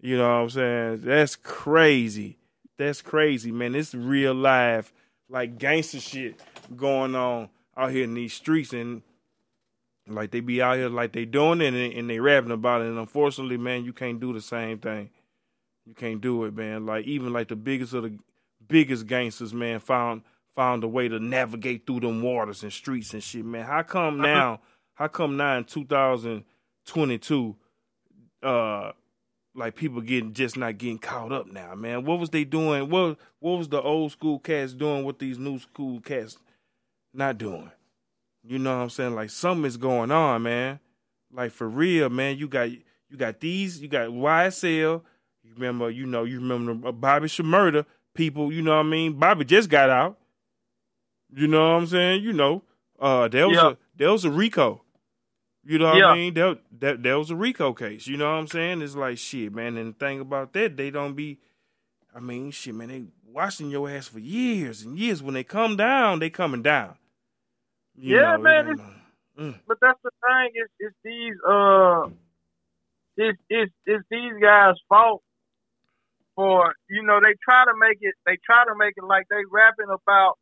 You 0.00 0.16
know 0.16 0.28
what 0.28 0.42
I'm 0.44 0.50
saying? 0.50 1.00
That's 1.02 1.36
crazy. 1.36 2.38
That's 2.78 3.02
crazy, 3.02 3.52
man. 3.52 3.74
It's 3.74 3.94
real 3.94 4.34
life, 4.34 4.92
like 5.28 5.58
gangster 5.58 6.00
shit 6.00 6.40
going 6.74 7.14
on 7.14 7.48
out 7.76 7.90
here 7.90 8.04
in 8.04 8.14
these 8.14 8.34
streets. 8.34 8.72
And 8.72 9.02
like 10.06 10.30
they 10.30 10.40
be 10.40 10.60
out 10.60 10.76
here 10.76 10.88
like 10.88 11.12
they 11.12 11.24
doing 11.24 11.60
it 11.60 11.74
and, 11.74 11.92
and 11.92 12.10
they 12.10 12.20
rapping 12.20 12.52
about 12.52 12.82
it. 12.82 12.88
And 12.88 12.98
unfortunately, 12.98 13.56
man, 13.56 13.84
you 13.84 13.92
can't 13.92 14.20
do 14.20 14.32
the 14.32 14.40
same 14.40 14.78
thing. 14.78 15.10
You 15.86 15.94
can't 15.94 16.20
do 16.20 16.44
it, 16.44 16.54
man. 16.54 16.84
Like 16.84 17.06
even 17.06 17.32
like 17.32 17.48
the 17.48 17.56
biggest 17.56 17.94
of 17.94 18.02
the 18.04 18.18
biggest 18.68 19.06
gangsters, 19.06 19.54
man, 19.54 19.80
found 19.80 20.22
found 20.54 20.82
a 20.82 20.88
way 20.88 21.06
to 21.06 21.20
navigate 21.20 21.86
through 21.86 22.00
them 22.00 22.22
waters 22.22 22.62
and 22.62 22.72
streets 22.72 23.12
and 23.12 23.22
shit, 23.22 23.44
man. 23.44 23.64
How 23.64 23.82
come 23.82 24.18
now? 24.18 24.60
How 24.94 25.08
come 25.08 25.36
now 25.36 25.58
in 25.58 25.64
2022, 25.64 27.56
uh, 28.42 28.92
like 29.54 29.76
people 29.76 30.00
getting 30.00 30.32
just 30.32 30.56
not 30.56 30.78
getting 30.78 30.98
caught 30.98 31.32
up 31.32 31.46
now, 31.46 31.74
man? 31.74 32.04
What 32.04 32.18
was 32.18 32.30
they 32.30 32.44
doing? 32.44 32.88
What 32.88 33.18
what 33.40 33.58
was 33.58 33.68
the 33.68 33.80
old 33.80 34.12
school 34.12 34.38
cats 34.38 34.72
doing? 34.72 35.04
What 35.04 35.18
these 35.18 35.38
new 35.38 35.58
school 35.58 36.00
cats 36.00 36.38
not 37.12 37.38
doing? 37.38 37.70
You 38.42 38.58
know 38.58 38.76
what 38.76 38.82
I'm 38.84 38.90
saying? 38.90 39.14
Like 39.14 39.30
something 39.30 39.66
is 39.66 39.76
going 39.76 40.10
on, 40.10 40.42
man. 40.44 40.80
Like 41.32 41.52
for 41.52 41.68
real, 41.68 42.08
man. 42.08 42.38
You 42.38 42.48
got 42.48 42.70
you 42.70 43.16
got 43.16 43.40
these. 43.40 43.80
You 43.80 43.88
got 43.88 44.08
YSL. 44.08 45.02
You 45.42 45.52
remember? 45.54 45.90
You 45.90 46.06
know? 46.06 46.24
You 46.24 46.40
remember 46.40 46.92
Bobby 46.92 47.26
Shmurda 47.28 47.84
people? 48.16 48.52
You 48.52 48.62
know 48.62 48.72
what 48.76 48.86
I 48.86 48.88
mean? 48.88 49.14
Bobby 49.18 49.44
just 49.44 49.70
got 49.70 49.90
out. 49.90 50.18
You 51.34 51.48
know 51.48 51.60
what 51.74 51.80
I'm 51.82 51.86
saying? 51.86 52.22
You 52.22 52.32
know, 52.32 52.62
uh, 53.00 53.28
there 53.28 53.48
was 53.48 53.56
Yeah. 53.56 53.70
a 53.72 53.76
there 53.96 54.12
was 54.12 54.24
a 54.24 54.30
RICO. 54.30 54.82
You 55.64 55.78
know 55.78 55.86
what 55.86 55.98
Yeah. 55.98 56.06
I 56.08 56.14
mean? 56.14 56.34
That 56.34 56.60
that 56.80 57.02
that 57.02 57.14
was 57.14 57.30
a 57.30 57.36
RICO 57.36 57.72
case. 57.72 58.06
You 58.06 58.16
know 58.16 58.26
what 58.30 58.38
I'm 58.38 58.46
saying? 58.46 58.82
It's 58.82 58.96
like 58.96 59.18
shit, 59.18 59.52
man. 59.52 59.76
And 59.76 59.94
the 59.94 59.98
thing 59.98 60.20
about 60.20 60.52
that, 60.54 60.76
they 60.76 60.90
don't 60.90 61.14
be. 61.14 61.38
I 62.14 62.20
mean, 62.20 62.50
shit, 62.50 62.74
man. 62.74 62.88
They 62.88 63.04
watching 63.26 63.70
your 63.70 63.90
ass 63.90 64.08
for 64.08 64.18
years 64.20 64.82
and 64.82 64.98
years. 64.98 65.22
When 65.22 65.34
they 65.34 65.44
come 65.44 65.76
down, 65.76 66.20
they 66.20 66.30
coming 66.30 66.62
down. 66.62 66.96
You 67.96 68.16
Yeah, 68.16 68.36
know, 68.36 68.42
man, 68.42 68.76
Mm. 69.38 69.60
But 69.66 69.78
that's 69.82 70.00
the 70.02 70.10
thing. 70.24 70.52
Is 70.54 70.70
is 70.80 70.94
these 71.04 71.34
uh 71.46 72.08
it's 73.18 73.38
it's 73.50 73.72
it's 73.84 74.04
these 74.10 74.32
guys' 74.40 74.76
fault 74.88 75.22
for 76.36 76.74
you 76.90 77.02
know 77.04 77.20
they 77.24 77.34
try 77.44 77.64
to 77.66 77.74
make 77.80 77.98
it 78.02 78.14
they 78.26 78.38
try 78.46 78.64
to 78.64 78.76
make 78.78 78.94
it 78.96 79.04
like 79.04 79.26
they 79.30 79.42
rapping 79.52 79.90
about 79.90 80.36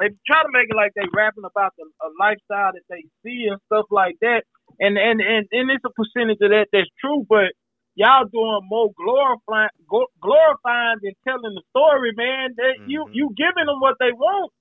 they 0.00 0.08
try 0.28 0.42
to 0.44 0.52
make 0.52 0.68
it 0.68 0.76
like 0.76 0.92
they 0.96 1.08
rapping 1.16 1.44
about 1.48 1.72
the 1.78 1.86
a 2.04 2.08
lifestyle 2.20 2.72
that 2.76 2.84
they 2.90 3.04
see 3.24 3.48
and 3.48 3.60
stuff 3.72 3.86
like 3.92 4.16
that. 4.22 4.44
And 4.80 4.98
and 4.98 5.20
and, 5.22 5.48
and 5.52 5.72
it's 5.72 5.84
a 5.86 5.94
percentage 5.96 6.40
of 6.42 6.52
that 6.52 6.68
that's 6.72 6.90
true 7.00 7.24
but 7.30 7.56
y'all 7.96 8.28
doing 8.28 8.60
more 8.68 8.90
glorifying 8.98 9.72
glorifying 10.20 11.00
than 11.02 11.16
telling 11.24 11.56
the 11.56 11.64
story 11.72 12.12
man. 12.16 12.52
That 12.58 12.76
you 12.84 13.06
Mhm. 13.06 13.12
you 13.12 13.32
giving 13.36 13.66
them 13.66 13.80
what 13.80 13.96
they 14.00 14.12
want. 14.12 14.52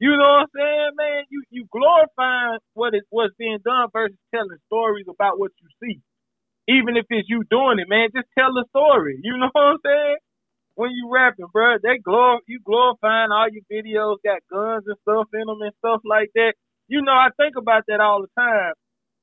You 0.00 0.12
know 0.16 0.44
what 0.44 0.48
I'm 0.48 0.54
saying 0.56 0.92
man? 0.96 1.24
You 1.30 1.42
you 1.50 1.66
glorifying 1.72 2.60
what 2.74 2.94
is 2.94 3.02
what's 3.10 3.34
being 3.38 3.60
done 3.64 3.88
versus 3.92 4.18
telling 4.34 4.58
stories 4.68 5.06
about 5.08 5.38
what 5.40 5.52
you 5.62 5.68
see 5.82 6.00
even 6.70 6.96
if 6.96 7.06
it's 7.10 7.28
you 7.28 7.42
doing 7.50 7.78
it, 7.78 7.88
man, 7.88 8.08
just 8.14 8.28
tell 8.38 8.52
the 8.54 8.64
story. 8.70 9.18
You 9.22 9.36
know 9.36 9.50
what 9.52 9.74
I'm 9.74 9.78
saying? 9.84 10.16
When 10.74 10.90
you 10.92 11.10
rapping, 11.12 11.50
bro, 11.52 11.76
they 11.82 11.98
glor 11.98 12.38
you 12.46 12.60
glorifying 12.64 13.30
all 13.32 13.48
your 13.50 13.66
videos 13.70 14.16
got 14.24 14.40
guns 14.50 14.84
and 14.86 14.96
stuff 15.02 15.26
in 15.34 15.46
them 15.46 15.60
and 15.60 15.72
stuff 15.78 16.00
like 16.04 16.30
that. 16.34 16.54
You 16.88 17.02
know, 17.02 17.12
I 17.12 17.28
think 17.36 17.56
about 17.56 17.84
that 17.88 18.00
all 18.00 18.22
the 18.22 18.32
time. 18.40 18.72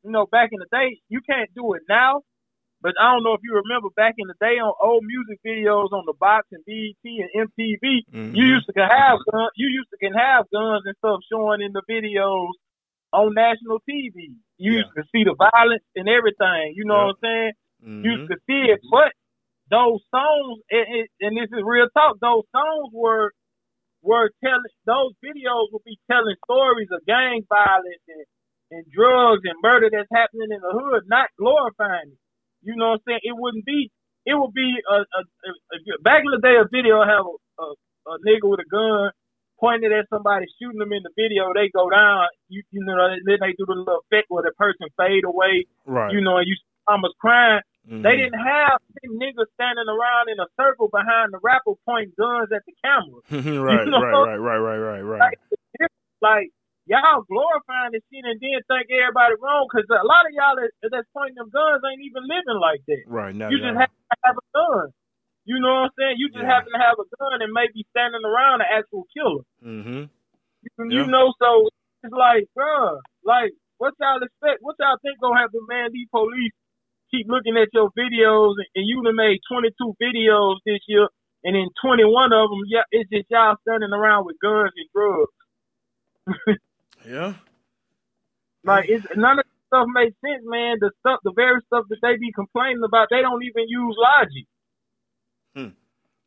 You 0.04 0.12
know, 0.12 0.28
back 0.28 0.50
in 0.52 0.60
the 0.60 0.68
day, 0.72 1.00
you 1.10 1.22
can't 1.26 1.50
do 1.56 1.74
it 1.74 1.82
now, 1.90 2.22
but 2.82 2.94
I 3.02 3.12
don't 3.12 3.24
know 3.24 3.34
if 3.34 3.42
you 3.44 3.56
remember 3.56 3.90
back 3.96 4.16
in 4.20 4.28
the 4.28 4.38
day 4.40 4.60
on 4.62 4.72
old 4.84 5.04
music 5.04 5.40
videos 5.44 5.92
on 5.92 6.04
the 6.06 6.14
box 6.20 6.48
and 6.52 6.64
BET 6.68 7.04
and 7.04 7.50
MTV, 7.50 8.04
Mhm. 8.14 8.36
you 8.36 8.46
used 8.46 8.68
to 8.68 8.74
can 8.74 8.88
have 8.90 9.18
guns. 9.32 9.52
You 9.56 9.68
used 9.68 9.90
to 9.92 9.98
can 9.98 10.14
have 10.14 10.46
guns 10.54 10.84
and 10.86 10.96
stuff 10.98 11.20
showing 11.32 11.62
in 11.62 11.74
the 11.74 11.82
videos 11.90 12.52
on 13.12 13.34
national 13.34 13.80
TV. 13.90 14.36
You 14.58 14.74
Yeah. 14.74 14.80
used 14.80 14.94
to 14.98 15.04
see 15.14 15.24
the 15.26 15.36
violence 15.36 15.84
and 15.96 16.10
everything. 16.10 16.74
You 16.76 16.86
know 16.86 16.96
Yeah. 16.96 17.06
what 17.08 17.18
I'm 17.18 17.22
saying? 17.24 17.54
Mhm. 17.84 18.06
You 18.06 18.12
used 18.14 18.32
to 18.32 18.38
see 18.48 18.72
it, 18.72 18.82
but 18.92 19.14
those 19.70 20.02
songs, 20.12 20.60
and, 20.72 20.88
and- 20.88 21.10
and 21.22 21.38
this 21.38 21.50
is 21.58 21.64
real 21.64 21.90
talk. 21.92 22.20
Those 22.22 22.44
songs 22.52 22.90
were 22.94 23.32
were 24.04 24.32
telling. 24.44 24.64
Those 24.86 25.14
videos 25.24 25.68
would 25.74 25.84
be 25.86 26.00
telling 26.12 26.36
stories 26.46 26.90
of 26.92 27.06
gang 27.06 27.44
violence 27.50 28.04
and 28.08 28.26
and 28.72 28.86
drugs 28.92 29.42
and 29.46 29.56
murder 29.64 29.90
that's 29.92 30.10
happening 30.14 30.52
in 30.52 30.62
the 30.62 30.72
hood, 30.72 31.04
not 31.08 31.30
glorifying 31.40 32.12
it. 32.12 32.20
You 32.64 32.76
know 32.76 32.90
what 32.92 33.02
I'm 33.02 33.04
saying? 33.08 33.22
It 33.24 33.36
wouldn't 33.38 33.66
be. 33.66 33.92
It 34.26 34.36
would 34.36 34.54
be 34.54 34.76
a, 34.90 34.96
a, 34.96 35.22
a, 35.48 35.52
a 35.74 36.00
back 36.04 36.24
in 36.26 36.32
the 36.32 36.40
day. 36.44 36.58
A 36.58 36.68
video 36.70 37.02
have 37.04 37.26
a, 37.26 37.64
a, 37.64 37.68
a 38.14 38.20
nigga 38.28 38.50
with 38.50 38.60
a 38.62 38.70
gun 38.70 39.12
pointed 39.60 39.92
at 39.92 40.08
somebody, 40.10 40.46
shooting 40.60 40.80
them 40.80 40.94
in 40.94 41.04
the 41.04 41.12
video. 41.16 41.52
They 41.54 41.70
go 41.70 41.90
down. 41.90 42.28
You 42.50 42.64
you 42.72 42.84
know, 42.84 42.96
then 43.26 43.38
they 43.42 43.54
do 43.58 43.66
the 43.66 43.74
little 43.76 44.02
effect 44.10 44.28
where 44.30 44.44
the 44.44 44.52
person 44.58 44.88
fade 44.98 45.26
away. 45.26 45.66
right. 45.86 46.12
You 46.14 46.22
know, 46.22 46.38
and 46.38 46.48
you 46.48 46.56
almost 46.88 47.16
crying. 47.20 47.62
Mhm. 47.88 48.04
They 48.04 48.16
didn't 48.18 48.40
have 48.40 48.80
them 49.04 49.16
niggas 49.20 49.48
standing 49.56 49.88
around 49.88 50.28
in 50.30 50.40
a 50.40 50.48
circle 50.60 50.90
behind 50.92 51.32
the 51.32 51.40
rapper 51.42 51.72
pointing 51.86 52.12
guns 52.20 52.52
at 52.52 52.64
the 52.68 52.74
camera. 52.84 53.20
right, 53.64 53.86
you 53.86 53.92
know? 53.92 54.04
right, 54.04 54.36
right, 54.36 54.58
right, 54.60 54.78
right, 54.78 54.78
right, 54.78 55.02
right. 55.02 55.20
Like, 55.20 55.40
like 56.22 56.48
y'all 56.88 57.24
glorifying 57.28 57.92
this 57.92 58.04
shit 58.12 58.24
and 58.24 58.40
then 58.40 58.60
think 58.68 58.88
everybody 58.92 59.36
wrong 59.40 59.68
because 59.72 59.88
a 59.92 60.04
lot 60.04 60.28
of 60.28 60.32
y'all 60.36 60.56
that, 60.60 60.72
that's 60.92 61.08
pointing 61.16 61.36
them 61.36 61.50
guns 61.52 61.84
ain't 61.88 62.04
even 62.04 62.24
living 62.28 62.60
like 62.60 62.82
that. 62.88 63.04
Right 63.08 63.36
now, 63.36 63.50
You 63.50 63.60
just 63.60 63.76
have 63.78 63.88
to 63.92 64.16
have 64.24 64.36
a 64.36 64.46
gun. 64.56 64.92
You 65.48 65.58
know 65.64 65.88
what 65.88 65.96
I'm 65.96 65.96
saying? 65.98 66.16
You 66.20 66.28
just 66.30 66.44
Yeah. 66.44 66.52
happen 66.52 66.72
to 66.76 66.80
have 66.84 67.00
a 67.00 67.08
gun 67.16 67.40
and 67.42 67.54
maybe 67.56 67.88
standing 67.96 68.24
around 68.28 68.60
an 68.62 68.68
actual 68.70 69.08
killer. 69.16 69.44
mm-hmm. 69.64 70.12
You, 70.12 70.70
Yeah. 70.78 70.86
you 70.92 71.04
know, 71.08 71.32
so 71.40 71.70
it's 72.04 72.12
like, 72.14 72.46
bruh, 72.52 73.00
like, 73.24 73.54
what 73.80 73.94
y'all 74.00 74.22
expect? 74.22 74.60
What 74.62 74.76
y'all 74.80 74.98
think 75.02 75.20
gonna 75.24 75.40
happen, 75.40 75.62
man? 75.72 75.92
These 75.94 76.10
police 76.12 76.52
keep 77.12 77.28
looking 77.32 77.56
at 77.56 77.70
your 77.72 77.90
videos, 77.98 78.56
and, 78.76 78.86
you 78.86 79.02
done 79.04 79.16
made 79.16 79.40
22 79.50 79.96
videos 80.02 80.58
this 80.66 80.82
year, 80.88 81.08
and 81.46 81.56
in 81.56 81.70
21 81.82 82.34
of 82.34 82.50
them, 82.50 82.64
yeah, 82.68 82.84
it's 82.92 83.10
just 83.10 83.32
y'all 83.32 83.56
standing 83.64 83.94
around 83.94 84.26
with 84.26 84.36
guns 84.44 84.74
and 84.76 84.90
drugs. 84.94 85.32
Yeah. 87.08 87.36
Like, 88.66 88.90
it's, 88.90 89.06
none 89.16 89.40
of 89.40 89.46
this 89.46 89.54
stuff 89.68 89.88
makes 89.94 90.16
sense, 90.20 90.44
man. 90.44 90.76
The 90.82 90.92
stuff, 91.00 91.22
the 91.24 91.32
very 91.32 91.62
stuff 91.68 91.86
that 91.88 92.00
they 92.02 92.18
be 92.18 92.34
complaining 92.34 92.84
about, 92.84 93.08
they 93.10 93.22
don't 93.22 93.42
even 93.44 93.64
use 93.70 93.96
logic. 93.98 94.44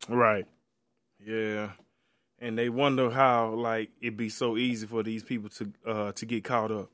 Right. 0.09 0.47
Yeah. 1.25 1.71
And 2.39 2.57
they 2.59 2.69
wonder 2.71 3.11
how 3.11 3.51
like 3.51 3.91
it 4.01 4.17
be 4.17 4.29
so 4.31 4.57
easy 4.57 4.87
for 4.87 5.03
these 5.03 5.23
people 5.23 5.51
to 5.51 5.73
uh 5.87 6.13
to 6.13 6.27
get 6.27 6.45
caught 6.45 6.71
up. 6.71 6.91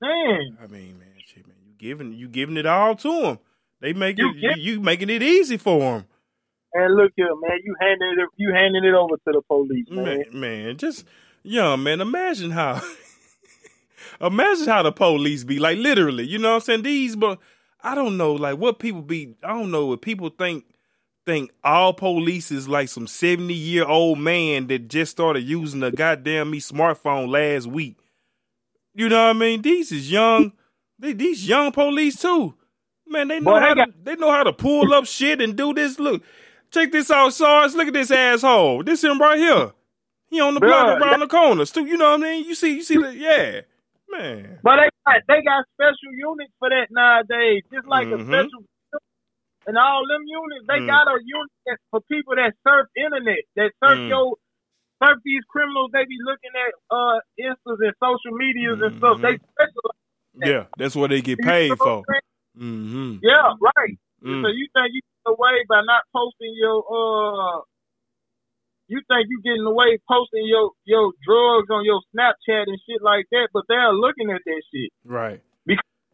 Man, 0.00 0.58
I 0.62 0.66
mean, 0.66 0.98
man, 0.98 1.08
shit, 1.24 1.46
man, 1.46 1.56
you 1.66 1.72
giving 1.78 2.12
you 2.12 2.28
giving 2.28 2.56
it 2.56 2.66
all 2.66 2.94
to 2.96 3.22
them. 3.22 3.38
They 3.80 3.92
make 3.92 4.18
You 4.18 4.30
it 4.30 4.56
you, 4.56 4.74
you 4.74 4.80
making 4.80 5.10
it 5.10 5.22
easy 5.22 5.56
for 5.58 5.78
them. 5.80 6.06
and 6.72 6.96
look 6.96 7.12
here, 7.16 7.28
man, 7.42 7.58
you 7.62 7.74
handing 7.80 8.14
it, 8.18 8.28
you 8.36 8.52
handing 8.54 8.84
it 8.84 8.94
over 8.94 9.16
to 9.16 9.32
the 9.32 9.42
police, 9.46 9.86
man. 9.90 10.04
Man, 10.04 10.24
man, 10.32 10.76
just 10.78 11.04
yeah, 11.42 11.76
man. 11.76 12.00
Imagine 12.00 12.50
how, 12.50 12.80
imagine 14.20 14.66
how 14.66 14.82
the 14.82 14.92
police 14.92 15.44
be 15.44 15.58
like, 15.58 15.78
literally. 15.78 16.26
You 16.26 16.38
know 16.38 16.50
what 16.50 16.54
I'm 16.56 16.60
saying? 16.62 16.82
These, 16.82 17.16
but 17.16 17.38
I 17.82 17.94
don't 17.94 18.16
know, 18.16 18.32
like 18.32 18.56
what 18.58 18.78
people 18.78 19.02
be. 19.02 19.34
I 19.42 19.48
don't 19.48 19.70
know 19.70 19.86
what 19.86 20.00
people 20.02 20.30
think. 20.30 20.64
Think 21.26 21.52
all 21.62 21.94
police 21.94 22.50
is 22.50 22.68
like 22.68 22.88
some 22.90 23.06
seventy 23.06 23.54
year 23.54 23.84
old 23.86 24.18
man 24.18 24.66
that 24.66 24.88
just 24.88 25.12
started 25.12 25.40
using 25.42 25.82
a 25.82 25.90
goddamn 25.90 26.50
me 26.50 26.60
smartphone 26.60 27.28
last 27.28 27.66
week. 27.66 27.96
You 28.94 29.08
know 29.08 29.24
what 29.28 29.36
I 29.36 29.38
mean? 29.38 29.62
These 29.62 29.90
is 29.90 30.10
young. 30.10 30.52
They, 30.98 31.14
these 31.14 31.48
young 31.48 31.72
police 31.72 32.20
too. 32.20 32.54
Man, 33.06 33.28
they 33.28 33.40
know 33.40 33.52
Boy, 33.52 33.60
how 33.60 33.74
got- 33.74 33.86
to 33.86 33.94
they 34.02 34.16
know 34.16 34.30
how 34.30 34.42
to 34.44 34.52
pull 34.52 34.92
up 34.92 35.06
shit 35.06 35.40
and 35.40 35.56
do 35.56 35.72
this. 35.72 35.98
Look, 35.98 36.22
check 36.70 36.92
this 36.92 37.10
out, 37.10 37.32
Sarge. 37.32 37.72
Look 37.74 37.88
at 37.88 37.94
this 37.94 38.10
asshole. 38.10 38.82
This 38.84 39.02
him 39.02 39.18
right 39.18 39.38
here. 39.38 39.72
He 40.28 40.40
on 40.40 40.54
the 40.54 40.60
block 40.60 40.98
Bruh, 40.98 41.00
around 41.00 41.20
the 41.20 41.26
corner. 41.26 41.64
Stu, 41.64 41.86
you 41.86 41.96
know 41.96 42.10
what 42.10 42.20
I 42.20 42.22
mean? 42.22 42.44
You 42.44 42.54
see, 42.54 42.74
you 42.74 42.82
see 42.82 42.98
that? 42.98 43.14
Yeah, 43.16 43.60
man. 44.10 44.58
But 44.62 44.76
they 44.76 44.88
got 45.06 45.22
they 45.28 45.42
got 45.42 45.64
special 45.74 46.12
units 46.16 46.52
for 46.58 46.68
that 46.68 46.88
nowadays. 46.90 47.62
Just 47.72 47.86
like 47.86 48.08
Mhm. 48.08 48.20
a 48.20 48.24
special 48.26 48.64
and 49.66 49.76
all 49.78 50.02
them 50.06 50.22
units, 50.26 50.66
they 50.68 50.80
Mm. 50.80 50.86
got 50.86 51.08
a 51.08 51.18
unit 51.24 51.80
for 51.90 52.00
people 52.10 52.34
that 52.36 52.52
surf 52.66 52.86
internet, 52.96 53.44
that 53.56 53.72
surf 53.82 53.98
Mm. 53.98 54.08
your 54.08 54.36
surf 55.02 55.18
these 55.24 55.42
criminals. 55.48 55.90
They 55.92 56.04
be 56.04 56.18
looking 56.24 56.52
at 56.54 56.72
uh 56.90 57.18
instas 57.40 57.78
and 57.80 57.94
social 58.02 58.32
medias 58.36 58.80
and 58.80 58.96
stuff. 58.98 59.20
They 59.20 59.38
specialize. 59.38 60.00
Yeah, 60.34 60.66
that's 60.76 60.96
what 60.96 61.10
they 61.10 61.20
get 61.20 61.38
You 61.38 61.44
paid 61.44 61.70
know 61.70 61.76
for. 61.76 62.02
Mm-hmm. 62.58 63.18
Yeah, 63.22 63.54
right. 63.60 63.96
Mm. 64.22 64.42
So 64.42 64.48
you 64.48 64.66
think 64.74 64.94
you 64.94 65.00
get 65.02 65.30
away 65.32 65.64
by 65.68 65.82
not 65.84 66.02
posting 66.12 66.54
your 66.54 66.78
uh 66.88 67.60
you 68.88 69.00
think 69.08 69.26
you 69.30 69.40
getting 69.42 69.64
away 69.66 69.98
posting 70.08 70.46
your 70.46 70.70
your 70.84 71.12
drugs 71.26 71.68
on 71.70 71.84
your 71.84 72.00
Snapchat 72.14 72.64
and 72.68 72.78
shit 72.88 73.00
like 73.02 73.26
that, 73.32 73.48
but 73.52 73.64
they're 73.68 73.92
looking 73.92 74.30
at 74.30 74.40
that 74.44 74.62
shit. 74.72 74.90
Right. 75.04 75.40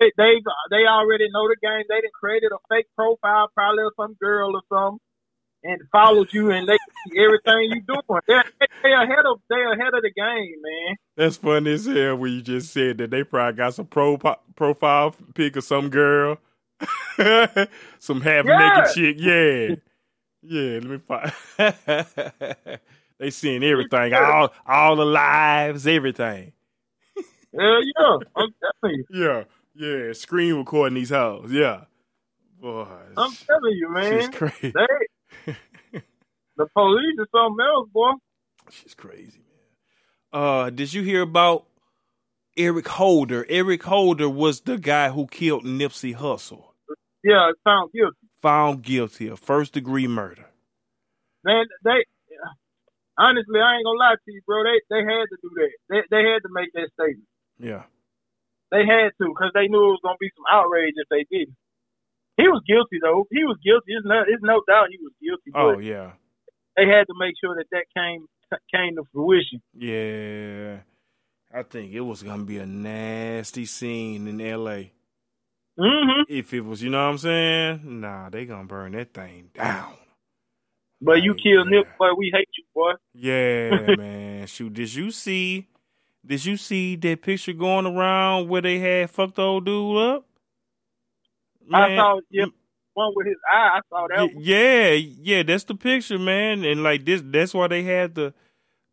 They 0.00 0.12
they 0.16 0.34
they 0.70 0.86
already 0.86 1.28
know 1.30 1.48
the 1.48 1.56
game. 1.62 1.84
They 1.88 2.00
done 2.00 2.10
created 2.18 2.52
a 2.52 2.58
fake 2.74 2.86
profile, 2.96 3.48
probably 3.54 3.84
of 3.84 3.92
some 3.96 4.14
girl 4.20 4.56
or 4.56 4.62
something, 4.72 5.00
and 5.64 5.80
followed 5.92 6.28
you, 6.32 6.50
and 6.50 6.68
they 6.68 6.78
see 7.06 7.20
everything 7.20 7.70
you 7.72 7.82
doing. 7.82 8.20
They're 8.26 8.44
they 8.82 8.92
ahead 8.92 9.26
of 9.26 9.40
they 9.50 9.56
ahead 9.62 9.94
of 9.94 10.02
the 10.02 10.12
game, 10.16 10.56
man. 10.62 10.96
That's 11.16 11.36
funny 11.36 11.72
as 11.72 11.86
hell 11.86 12.16
when 12.16 12.32
you 12.32 12.42
just 12.42 12.72
said 12.72 12.98
that 12.98 13.10
they 13.10 13.24
probably 13.24 13.56
got 13.58 13.74
some 13.74 13.86
pro 13.86 14.16
profile 14.56 15.14
pic 15.34 15.56
of 15.56 15.64
some 15.64 15.90
girl, 15.90 16.38
some 17.98 18.22
half 18.22 18.46
Yeah. 18.46 18.56
naked 18.56 18.86
chick. 18.94 19.16
Yeah, 19.18 19.76
yeah. 20.42 20.80
Let 20.80 20.84
me 20.84 20.98
find. 20.98 21.32
they 23.18 23.30
seeing 23.30 23.62
everything, 23.64 24.14
all 24.14 24.52
all 24.66 24.96
the 24.96 25.04
lives, 25.04 25.86
everything. 25.86 26.52
Hell 27.58 27.80
yeah, 27.84 28.16
I'm 28.36 28.48
telling 28.82 28.96
you, 28.96 29.04
Yeah, 29.10 29.44
yeah. 29.74 30.12
Screen 30.12 30.54
recording 30.54 30.94
these 30.94 31.10
hoes. 31.10 31.50
Yeah, 31.50 31.84
boy, 32.60 32.86
I'm 33.16 33.32
telling 33.32 33.72
you, 33.72 33.94
she's 34.02 34.30
man. 34.30 34.32
crazy. 34.32 34.72
They 34.74 35.52
the 36.56 36.66
police 36.74 37.18
is 37.18 37.26
something 37.32 37.64
else, 37.64 37.88
boy. 37.92 38.12
She's 38.70 38.94
crazy, 38.94 39.40
man. 40.32 40.42
Uh, 40.42 40.70
did 40.70 40.92
you 40.92 41.02
hear 41.02 41.22
about 41.22 41.66
Eric 42.56 42.88
Holder? 42.88 43.46
Eric 43.48 43.82
Holder 43.82 44.28
was 44.28 44.60
the 44.60 44.78
guy 44.78 45.10
who 45.10 45.26
killed 45.26 45.64
Nipsey 45.64 46.14
Hussle. 46.14 46.64
Yeah, 47.22 47.50
sounds 47.64 47.90
guilty. 47.92 48.16
Found 48.42 48.82
guilty 48.82 49.28
of 49.28 49.38
first 49.38 49.74
degree 49.74 50.06
murder. 50.06 50.46
Man, 51.44 51.66
they 51.84 52.04
honestly, 53.20 53.60
I 53.60 53.76
ain't 53.76 53.84
gonna 53.84 53.98
lie 53.98 54.16
to 54.16 54.32
you, 54.32 54.40
bro. 54.46 54.64
They 54.64 54.80
they 54.88 55.04
had 55.04 55.26
to 55.28 55.36
do 55.42 55.50
that. 55.56 55.70
They 55.88 56.00
they 56.10 56.22
had 56.24 56.40
to 56.42 56.50
make 56.50 56.72
that 56.72 56.88
statement. 56.94 57.28
Yeah. 57.58 57.84
They 58.70 58.86
had 58.86 59.10
to 59.18 59.28
because 59.28 59.50
they 59.54 59.66
knew 59.66 59.82
it 59.90 59.98
was 59.98 60.04
gonna 60.04 60.20
be 60.20 60.30
some 60.36 60.46
outrage 60.50 60.94
if 60.96 61.08
they 61.10 61.26
didn't. 61.30 61.56
He 62.36 62.48
was 62.48 62.62
guilty 62.66 62.98
though. 63.02 63.26
He 63.30 63.44
was 63.44 63.58
guilty. 63.64 63.92
There's 63.92 64.04
no, 64.04 64.22
there's 64.26 64.42
no 64.42 64.62
doubt 64.66 64.88
he 64.90 64.98
was 65.02 65.12
guilty. 65.20 65.50
Oh 65.54 65.78
yeah. 65.78 66.12
they 66.76 66.86
had 66.86 67.04
to 67.06 67.14
make 67.18 67.34
sure 67.42 67.56
that 67.56 67.66
that 67.72 67.86
came 67.96 68.26
came 68.72 68.96
to 68.96 69.04
fruition. 69.12 69.60
Yeah. 69.74 70.78
I 71.52 71.64
think 71.64 71.92
it 71.92 72.00
was 72.00 72.22
gonna 72.22 72.44
be 72.44 72.58
a 72.58 72.66
nasty 72.66 73.66
scene 73.66 74.28
in 74.28 74.40
L.A. 74.40 74.92
hmm 75.76 76.22
If 76.28 76.54
it 76.54 76.60
was, 76.60 76.80
you 76.82 76.90
know 76.90 77.04
what 77.04 77.10
I'm 77.10 77.18
saying? 77.18 78.00
Nah, 78.00 78.30
they 78.30 78.46
gonna 78.46 78.64
burn 78.64 78.92
that 78.92 79.12
thing 79.12 79.50
down. 79.52 79.94
But 81.00 81.22
you 81.22 81.34
killed 81.34 81.42
kill 81.42 81.72
yeah. 81.72 81.78
Nip, 81.80 81.98
boy. 81.98 82.08
We 82.16 82.30
hate 82.32 82.48
you, 82.56 82.64
boy. 82.74 82.92
Yeah, 83.14 83.94
man. 83.98 84.46
Shoot, 84.46 84.74
did 84.74 84.94
you 84.94 85.10
see? 85.10 85.66
Did 86.24 86.44
you 86.44 86.56
see 86.56 86.96
that 86.96 87.22
picture 87.22 87.52
going 87.52 87.86
around 87.86 88.48
where 88.48 88.62
they 88.62 88.78
had 88.78 89.10
fucked 89.10 89.36
the 89.36 89.42
old 89.42 89.64
dude 89.64 89.96
up? 89.96 90.26
I 91.72 91.96
saw 91.96 92.20
yeah, 92.30 92.46
one 92.94 93.12
with 93.14 93.26
his 93.26 93.36
eye. 93.50 93.70
I 93.74 93.80
saw 93.88 94.06
that. 94.08 94.34
One. 94.34 94.44
Yeah, 94.44 94.90
yeah, 94.90 95.42
that's 95.42 95.64
the 95.64 95.74
picture, 95.74 96.18
man. 96.18 96.64
And 96.64 96.82
like 96.82 97.04
this, 97.04 97.22
that's 97.24 97.54
why 97.54 97.68
they 97.68 97.82
had 97.82 98.14
to. 98.16 98.34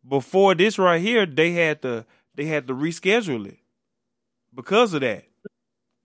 Before 0.08 0.54
this 0.54 0.78
right 0.78 1.00
here, 1.00 1.26
they 1.26 1.52
had 1.52 1.82
to 1.82 2.06
they 2.34 2.46
had 2.46 2.66
to 2.68 2.74
reschedule 2.74 3.46
it 3.46 3.58
because 4.54 4.94
of 4.94 5.02
that. 5.02 5.24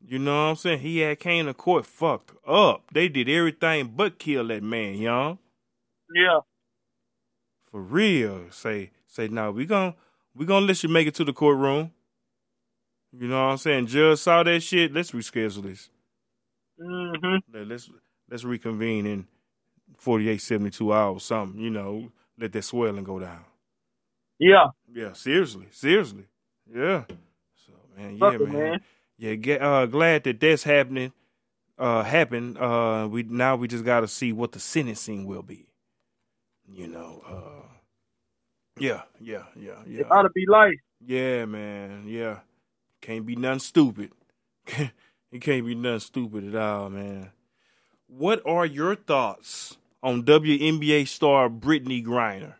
You 0.05 0.19
know 0.19 0.45
what 0.45 0.49
I'm 0.49 0.55
saying? 0.57 0.79
He 0.79 0.99
had 0.99 1.19
came 1.19 1.45
to 1.45 1.53
court 1.53 1.85
fucked 1.85 2.33
up. 2.45 2.83
They 2.91 3.07
did 3.07 3.29
everything 3.29 3.93
but 3.95 4.19
kill 4.19 4.47
that 4.47 4.61
man, 4.61 4.95
young. 4.95 5.37
Yeah. 6.13 6.39
For 7.71 7.81
real. 7.81 8.47
Say 8.51 8.91
say 9.07 9.29
no, 9.29 9.51
we 9.51 9.65
gon' 9.65 9.93
we 10.35 10.45
gonna 10.45 10.65
let 10.65 10.83
you 10.83 10.89
make 10.89 11.07
it 11.07 11.15
to 11.15 11.25
the 11.25 11.33
courtroom. 11.33 11.91
You 13.13 13.27
know 13.27 13.45
what 13.45 13.51
I'm 13.53 13.57
saying? 13.57 13.87
Judge 13.87 14.19
saw 14.19 14.43
that 14.43 14.61
shit. 14.61 14.93
Let's 14.93 15.11
reschedule 15.11 15.63
this. 15.63 15.89
hmm 16.79 17.37
Let- 17.53 17.67
Let's 17.67 17.89
let's 18.29 18.43
reconvene 18.45 19.05
in 19.07 19.27
48, 19.97 20.41
72 20.41 20.93
hours, 20.93 21.23
something, 21.23 21.61
you 21.61 21.69
know, 21.71 22.11
let 22.39 22.53
that 22.53 22.63
swelling 22.63 23.03
go 23.05 23.19
down. 23.19 23.45
Yeah. 24.39 24.67
Yeah, 24.93 25.13
seriously, 25.13 25.67
seriously. 25.71 26.25
Yeah. 26.73 27.05
So 27.55 27.73
man, 27.97 28.17
yeah, 28.17 28.37
man. 28.37 28.53
man. 28.53 28.81
Yeah, 29.17 29.35
get, 29.35 29.61
uh 29.61 29.85
glad 29.87 30.23
that 30.25 30.39
that's 30.39 30.63
happening. 30.63 31.13
Uh 31.79 32.03
happened. 32.03 32.57
Uh 32.57 33.07
we 33.11 33.23
now 33.23 33.55
we 33.57 33.67
just 33.67 33.85
gotta 33.85 34.07
see 34.07 34.31
what 34.33 34.53
the 34.53 34.59
sentencing 34.59 35.25
will 35.25 35.43
be. 35.43 35.67
You 36.71 36.87
know, 36.87 37.23
uh 37.27 37.62
yeah, 38.79 39.01
yeah, 39.19 39.43
yeah, 39.55 39.71
yeah. 39.87 40.01
It 40.01 40.11
ought 40.11 40.23
to 40.23 40.29
be 40.29 40.45
life. 40.47 40.79
Yeah, 41.05 41.45
man. 41.45 42.05
Yeah. 42.07 42.39
Can't 43.01 43.25
be 43.25 43.35
nothing 43.35 43.59
stupid. 43.59 44.11
it 44.67 45.41
can't 45.41 45.65
be 45.65 45.75
nothing 45.75 45.99
stupid 45.99 46.55
at 46.55 46.61
all, 46.61 46.89
man. 46.89 47.31
What 48.07 48.41
are 48.45 48.65
your 48.65 48.95
thoughts 48.95 49.77
on 50.01 50.23
WNBA 50.23 51.07
star 51.07 51.49
Brittney 51.49 52.03
Griner? 52.05 52.55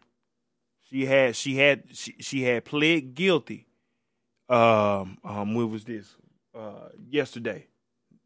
She 0.90 1.06
had 1.06 1.36
she 1.36 1.58
had 1.58 1.84
she, 1.94 2.16
she 2.20 2.44
had 2.44 2.66
pled 2.66 3.16
guilty. 3.16 3.68
Um 4.50 5.18
um 5.24 5.56
when 5.56 5.72
was 5.72 5.86
this? 5.86 6.16
Uh 6.54 6.90
yesterday. 7.10 7.68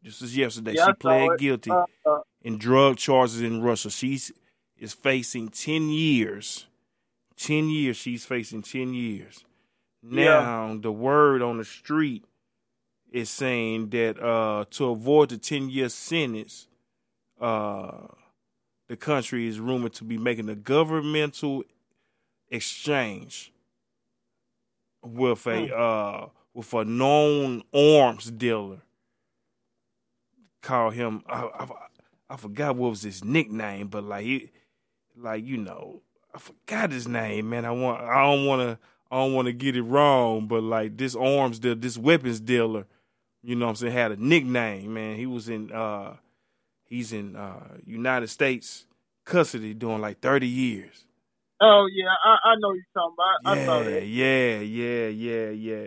This 0.02 0.22
is 0.22 0.36
yesterday. 0.36 0.74
Yeah, 0.76 0.86
she 0.86 0.92
pled 0.94 1.38
guilty 1.38 1.70
Uh, 1.70 1.84
uh, 2.06 2.20
in 2.42 2.58
drug 2.58 2.96
charges 2.96 3.40
in 3.40 3.62
Russia. 3.62 3.90
She's 3.90 4.32
is 4.78 4.92
facing 4.94 5.48
ten 5.48 5.90
years. 5.90 6.66
Ten 7.38 7.70
years. 7.70 7.96
She's 7.96 8.26
facing 8.26 8.62
ten 8.62 8.94
years. 8.94 9.44
Now 10.02 10.76
the 10.80 10.92
word 10.92 11.40
on 11.42 11.58
the 11.58 11.64
street 11.64 12.24
is 13.10 13.30
saying 13.30 13.90
that 13.90 14.22
uh, 14.22 14.64
to 14.70 14.90
avoid 14.90 15.30
the 15.30 15.38
ten 15.38 15.70
year 15.70 15.88
sentence, 15.88 16.66
uh, 17.40 18.08
the 18.88 18.96
country 18.96 19.46
is 19.46 19.60
rumored 19.60 19.92
to 19.94 20.04
be 20.04 20.18
making 20.18 20.48
a 20.48 20.54
governmental 20.54 21.62
exchange 22.50 23.52
with 25.02 25.46
a 25.46 25.74
uh, 25.74 26.28
with 26.54 26.72
a 26.74 26.84
known 26.84 27.62
arms 27.72 28.30
dealer. 28.30 28.82
Call 30.60 30.90
him. 30.90 31.22
I, 31.28 31.42
I, 31.42 31.68
I 32.30 32.36
forgot 32.36 32.76
what 32.76 32.90
was 32.90 33.02
his 33.02 33.24
nickname, 33.24 33.88
but 33.88 34.04
like 34.04 34.24
he, 34.24 34.50
like 35.16 35.44
you 35.44 35.56
know, 35.56 36.02
I 36.38 36.40
forgot 36.40 36.92
his 36.92 37.08
name, 37.08 37.50
man. 37.50 37.66
I 37.66 37.72
want. 37.72 38.02
I 38.02 38.22
don't 38.24 38.46
want 38.46 38.62
to. 38.62 38.78
I 39.10 39.16
don't 39.18 39.34
want 39.34 39.46
to 39.46 39.52
get 39.54 39.76
it 39.76 39.82
wrong, 39.82 40.48
but 40.48 40.62
like 40.62 40.96
this 40.98 41.16
arms 41.16 41.58
dealer, 41.60 41.76
this 41.76 41.98
weapons 41.98 42.40
dealer, 42.40 42.86
you 43.42 43.56
know 43.56 43.66
what 43.66 43.70
I'm 43.72 43.76
saying, 43.76 43.94
had 43.94 44.12
a 44.12 44.16
nickname, 44.24 44.94
man. 44.94 45.16
He 45.16 45.26
was 45.26 45.50
in. 45.50 45.72
uh 45.72 46.16
He's 46.84 47.12
in 47.12 47.36
uh 47.36 47.78
United 47.86 48.28
States 48.28 48.86
custody 49.24 49.74
doing 49.74 50.00
like 50.00 50.20
30 50.20 50.46
years. 50.46 51.04
oh 51.60 51.86
yeah, 51.92 52.08
I, 52.24 52.50
I 52.50 52.54
know 52.60 52.72
you're 52.74 52.84
talking 52.94 53.14
about. 53.16 53.52
I 53.60 53.64
saw 53.64 53.82
Yeah, 53.82 53.84
that. 53.84 54.06
yeah, 54.06 54.58
yeah, 54.60 55.08
yeah, 55.08 55.50
yeah, 55.50 55.86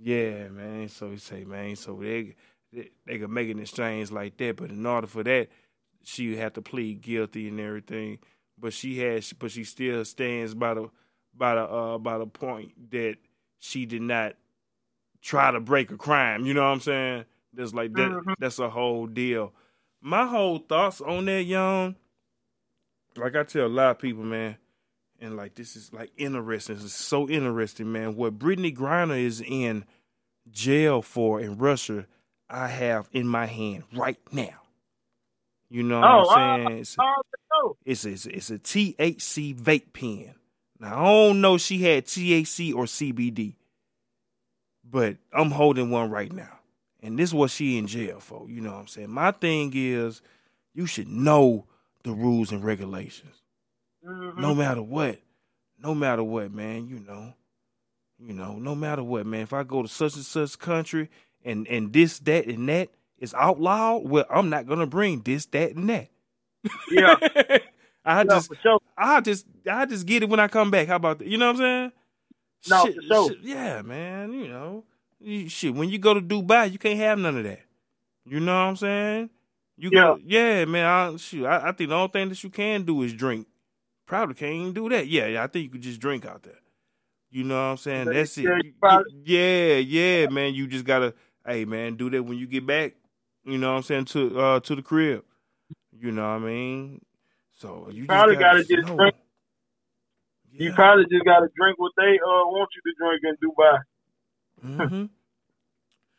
yeah, 0.00 0.48
man. 0.48 0.88
So 0.88 1.10
he 1.10 1.18
say, 1.18 1.44
man, 1.44 1.76
so 1.76 1.98
they 2.02 2.34
they, 2.72 2.90
they 3.06 3.18
could 3.18 3.30
make 3.30 3.50
an 3.50 3.60
exchange 3.60 4.10
like 4.10 4.36
that, 4.38 4.56
but 4.56 4.70
in 4.70 4.84
order 4.86 5.06
for 5.06 5.24
that, 5.24 5.48
she 6.04 6.36
had 6.36 6.54
to 6.54 6.62
plead 6.62 7.02
guilty 7.02 7.48
and 7.48 7.60
everything. 7.60 8.18
But 8.58 8.72
she 8.72 8.98
has, 9.00 9.32
but 9.32 9.50
she 9.50 9.64
still 9.64 10.04
stands 10.04 10.54
by 10.54 10.74
the 10.74 10.90
by 11.34 11.54
the 11.56 11.62
uh 11.62 11.98
by 11.98 12.18
the 12.18 12.26
point 12.26 12.90
that 12.90 13.16
she 13.58 13.86
did 13.86 14.02
not 14.02 14.34
try 15.22 15.50
to 15.50 15.60
break 15.60 15.90
a 15.90 15.96
crime. 15.96 16.46
You 16.46 16.54
know 16.54 16.62
what 16.62 16.68
I'm 16.72 16.80
saying? 16.80 17.24
That's 17.52 17.74
like 17.74 17.94
that. 17.96 18.12
Mhm. 18.12 18.34
That's 18.38 18.58
a 18.58 18.70
whole 18.70 19.06
deal. 19.06 19.52
My 20.00 20.26
whole 20.26 20.58
thoughts 20.58 21.00
on 21.00 21.26
that, 21.26 21.42
young. 21.44 21.96
Like 23.16 23.36
I 23.36 23.44
tell 23.44 23.66
a 23.66 23.68
lot 23.68 23.92
of 23.92 23.98
people, 23.98 24.24
man, 24.24 24.56
and 25.20 25.36
like 25.36 25.54
this 25.54 25.76
is 25.76 25.92
like 25.92 26.12
interesting. 26.16 26.76
This 26.76 26.84
is 26.84 26.94
so 26.94 27.28
interesting, 27.28 27.92
man. 27.92 28.16
What 28.16 28.38
Brittney 28.38 28.76
Griner 28.76 29.18
is 29.18 29.40
in 29.40 29.84
jail 30.50 31.02
for 31.02 31.40
in 31.40 31.58
Russia, 31.58 32.06
I 32.50 32.68
have 32.68 33.08
in 33.12 33.26
my 33.26 33.46
hand 33.46 33.84
right 33.94 34.18
now. 34.32 34.62
You 35.70 35.82
know 35.82 36.00
what 36.00 36.08
Oh, 36.08 36.30
I'm 36.30 36.66
saying? 36.68 36.78
It's, 36.80 36.98
Oh, 36.98 37.22
it's, 37.84 38.04
it's, 38.04 38.26
it's 38.26 38.50
a 38.50 38.58
THC 38.58 39.54
vape 39.58 39.92
pen. 39.92 40.34
Now, 40.78 41.00
I 41.00 41.04
don't 41.04 41.40
know 41.40 41.54
if 41.54 41.62
she 41.62 41.78
had 41.82 42.06
THC 42.06 42.74
or 42.74 42.84
CBD, 42.84 43.54
but 44.84 45.16
I'm 45.32 45.50
holding 45.50 45.90
one 45.90 46.10
right 46.10 46.32
now. 46.32 46.58
And 47.02 47.18
this 47.18 47.30
is 47.30 47.34
what 47.34 47.50
she 47.50 47.78
in 47.78 47.86
jail 47.86 48.20
for. 48.20 48.48
You 48.48 48.60
know 48.60 48.72
what 48.72 48.80
I'm 48.80 48.86
saying? 48.88 49.10
My 49.10 49.30
thing 49.30 49.72
is, 49.74 50.20
you 50.74 50.86
should 50.86 51.08
know 51.08 51.66
the 52.02 52.12
rules 52.12 52.52
and 52.52 52.64
regulations 52.64 53.42
Mhm. 54.04 54.38
no 54.38 54.54
matter 54.54 54.82
what, 54.82 55.18
no 55.78 55.94
matter 55.94 56.22
what, 56.22 56.52
man, 56.52 56.86
you 56.86 57.00
know, 57.00 57.34
you 58.18 58.32
know, 58.32 58.58
no 58.58 58.74
matter 58.74 59.02
what, 59.02 59.26
man. 59.26 59.40
If 59.42 59.52
I 59.52 59.62
go 59.64 59.82
to 59.82 59.88
such 59.88 60.14
and 60.14 60.24
such 60.24 60.58
country 60.58 61.10
and 61.44 61.66
and 61.68 61.92
this, 61.92 62.18
that, 62.20 62.46
and 62.46 62.68
that 62.68 62.90
is 63.18 63.34
outlawed, 63.34 64.08
well, 64.08 64.24
I'm 64.30 64.48
not 64.50 64.66
gonna 64.66 64.86
bring 64.86 65.20
this, 65.22 65.46
that, 65.46 65.74
and 65.74 65.88
that. 65.88 66.08
Yeah. 66.90 67.16
I 68.04 68.18
Yeah, 68.18 68.24
just, 68.24 68.50
sure. 68.62 68.78
I 68.96 69.20
just, 69.20 69.46
I 69.70 69.84
just 69.86 70.06
get 70.06 70.22
it 70.22 70.28
when 70.28 70.38
I 70.40 70.46
come 70.48 70.70
back. 70.70 70.86
How 70.88 70.96
about 70.96 71.18
that? 71.18 71.28
You 71.28 71.38
know 71.38 71.46
what 71.52 71.56
I'm 71.60 71.62
saying? 71.62 71.92
No, 72.68 72.84
Shit- 72.84 72.94
for 72.96 73.02
sure. 73.02 73.28
shit, 73.30 73.38
yeah, 73.42 73.82
man. 73.82 74.32
You 74.32 74.48
know, 74.48 74.84
You- 75.20 75.48
shit. 75.48 75.74
When 75.74 75.88
you 75.88 75.98
go 75.98 76.14
to 76.14 76.20
Dubai, 76.20 76.70
you 76.70 76.78
can't 76.78 76.98
have 76.98 77.18
none 77.18 77.36
of 77.36 77.44
that. 77.44 77.60
You 78.24 78.40
know 78.40 78.52
what 78.54 78.68
I'm 78.70 78.76
saying? 78.76 79.30
You 79.76 79.90
go, 79.90 80.18
yeah, 80.24 80.64
man. 80.64 80.84
I, 80.86 81.16
shoot, 81.16 81.46
I, 81.46 81.68
I 81.68 81.72
think 81.72 81.90
the 81.90 81.96
only 81.96 82.08
thing 82.08 82.28
that 82.30 82.42
you 82.42 82.50
can 82.50 82.84
do 82.84 83.02
is 83.02 83.12
drink. 83.12 83.46
Probably 84.06 84.34
can't 84.34 84.54
even 84.54 84.72
do 84.72 84.88
that. 84.88 85.06
Yeah, 85.08 85.26
yeah. 85.26 85.42
I 85.42 85.48
think 85.48 85.64
you 85.64 85.70
could 85.70 85.82
just 85.82 86.00
drink 86.00 86.24
out 86.24 86.42
there. 86.44 86.58
You 87.30 87.44
know 87.44 87.56
what 87.56 87.70
I'm 87.72 87.76
saying? 87.76 88.06
That's 88.06 88.38
it. 88.38 88.44
yeah, 88.44 89.00
Yeah, 89.24 89.76
yeah, 89.78 90.26
man. 90.28 90.54
You 90.54 90.66
just 90.68 90.84
gotta, 90.84 91.12
hey, 91.44 91.64
man, 91.64 91.96
do 91.96 92.08
that 92.10 92.22
when 92.22 92.38
you 92.38 92.46
get 92.46 92.64
back. 92.66 92.94
You 93.44 93.58
know 93.58 93.70
what 93.72 93.76
I'm 93.78 93.82
saying 93.82 94.04
to 94.06 94.40
uh 94.40 94.60
to 94.60 94.74
the 94.76 94.82
crib. 94.82 95.24
You 96.00 96.12
know 96.12 96.22
what 96.22 96.28
I 96.28 96.38
mean? 96.46 97.02
So 97.54 97.88
you 97.92 98.08
Probably 98.08 98.36
gotta 98.36 98.36
gotta 98.36 98.62
just 98.64 98.88
drink. 98.96 99.14
You 100.58 100.72
probably 100.74 101.04
just 101.10 101.24
got 101.24 101.40
to 101.40 101.48
drink 101.56 101.78
what 101.78 101.92
they 101.96 102.18
uh 102.18 102.44
want 102.52 102.70
you 102.76 102.82
to 102.84 102.94
drink 102.98 103.22
in 103.24 103.36
Dubai. 103.42 103.78
hmm 104.62 105.06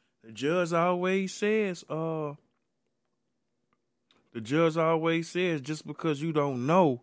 the 0.24 0.32
judge 0.34 0.74
always 0.74 1.34
says, 1.34 1.84
uh, 1.90 2.34
the 4.34 4.42
judge 4.42 4.78
always 4.78 5.30
says, 5.30 5.62
just 5.62 5.86
because 5.88 6.22
you 6.22 6.34
don't 6.34 6.66
know 6.66 7.02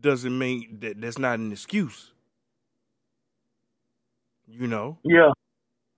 doesn't 0.00 0.36
mean 0.38 0.78
that 0.80 1.00
that's 1.00 1.18
not 1.18 1.38
an 1.38 1.52
excuse. 1.52 2.12
You 4.46 4.66
know, 4.68 4.98
Yeah. 5.04 5.32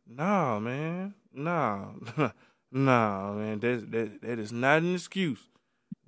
nah, 0.06 0.58
man, 0.60 1.14
nah, 1.32 1.92
nah, 2.74 3.32
man, 3.32 3.60
that 3.60 3.90
that 3.92 4.20
that 4.22 4.38
is 4.38 4.52
not 4.52 4.78
an 4.82 4.94
excuse. 4.94 5.40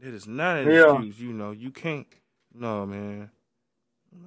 That 0.01 0.13
is 0.13 0.27
not 0.27 0.59
an 0.59 0.71
Yeah. 0.71 0.93
excuse. 0.93 1.21
You 1.21 1.33
know, 1.33 1.53
you 1.53 1.71
can't. 1.71 2.07
No, 2.55 2.85
man. 2.85 3.31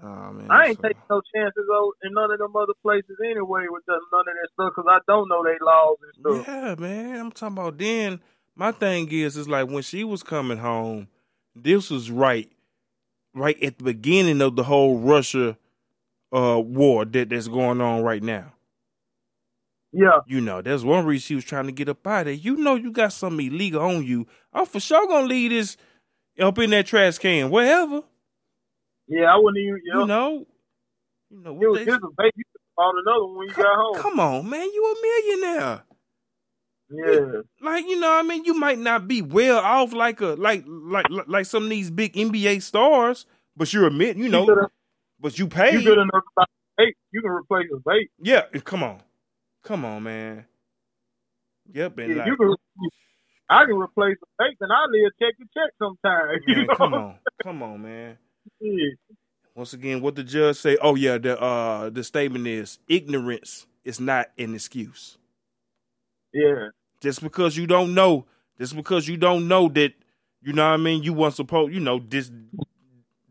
Nah, 0.01 0.31
man. 0.31 0.47
I 0.49 0.67
ain't 0.67 0.77
so- 0.77 0.83
taking 0.87 1.01
no 1.09 1.21
chances 1.35 1.65
though 1.67 1.93
in 2.03 2.13
none 2.13 2.31
of 2.31 2.39
them 2.39 2.55
other 2.55 2.73
places 2.81 3.17
anyway 3.23 3.65
with 3.69 3.83
none 3.87 3.97
of 3.97 4.25
that 4.25 4.49
stuff 4.53 4.73
because 4.75 4.85
I 4.89 4.99
don't 5.07 5.27
know 5.29 5.43
they 5.43 5.57
laws 5.61 5.97
and 6.03 6.43
stuff. 6.43 6.47
Yeah, 6.47 6.75
man. 6.75 7.19
I'm 7.19 7.31
talking 7.31 7.57
about 7.57 7.77
then. 7.77 8.19
My 8.55 8.71
thing 8.71 9.09
is, 9.11 9.37
is 9.37 9.47
like 9.47 9.69
when 9.69 9.83
she 9.83 10.03
was 10.03 10.21
coming 10.21 10.57
home, 10.57 11.07
this 11.55 11.89
was 11.89 12.11
right, 12.11 12.51
right 13.33 13.61
at 13.63 13.77
the 13.77 13.83
beginning 13.83 14.41
of 14.41 14.55
the 14.55 14.63
whole 14.63 14.99
Russia 14.99 15.57
uh, 16.33 16.59
war 16.63 17.05
that 17.05 17.29
that's 17.29 17.47
going 17.47 17.79
on 17.81 18.03
right 18.03 18.21
now. 18.21 18.51
Yeah, 19.91 20.19
You 20.27 20.39
know, 20.41 20.61
there's 20.61 20.85
one 20.85 21.05
reason 21.05 21.25
she 21.25 21.35
was 21.35 21.45
trying 21.45 21.65
to 21.65 21.71
get 21.71 21.89
up 21.89 22.05
out 22.05 22.19
of 22.21 22.25
there. 22.25 22.33
You 22.35 22.57
know, 22.57 22.75
you 22.75 22.91
got 22.91 23.11
something 23.11 23.45
illegal 23.47 23.81
on 23.81 24.03
you. 24.05 24.27
I'm 24.53 24.65
for 24.67 24.79
sure 24.79 25.07
gonna 25.07 25.25
leave 25.27 25.49
this 25.51 25.77
up 26.39 26.59
in 26.59 26.69
that 26.71 26.85
trash 26.85 27.17
can, 27.17 27.49
wherever. 27.49 28.03
yeah. 29.07 29.33
I 29.33 29.37
wouldn't 29.37 29.57
even. 29.57 29.81
Yeah. 29.85 29.99
You 30.01 30.07
know, 30.07 30.45
you 31.31 31.41
know 31.41 31.51
it 31.51 31.57
what 31.57 31.69
was 31.71 31.79
they. 31.79 31.85
just 31.85 32.03
a 32.03 32.09
baby. 32.17 32.31
You 32.35 32.43
bought 32.77 32.93
another 33.03 33.25
one 33.25 33.37
when 33.37 33.47
you 33.47 33.53
got 33.55 33.75
home. 33.75 33.95
Come 33.95 34.19
on, 34.19 34.49
man, 34.49 34.61
you 34.61 34.95
a 34.95 35.01
millionaire. 35.01 35.83
Yeah, 36.91 37.41
Like 37.61 37.85
you 37.85 37.99
know, 37.99 38.11
I 38.11 38.23
mean, 38.23 38.45
you 38.45 38.55
might 38.55 38.79
not 38.79 39.07
be 39.07 39.21
well 39.21 39.59
off 39.59 39.93
like 39.93 40.21
a 40.21 40.29
like 40.29 40.63
like 40.67 41.05
like 41.27 41.45
some 41.45 41.63
of 41.65 41.69
these 41.69 41.91
big 41.91 42.13
NBA 42.13 42.63
stars, 42.63 43.27
but 43.55 43.71
you're 43.71 43.83
a 43.83 43.87
admit, 43.87 44.17
you 44.17 44.27
know, 44.27 44.47
you 44.47 44.67
but 45.19 45.37
you 45.37 45.47
paid. 45.47 45.73
You 45.73 45.81
could 45.81 45.97
have 45.99 46.07
vape. 46.79 46.93
You 47.11 47.21
can 47.21 47.29
replace 47.29 47.67
a 47.71 47.77
vape. 47.87 48.09
Yeah, 48.23 48.45
come 48.63 48.81
on, 48.81 49.01
come 49.63 49.85
on, 49.85 50.03
man. 50.03 50.45
Yep, 51.73 51.97
and 51.99 52.15
Yeah, 52.15 52.17
like, 52.17 52.27
you 52.27 52.37
can. 52.37 52.55
I 53.49 53.65
can 53.65 53.75
replace 53.75 54.17
a 54.23 54.43
vape, 54.43 54.57
and 54.61 54.71
I 54.71 54.85
live 54.89 55.11
check 55.21 55.37
to 55.37 55.45
check 55.55 55.73
sometimes. 55.79 56.41
Man, 56.47 56.69
come 56.69 56.93
on, 56.95 57.19
come 57.41 57.63
on, 57.63 57.81
man. 57.81 58.17
Yeah. 58.61 58.89
Once 59.55 59.73
again, 59.73 60.01
what 60.01 60.15
the 60.15 60.23
judge 60.23 60.57
say? 60.57 60.77
Oh 60.81 60.95
yeah, 60.95 61.17
the 61.17 61.39
uh 61.39 61.89
the 61.89 62.03
statement 62.03 62.47
is 62.47 62.79
ignorance 62.87 63.67
is 63.83 63.99
not 63.99 64.27
an 64.37 64.55
excuse. 64.55 65.17
yeah. 66.33 66.69
Just 67.01 67.21
because 67.21 67.57
you 67.57 67.67
don't 67.67 67.93
know, 67.93 68.25
just 68.59 68.75
because 68.75 69.07
you 69.07 69.17
don't 69.17 69.47
know 69.47 69.69
that, 69.69 69.93
you 70.41 70.53
know 70.53 70.65
what 70.67 70.73
I 70.73 70.77
mean, 70.77 71.03
you 71.03 71.13
weren't 71.13 71.35
supposed, 71.35 71.73
you 71.73 71.79
know, 71.79 71.99
this 71.99 72.31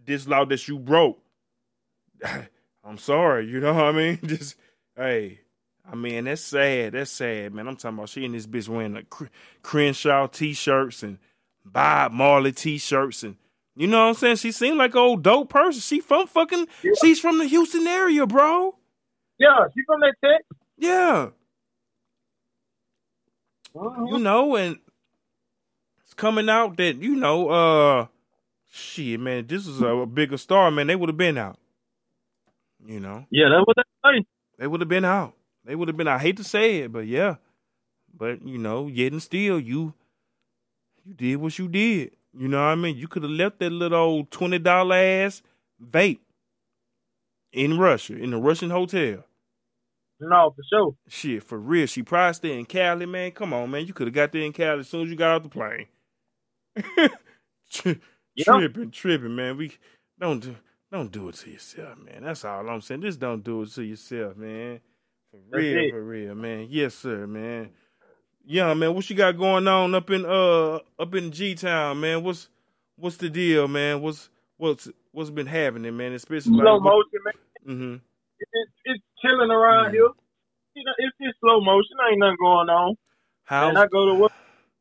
this 0.04 0.26
law 0.28 0.44
that 0.46 0.66
you 0.68 0.78
broke. 0.78 1.20
I'm 2.84 2.98
sorry, 2.98 3.46
you 3.48 3.60
know 3.60 3.74
what 3.74 3.84
I 3.84 3.92
mean? 3.92 4.18
Just 4.26 4.56
hey, 4.96 5.40
I 5.90 5.94
mean 5.96 6.24
that's 6.24 6.42
sad. 6.42 6.92
That's 6.92 7.10
sad, 7.10 7.54
man. 7.54 7.66
I'm 7.68 7.76
talking 7.76 7.96
about 7.98 8.08
she 8.10 8.24
and 8.24 8.34
this 8.34 8.46
bitch 8.46 8.68
wearing 8.68 8.94
like 8.94 9.06
Crenshaw 9.62 10.26
t-shirts 10.26 11.02
and 11.02 11.18
Bob 11.64 12.12
Marley 12.12 12.52
t-shirts 12.52 13.22
and 13.22 13.36
you 13.74 13.86
know 13.86 14.00
what 14.02 14.08
I'm 14.08 14.14
saying? 14.14 14.36
She 14.36 14.50
seemed 14.52 14.76
like 14.76 14.92
an 14.94 14.98
old 15.00 15.22
dope 15.22 15.48
person. 15.50 15.80
She 15.80 16.00
from 16.00 16.26
fucking 16.26 16.66
Yeah. 16.82 16.92
she's 17.00 17.20
from 17.20 17.38
the 17.38 17.44
Houston 17.46 17.86
area, 17.86 18.26
bro. 18.26 18.74
Yeah, 19.38 19.66
she 19.74 19.82
from 19.86 20.00
that 20.00 20.14
tech. 20.22 20.42
Yeah. 20.76 21.28
Mhm. 23.74 24.10
you 24.12 24.18
know, 24.18 24.56
and 24.56 24.78
it's 26.02 26.14
coming 26.14 26.48
out 26.48 26.76
that 26.78 26.96
you 26.96 27.14
know, 27.14 27.48
uh, 27.48 28.06
shit, 28.68 29.20
man, 29.20 29.46
this 29.46 29.66
is 29.68 29.80
a, 29.80 30.04
bigger 30.06 30.36
star, 30.38 30.70
man. 30.70 30.88
They 30.88 30.96
would 30.96 31.08
have 31.08 31.16
been 31.16 31.38
out. 31.38 31.58
You 32.84 32.98
know, 33.00 33.26
Yeah, 33.30 33.48
that 33.50 33.64
they 33.76 34.18
say. 34.20 34.24
they 34.58 34.66
would 34.66 34.80
have 34.80 34.88
been 34.88 35.04
out. 35.04 35.34
They 35.68 35.76
would 35.76 35.88
have 35.88 35.98
been. 35.98 36.08
I 36.08 36.18
hate 36.18 36.38
to 36.38 36.44
say 36.44 36.78
it, 36.78 36.92
but 36.92 37.06
yeah, 37.06 37.36
but 38.16 38.42
you 38.42 38.56
know, 38.56 38.86
yet 38.86 39.12
and 39.12 39.22
still, 39.22 39.60
you 39.60 39.92
you 41.04 41.12
did 41.14 41.36
what 41.36 41.58
you 41.58 41.68
did. 41.68 42.12
You 42.36 42.48
know 42.48 42.58
what 42.58 42.72
I 42.72 42.74
mean? 42.74 42.96
You 42.96 43.06
could 43.06 43.22
have 43.22 43.30
left 43.32 43.58
that 43.58 43.70
little 43.70 43.98
old 43.98 44.30
twenty 44.30 44.58
dollar 44.58 44.96
ass 44.96 45.42
vape 45.84 46.20
in 47.52 47.78
Russia 47.78 48.16
in 48.16 48.30
the 48.30 48.38
Russian 48.38 48.70
hotel. 48.70 49.24
No, 50.20 50.50
for 50.56 50.62
sure. 50.70 50.96
Shit, 51.08 51.44
for 51.44 51.58
real. 51.58 51.86
She 51.86 52.02
probably 52.02 52.32
stay 52.34 52.58
in 52.58 52.64
Cali, 52.64 53.06
man. 53.06 53.30
Come 53.32 53.52
on, 53.52 53.70
man. 53.70 53.86
You 53.86 53.92
could 53.92 54.06
have 54.08 54.14
got 54.14 54.32
there 54.32 54.42
in 54.42 54.52
Cali 54.54 54.80
as 54.80 54.88
soon 54.88 55.02
as 55.02 55.10
you 55.10 55.16
got 55.16 55.36
off 55.36 55.42
the 55.42 55.48
plane. 55.50 55.86
Tri- 57.70 58.00
Yeah. 58.36 58.44
Tripping, 58.56 58.92
tripping, 58.92 59.34
man. 59.34 59.56
We 59.56 59.72
don't 60.20 60.38
do 60.38 60.54
don't 60.92 61.10
do 61.10 61.28
it 61.28 61.34
to 61.36 61.50
yourself, 61.50 61.98
man. 61.98 62.22
That's 62.22 62.44
all 62.44 62.68
I'm 62.70 62.80
saying. 62.80 63.02
Just 63.02 63.18
don't 63.18 63.42
do 63.42 63.62
it 63.62 63.70
to 63.72 63.82
yourself, 63.82 64.36
man. 64.36 64.78
For 65.30 65.38
That's 65.52 65.66
real, 65.66 65.72
it. 65.72 65.94
for 65.94 66.02
real, 66.02 66.34
man. 66.34 66.68
Yes, 66.70 66.94
sir, 66.94 67.26
man. 67.26 67.70
Yeah, 68.44 68.74
man. 68.74 68.94
What 68.94 69.08
you 69.10 69.16
got 69.16 69.38
going 69.38 69.68
on 69.68 69.94
up 69.94 70.10
in 70.10 70.24
uh 70.26 70.80
up 70.98 71.14
in 71.14 71.32
G 71.32 71.54
Town, 71.54 72.00
man? 72.00 72.24
What's 72.24 72.48
what's 72.96 73.16
the 73.18 73.30
deal, 73.30 73.68
man? 73.68 74.02
What's 74.02 74.30
what's 74.58 74.88
what's 75.12 75.30
been 75.30 75.46
happening, 75.46 75.96
man? 75.96 76.12
Especially 76.12 76.62
Slow 76.62 76.78
like, 76.78 76.82
motion, 76.82 77.20
man. 77.24 77.34
mm-hmm. 77.66 77.96
It's, 78.40 78.72
it's 78.84 79.04
chilling 79.22 79.50
around 79.50 79.90
Mhm. 79.90 79.92
here. 79.92 80.10
You 80.74 80.84
know, 80.84 80.92
it's 80.98 81.16
just 81.22 81.40
slow 81.40 81.60
motion. 81.60 81.96
Ain't 82.10 82.20
nothing 82.20 82.36
going 82.40 82.68
on. 82.70 82.96
How 83.44 83.70
I 83.76 83.86
go 83.88 84.06
to 84.06 84.14
work 84.14 84.32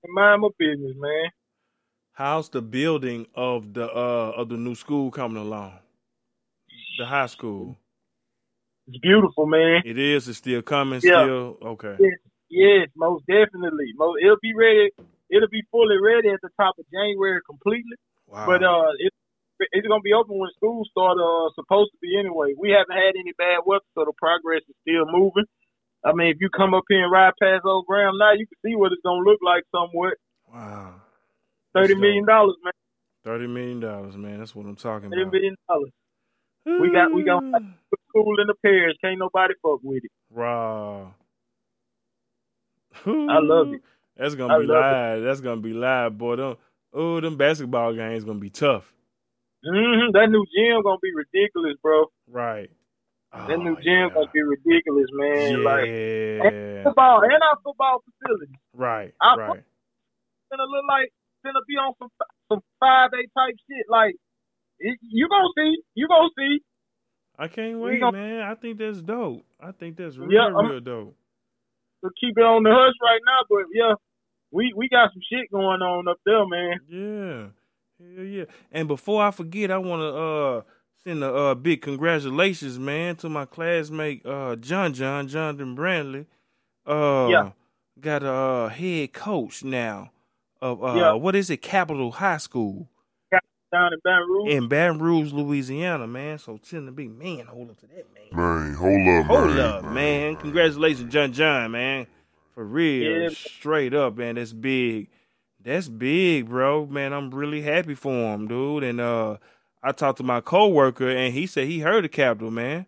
and 0.04 0.14
mind 0.14 0.42
my 0.42 0.50
business, 0.60 0.96
man. 0.98 1.30
How's 2.14 2.50
the 2.50 2.62
building 2.62 3.28
of 3.36 3.74
the 3.74 3.86
uh 3.88 4.34
of 4.38 4.50
the 4.50 4.58
new 4.58 4.76
school 4.76 5.12
coming 5.12 5.38
along? 5.42 5.74
The 6.98 7.06
high 7.06 7.28
school. 7.28 7.78
It's 8.88 8.98
beautiful, 9.00 9.46
man. 9.46 9.82
It 9.86 9.98
is. 10.00 10.28
It's 10.28 10.38
still 10.38 10.62
coming. 10.62 11.02
Yeah. 11.04 11.24
Still 11.24 11.58
okay. 11.76 11.96
Yes, 12.00 12.18
yes, 12.50 12.88
most 12.96 13.26
definitely. 13.28 13.92
Most, 13.96 14.20
it'll 14.24 14.40
be 14.42 14.54
ready. 14.56 14.92
It'll 15.30 15.50
be 15.52 15.64
fully 15.72 15.98
ready 16.02 16.30
at 16.30 16.40
the 16.42 16.50
top 16.60 16.76
of 16.80 16.86
January 16.92 17.42
completely. 17.46 17.98
Wow. 18.28 18.46
But 18.46 18.64
uh, 18.64 18.92
it, 19.00 19.12
it's 19.72 19.88
gonna 19.88 20.02
be 20.02 20.14
open 20.14 20.38
when 20.40 20.50
school 20.56 20.86
start. 20.90 21.18
Uh, 21.20 21.50
supposed 21.56 21.92
to 21.92 21.98
be 22.02 22.18
anyway. 22.18 22.54
We 22.58 22.72
haven't 22.72 22.96
had 22.96 23.16
any 23.20 23.34
bad 23.38 23.60
weather, 23.66 23.84
so 23.96 24.06
the 24.06 24.14
progress 24.18 24.62
is 24.70 24.76
still 24.88 25.06
moving. 25.12 25.46
I 26.06 26.14
mean, 26.14 26.28
if 26.30 26.38
you 26.40 26.50
come 26.50 26.74
up 26.74 26.84
here 26.88 27.04
and 27.04 27.12
ride 27.12 27.34
past 27.42 27.66
Old 27.66 27.86
Graham 27.88 28.18
now, 28.18 28.32
you 28.32 28.48
can 28.48 28.58
see 28.64 28.76
what 28.76 28.94
it's 28.94 29.02
gonna 29.04 29.20
look 29.28 29.40
like 29.44 29.64
somewhat. 29.76 30.14
wow. 30.54 30.94
Thirty 31.74 31.96
million 31.96 32.26
dollars, 32.26 32.56
man. 32.64 32.74
Thirty 33.26 33.48
million 33.48 33.82
dollars, 33.82 34.16
man. 34.16 34.40
That's 34.40 34.56
what 34.56 34.66
I'm 34.66 34.76
talking 34.78 35.10
Thirty 35.10 35.24
about. 35.24 35.34
million 35.34 35.56
dollars. 35.68 35.92
we 36.66 36.92
got- 36.92 37.12
we 37.14 37.24
got- 37.24 37.44
School 38.24 38.42
in 38.42 38.48
the 38.48 38.56
parish. 38.64 38.96
Can't 39.04 39.20
nobody 39.20 39.54
fuck 39.64 39.80
with 39.84 40.04
it. 40.04 40.12
Raw. 40.32 41.12
I 43.30 43.40
love 43.42 43.68
it. 43.74 43.82
That's 44.18 44.36
gonna 44.36 44.54
I 44.54 44.58
be 44.58 44.68
love 44.68 44.86
it. 44.92 45.00
live. 45.00 45.24
That's 45.24 45.42
gonna 45.42 45.62
be 45.62 45.74
live, 45.74 46.18
boy. 46.18 46.38
Them, 46.38 46.58
oh, 46.94 47.22
them 47.22 47.38
basketball 47.38 47.94
games 47.94 48.24
gonna 48.24 48.40
be 48.40 48.50
tough. 48.50 48.94
hmm 49.66 50.12
That 50.14 50.30
new 50.30 50.46
gym 50.56 50.84
gonna 50.84 51.00
be 51.02 51.12
ridiculous, 51.14 51.76
bro. 51.82 52.06
Right. 52.30 52.72
That 53.48 53.58
Oh, 53.58 53.60
new 53.60 53.78
gym 53.84 54.10
yeah. 54.10 54.14
gonna 54.14 54.32
be 54.34 54.42
ridiculous, 54.44 55.10
man. 55.14 55.64
Like 55.64 55.90
Yeah. 56.40 56.84
football 56.84 57.22
and 57.24 57.44
our 57.44 57.58
football 57.64 58.04
facility. 58.06 58.54
Right. 58.74 59.14
Right. 59.32 59.64
Gonna 60.52 60.64
look 60.64 60.86
like 60.90 61.10
gonna 61.46 61.60
be 61.68 61.76
on 61.76 61.94
some 62.00 62.10
some 62.52 62.62
five 62.80 63.12
A 63.14 63.22
type 63.38 63.56
shit. 63.70 63.86
Like 63.90 64.16
you 64.80 65.28
gonna 65.30 65.50
see, 65.58 65.84
you 65.96 66.08
gonna 66.08 66.30
see. 66.38 66.60
I 67.38 67.48
can't 67.48 67.80
wait, 67.80 68.00
gon- 68.00 68.14
man. 68.14 68.42
I 68.42 68.56
think 68.56 68.78
that's 68.80 69.02
dope. 69.02 69.46
I 69.60 69.72
think 69.72 69.98
that's 69.98 70.18
real, 70.18 70.32
Yeah, 70.32 70.48
real 70.50 70.80
dope. 70.80 71.16
So 72.02 72.10
keep 72.20 72.38
it 72.38 72.44
on 72.44 72.64
the 72.64 72.72
hush 72.72 72.94
right 73.02 73.20
now, 73.26 73.40
but 73.50 73.66
yeah, 73.74 73.94
we 74.52 74.74
we 74.76 74.88
got 74.90 75.12
some 75.14 75.22
shit 75.32 75.52
going 75.52 75.82
on 75.82 76.08
up 76.08 76.18
there, 76.26 76.46
man. 76.48 76.80
Yeah. 76.88 77.48
Hell 78.16 78.26
yeah. 78.26 78.46
And 78.72 78.88
before 78.88 79.24
I 79.24 79.32
forget, 79.32 79.72
I 79.72 79.78
want 79.78 80.02
to 80.02 80.08
uh 80.16 80.62
send 81.04 81.24
a 81.24 81.34
uh, 81.34 81.56
big 81.56 81.82
congratulations, 81.82 82.78
man, 82.80 83.16
to 83.18 83.30
my 83.30 83.46
classmate 83.46 84.26
uh 84.26 84.56
John 84.56 84.94
John 84.94 85.28
Jonathan 85.28 85.76
Brandley. 85.76 86.26
Uh 86.86 87.28
Yeah. 87.30 87.50
got 88.00 88.24
a 88.24 88.32
uh, 88.32 88.70
head 88.70 89.14
coach 89.14 89.64
now 89.64 90.12
of 90.62 90.84
uh 90.84 90.94
Yeah. 90.96 91.12
what 91.14 91.36
is 91.36 91.50
it? 91.50 91.62
Capital 91.62 92.12
High 92.12 92.38
School 92.38 92.88
Down 93.72 93.92
in 93.94 94.00
Baton 94.04 94.28
Rouge. 94.30 94.54
in 94.54 94.68
Baton 94.68 95.00
Rouge, 95.00 95.34
Louisiana, 95.34 96.08
man. 96.08 96.38
So 96.38 96.58
tend 96.58 96.88
to 96.88 96.92
be 96.92 97.08
man, 97.08 97.46
hold 97.48 97.70
up 97.70 97.80
to 97.82 97.88
that 97.88 98.06
man. 98.14 98.32
Man, 98.32 98.74
hold 98.74 99.08
up, 99.08 99.26
Hold 99.26 99.56
man. 99.56 99.60
up, 99.60 99.84
man. 99.86 100.36
Congratulations, 100.38 101.12
John 101.12 101.34
John, 101.34 101.72
man. 101.72 102.08
For 102.54 102.64
real. 102.66 103.22
Yeah. 103.24 103.30
Straight 103.32 103.94
up, 103.94 104.18
man. 104.18 104.36
That's 104.36 104.54
big. 104.54 105.10
That's 105.64 105.90
big, 105.90 106.48
bro. 106.50 106.86
Man, 106.86 107.12
I'm 107.14 107.30
really 107.32 107.62
happy 107.62 107.94
for 107.96 108.34
him, 108.34 108.48
dude. 108.48 108.84
And 108.84 109.02
uh 109.02 109.38
I 109.84 109.92
talked 109.92 110.18
to 110.18 110.24
my 110.24 110.42
coworker 110.42 111.10
and 111.10 111.34
he 111.34 111.46
said 111.46 111.68
he 111.68 111.80
heard 111.80 112.04
of 112.06 112.12
Capital, 112.12 112.50
man. 112.52 112.86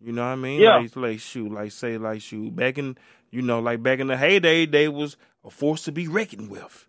You 0.00 0.12
know 0.12 0.22
what 0.22 0.32
I 0.32 0.36
mean? 0.36 0.60
Yeah. 0.60 0.78
Like, 0.78 0.96
like 0.96 1.20
shoot, 1.20 1.52
like 1.52 1.70
say 1.72 1.98
like 1.98 2.20
shoot. 2.22 2.56
Back 2.56 2.78
in 2.78 2.96
you 3.30 3.42
know, 3.42 3.60
like 3.60 3.82
back 3.82 3.98
in 4.00 4.08
the 4.08 4.16
heyday, 4.16 4.66
they 4.66 4.88
was 4.88 5.16
a 5.44 5.50
force 5.50 5.84
to 5.84 5.92
be 5.92 6.08
reckoned 6.08 6.50
with. 6.50 6.86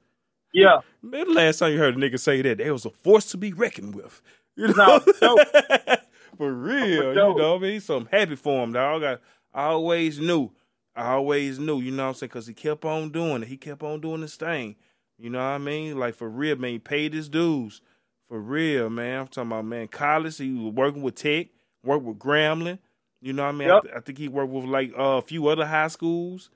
Yeah, 0.54 0.80
Man, 1.02 1.28
the 1.28 1.34
last 1.34 1.60
time 1.60 1.74
you 1.74 1.80
heard 1.80 1.96
a 1.96 2.00
nigga 2.00 2.20
say 2.20 2.42
that, 2.42 2.60
they 2.60 2.72
was 2.72 2.86
a 2.86 2.90
force 2.92 3.26
to 3.32 3.38
be 3.38 3.52
reckoned 3.54 3.96
with. 3.96 4.22
You 4.56 4.68
know? 4.68 5.02
No, 5.22 5.36
no. 5.36 5.44
for 6.38 6.54
real. 6.54 7.02
For 7.02 7.10
You 7.10 7.16
know 7.16 7.34
what 7.34 7.56
I 7.56 7.58
mean? 7.58 7.80
So 7.82 7.98
I'm 7.98 8.06
happy 8.06 8.36
for 8.36 8.64
him, 8.64 8.72
dog. 8.74 9.04
I, 9.04 9.18
I 9.54 9.66
always 9.66 10.20
knew. 10.20 10.52
I 10.96 11.14
always 11.14 11.58
knew, 11.58 11.80
you 11.82 11.92
know 11.92 12.04
what 12.04 12.10
I'm 12.10 12.16
saying? 12.16 12.30
Because 12.30 12.48
he 12.48 12.54
kept 12.54 12.86
on 12.86 13.10
doing 13.10 13.42
it. 13.42 13.48
He 13.48 13.58
kept 13.58 13.82
on 13.82 14.00
doing 14.00 14.22
his 14.22 14.36
thing. 14.36 14.76
You 15.18 15.32
know 15.32 15.40
what 15.40 15.46
I 15.46 15.58
mean? 15.58 15.98
Like, 15.98 16.14
for 16.16 16.30
real, 16.30 16.56
man. 16.56 16.72
He 16.72 16.80
paid 16.80 17.14
his 17.14 17.30
dues. 17.30 17.82
For 18.30 18.40
real, 18.40 18.90
man. 18.90 19.22
I'm 19.22 19.28
talking 19.28 19.52
about, 19.52 19.66
man, 19.66 19.88
college. 19.88 20.38
He 20.38 20.52
was 20.54 20.74
working 20.74 21.02
with 21.02 21.16
Tech, 21.16 21.48
worked 21.84 22.06
with 22.06 22.20
Grambling. 22.20 22.80
You 23.22 23.34
know 23.34 23.44
what 23.44 23.50
I 23.50 23.58
mean? 23.58 23.70
I, 23.70 23.80
th- 23.80 23.94
I 23.96 24.00
think 24.02 24.18
he 24.20 24.28
worked 24.28 24.52
with, 24.52 24.66
like, 24.66 24.92
uh, 24.98 25.18
a 25.18 25.22
few 25.22 25.48
other 25.48 25.66
high 25.66 25.88
schools. 25.88 26.50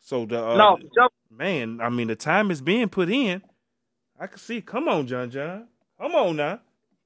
So, 0.00 0.26
the 0.26 0.44
uh, 0.46 0.56
no, 0.56 0.78
sure. 0.94 1.08
Man, 1.30 1.80
I 1.80 1.88
mean, 1.88 2.08
the 2.08 2.16
time 2.16 2.50
is 2.50 2.60
being 2.60 2.88
put 2.88 3.10
in. 3.10 3.42
I 4.18 4.26
can 4.26 4.38
see. 4.38 4.60
Come 4.60 4.88
on, 4.88 5.06
John 5.06 5.30
John. 5.30 5.68
Come 6.00 6.14
on 6.14 6.36
now. 6.36 6.60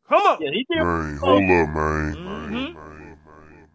Come 0.09 0.21
on. 0.23 0.39
Yeah, 0.41 0.51
he 0.53 0.67
did. 0.71 0.83
Man, 0.83 1.17
hold 1.19 1.43
up, 1.43 1.49
man. 1.49 2.15
Mhm. 2.15 2.19
Man, 2.21 2.53
man, 2.53 2.75
man, 2.75 3.19
man. 3.25 3.69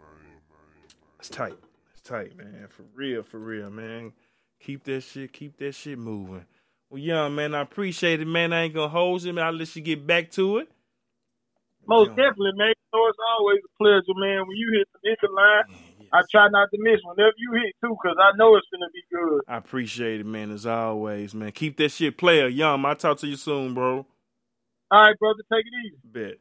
It's 1.20 1.30
tight. 1.30 1.58
It's 1.93 2.02
tight, 2.02 2.36
man. 2.36 2.68
For 2.70 2.84
real, 2.93 3.24
for 3.24 3.39
real, 3.39 3.70
man. 3.70 4.14
Keep 4.60 4.84
that 4.86 5.02
shit, 5.02 5.34
keep 5.34 5.58
that 5.58 5.74
shit 5.76 5.98
moving. 6.00 6.45
Well, 6.89 7.00
young 7.00 7.36
man, 7.36 7.54
I 7.54 7.62
appreciate 7.62 8.22
it, 8.22 8.28
man. 8.28 8.54
I 8.54 8.64
ain't 8.64 8.74
gonna 8.74 8.88
hold 8.88 9.24
you, 9.24 9.34
man. 9.34 9.45
I'll 9.45 9.54
let 9.54 9.76
you 9.76 9.82
get 9.82 10.08
back 10.08 10.32
to 10.32 10.58
it. 10.60 10.72
Most 11.88 12.10
Yeah. 12.10 12.16
definitely, 12.28 12.54
man. 12.56 12.70
You 12.70 13.00
know, 13.00 13.08
it's 13.08 13.18
always 13.38 13.60
a 13.64 13.78
pleasure, 13.78 14.18
man. 14.18 14.48
When 14.48 14.58
you 14.58 14.72
hit 14.78 14.88
the 14.93 15.10
hit 15.10 15.20
the 15.22 15.30
line, 15.32 15.64
I 16.14 16.22
try 16.32 16.47
not 16.49 16.70
to 16.74 16.78
miss 16.80 16.99
whenever 17.03 17.34
you 17.38 17.53
hit 17.53 17.76
too, 17.84 17.95
cause 18.01 18.16
I 18.20 18.36
know 18.38 18.55
it's 18.55 18.68
gonna 18.72 18.89
be 18.93 19.03
good. 19.12 19.41
I 19.47 19.58
appreciate 19.58 20.22
it, 20.22 20.26
man, 20.26 20.51
as 20.51 20.66
always, 20.66 21.34
man. 21.36 21.51
Keep 21.51 21.78
that 21.78 21.89
shit 21.89 22.18
player, 22.18 22.47
young. 22.47 22.86
I'll 22.86 22.95
talk 22.95 23.18
to 23.20 23.28
you 23.28 23.36
soon, 23.36 23.74
bro. 23.74 24.05
All 24.89 25.01
right, 25.01 25.18
brother, 25.20 25.43
take 25.51 25.66
it 25.66 25.74
easy. 25.86 25.97
Bet. 26.03 26.38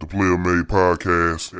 The 0.00 0.06
Player 0.06 0.38
Made 0.38 0.66
Podcast. 0.66 1.52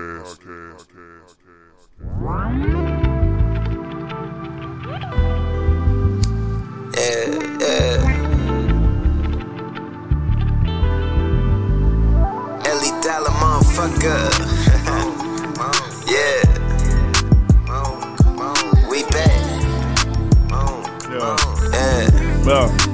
Yeah, 6.96 7.30
yeah. 7.60 8.24
Ellie 12.66 13.02
Dollar, 13.02 13.30
motherfucker. 13.30 14.63
Yeah. 22.46 22.93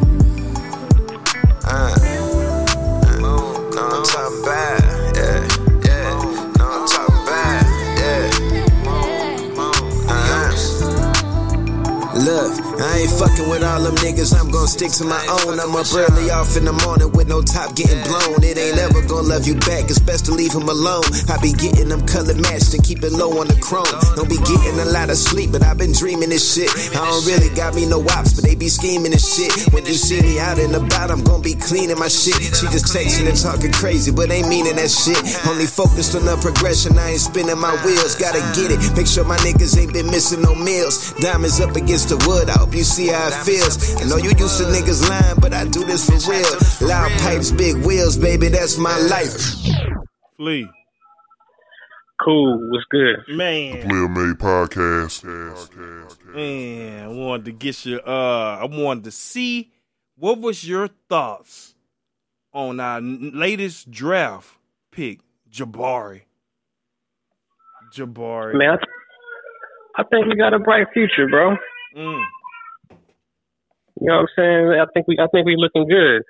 Fucking 13.19 13.49
with 13.49 13.65
all 13.65 13.83
them 13.83 13.95
niggas, 13.97 14.37
I'm 14.37 14.51
gon' 14.51 14.69
stick 14.69 14.93
to 15.01 15.05
my 15.05 15.21
own. 15.43 15.59
I'm 15.59 15.75
up 15.75 15.89
early 15.93 16.31
off 16.31 16.57
in 16.57 16.65
the 16.65 16.77
morning 16.87 17.11
with 17.13 17.29
no 17.29 17.43
top 17.43 17.75
getting 17.75 17.99
blown. 18.07 18.43
It 18.45 18.59
ain't 18.59 18.79
ever 18.79 19.03
gon' 19.07 19.29
love 19.29 19.47
you 19.47 19.55
back, 19.67 19.91
it's 19.91 19.99
best 19.99 20.27
to 20.27 20.33
leave 20.33 20.53
him 20.53 20.69
alone. 20.69 21.05
I 21.29 21.41
be 21.43 21.53
getting 21.53 21.89
them 21.89 22.07
color 22.07 22.35
matched 22.37 22.75
and 22.75 22.83
keep 22.85 23.03
it 23.03 23.13
low 23.13 23.41
on 23.41 23.49
the 23.49 23.59
chrome. 23.59 23.89
Don't 24.15 24.29
be 24.29 24.39
getting 24.45 24.79
a 24.79 24.89
lot 24.93 25.11
of 25.11 25.17
sleep, 25.17 25.51
but 25.53 25.63
i 25.65 25.75
been 25.75 25.93
dreaming 25.93 26.31
this 26.31 26.45
shit. 26.45 26.71
I 26.95 27.03
don't 27.03 27.25
really 27.27 27.49
got 27.57 27.75
me 27.75 27.87
no 27.87 28.05
ops, 28.15 28.37
but 28.37 28.45
they 28.45 28.55
be 28.55 28.69
scheming 28.69 29.13
this 29.13 29.25
shit. 29.25 29.53
When 29.73 29.87
you 29.87 29.95
see 29.95 30.21
me 30.21 30.39
out 30.39 30.59
and 30.59 30.75
about, 30.77 31.11
I'm 31.11 31.25
gon' 31.25 31.43
be 31.43 31.55
cleaning 31.55 31.99
my 31.99 32.09
shit. 32.09 32.37
She 32.37 32.69
just 32.69 32.93
texting 32.93 33.27
and 33.27 33.39
talking 33.39 33.73
crazy, 33.73 34.13
but 34.13 34.31
ain't 34.31 34.49
meaning 34.49 34.77
that 34.77 34.91
shit. 34.91 35.19
Only 35.49 35.67
focused 35.67 36.15
on 36.15 36.29
the 36.29 36.37
progression, 36.37 36.99
I 36.99 37.17
ain't 37.17 37.25
spinning 37.25 37.59
my 37.59 37.73
wheels. 37.85 38.15
Gotta 38.15 38.45
get 38.53 38.71
it, 38.71 38.81
make 38.93 39.07
sure 39.09 39.25
my 39.25 39.39
niggas 39.41 39.79
ain't 39.81 39.93
been 39.93 40.07
missing 40.07 40.43
no 40.43 40.55
meals. 40.55 41.13
Diamonds 41.21 41.61
up 41.61 41.77
against 41.77 42.11
the 42.11 42.19
wood, 42.29 42.51
I 42.51 42.59
hope 42.61 42.75
you 42.75 42.85
see 42.85 43.00
how 43.09 43.29
it 43.29 43.35
feels. 43.45 44.01
I 44.01 44.05
know 44.09 44.17
you 44.17 44.31
used 44.31 44.59
to 44.59 44.65
niggas 44.65 45.09
lying, 45.09 45.39
but 45.41 45.53
I 45.53 45.67
do 45.67 45.85
this 45.85 46.07
for 46.07 46.31
real. 46.31 46.89
Loud 46.89 47.11
pipes, 47.21 47.51
big 47.51 47.77
wheels, 47.85 48.17
baby, 48.17 48.49
that's 48.49 48.79
my 48.79 48.97
life. 49.09 49.35
Flea. 50.37 50.69
Cool. 52.23 52.71
What's 52.71 52.85
good? 52.91 53.17
Man. 53.29 53.89
Player 53.89 54.09
Made 54.09 54.39
Podcast. 54.39 55.25
Man, 56.35 57.05
I 57.05 57.09
wanted 57.09 57.47
to 57.47 57.53
get 57.53 57.87
your 57.87 58.07
uh 58.07 58.59
I 58.59 58.65
wanted 58.67 59.05
to 59.05 59.11
see 59.11 59.73
what 60.17 60.39
was 60.39 60.69
your 60.69 60.89
thoughts 61.09 61.75
on 62.53 62.79
our 62.79 63.01
latest 63.01 63.91
draft 63.91 64.59
pick, 64.91 65.21
Jabari. 65.51 66.23
Jabari. 67.95 68.55
Man, 68.55 68.71
I, 68.71 68.77
th- 68.77 68.89
I 69.97 70.03
think 70.05 70.27
we 70.27 70.37
got 70.37 70.53
a 70.53 70.59
bright 70.59 70.89
future, 70.93 71.27
bro. 71.27 71.57
Mm. 71.97 72.23
You 74.01 74.07
know 74.09 74.17
what 74.17 74.21
I'm 74.21 74.29
saying? 74.37 74.81
I 74.81 74.87
think 74.95 75.07
we 75.09 75.19
I 75.19 75.27
think 75.33 75.47
we 75.47 75.57
looking 75.57 75.89
good. 75.89 76.23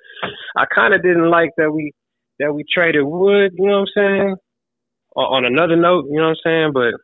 I 0.57 0.65
kind 0.75 0.95
of 0.95 1.03
didn't 1.03 1.31
like 1.31 1.51
that 1.57 1.71
we 1.71 1.93
that 2.39 2.53
we 2.53 2.65
traded 2.73 3.05
Wood. 3.05 3.53
You 3.57 3.67
know 3.67 3.81
what 3.85 3.89
I'm 3.89 3.95
saying? 3.95 4.37
O- 5.17 5.23
On 5.35 5.45
another 5.45 5.77
note, 5.77 6.07
you 6.11 6.17
know 6.19 6.29
what 6.29 6.37
I'm 6.45 6.45
saying? 6.45 6.71
But 6.75 6.95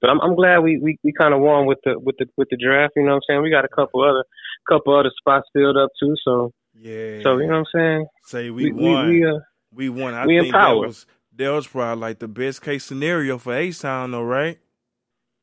but 0.00 0.10
I'm 0.10 0.20
I'm 0.20 0.34
glad 0.34 0.58
we 0.60 0.78
we, 0.82 0.98
we 1.04 1.12
kind 1.12 1.34
of 1.34 1.40
won 1.40 1.66
with 1.66 1.78
the 1.84 1.98
with 1.98 2.16
the 2.18 2.26
with 2.36 2.48
the 2.50 2.56
draft. 2.56 2.94
You 2.96 3.02
know 3.02 3.10
what 3.10 3.16
I'm 3.16 3.20
saying? 3.28 3.42
We 3.42 3.50
got 3.50 3.64
a 3.64 3.68
couple 3.68 4.02
other 4.02 4.24
couple 4.68 4.98
other 4.98 5.10
spots 5.18 5.48
filled 5.52 5.76
up 5.76 5.90
too. 6.00 6.14
So 6.24 6.52
Yeah. 6.74 7.22
so 7.22 7.38
you 7.38 7.46
know 7.46 7.58
what 7.58 7.58
I'm 7.58 7.64
saying? 7.74 8.06
Say 8.24 8.50
we, 8.50 8.72
we 8.72 8.72
won. 8.72 9.08
we, 9.08 9.26
uh, 9.26 9.38
We 9.72 9.88
won. 9.88 10.14
I 10.14 10.26
We 10.26 10.38
think 10.40 10.52
that 10.54 10.72
was 10.72 11.06
that 11.36 11.50
was 11.50 11.66
probably 11.66 12.00
like 12.00 12.18
the 12.18 12.28
best 12.28 12.62
case 12.62 12.84
scenario 12.84 13.38
for 13.38 13.54
A 13.54 13.70
Town 13.72 14.10
though, 14.10 14.22
right? 14.22 14.58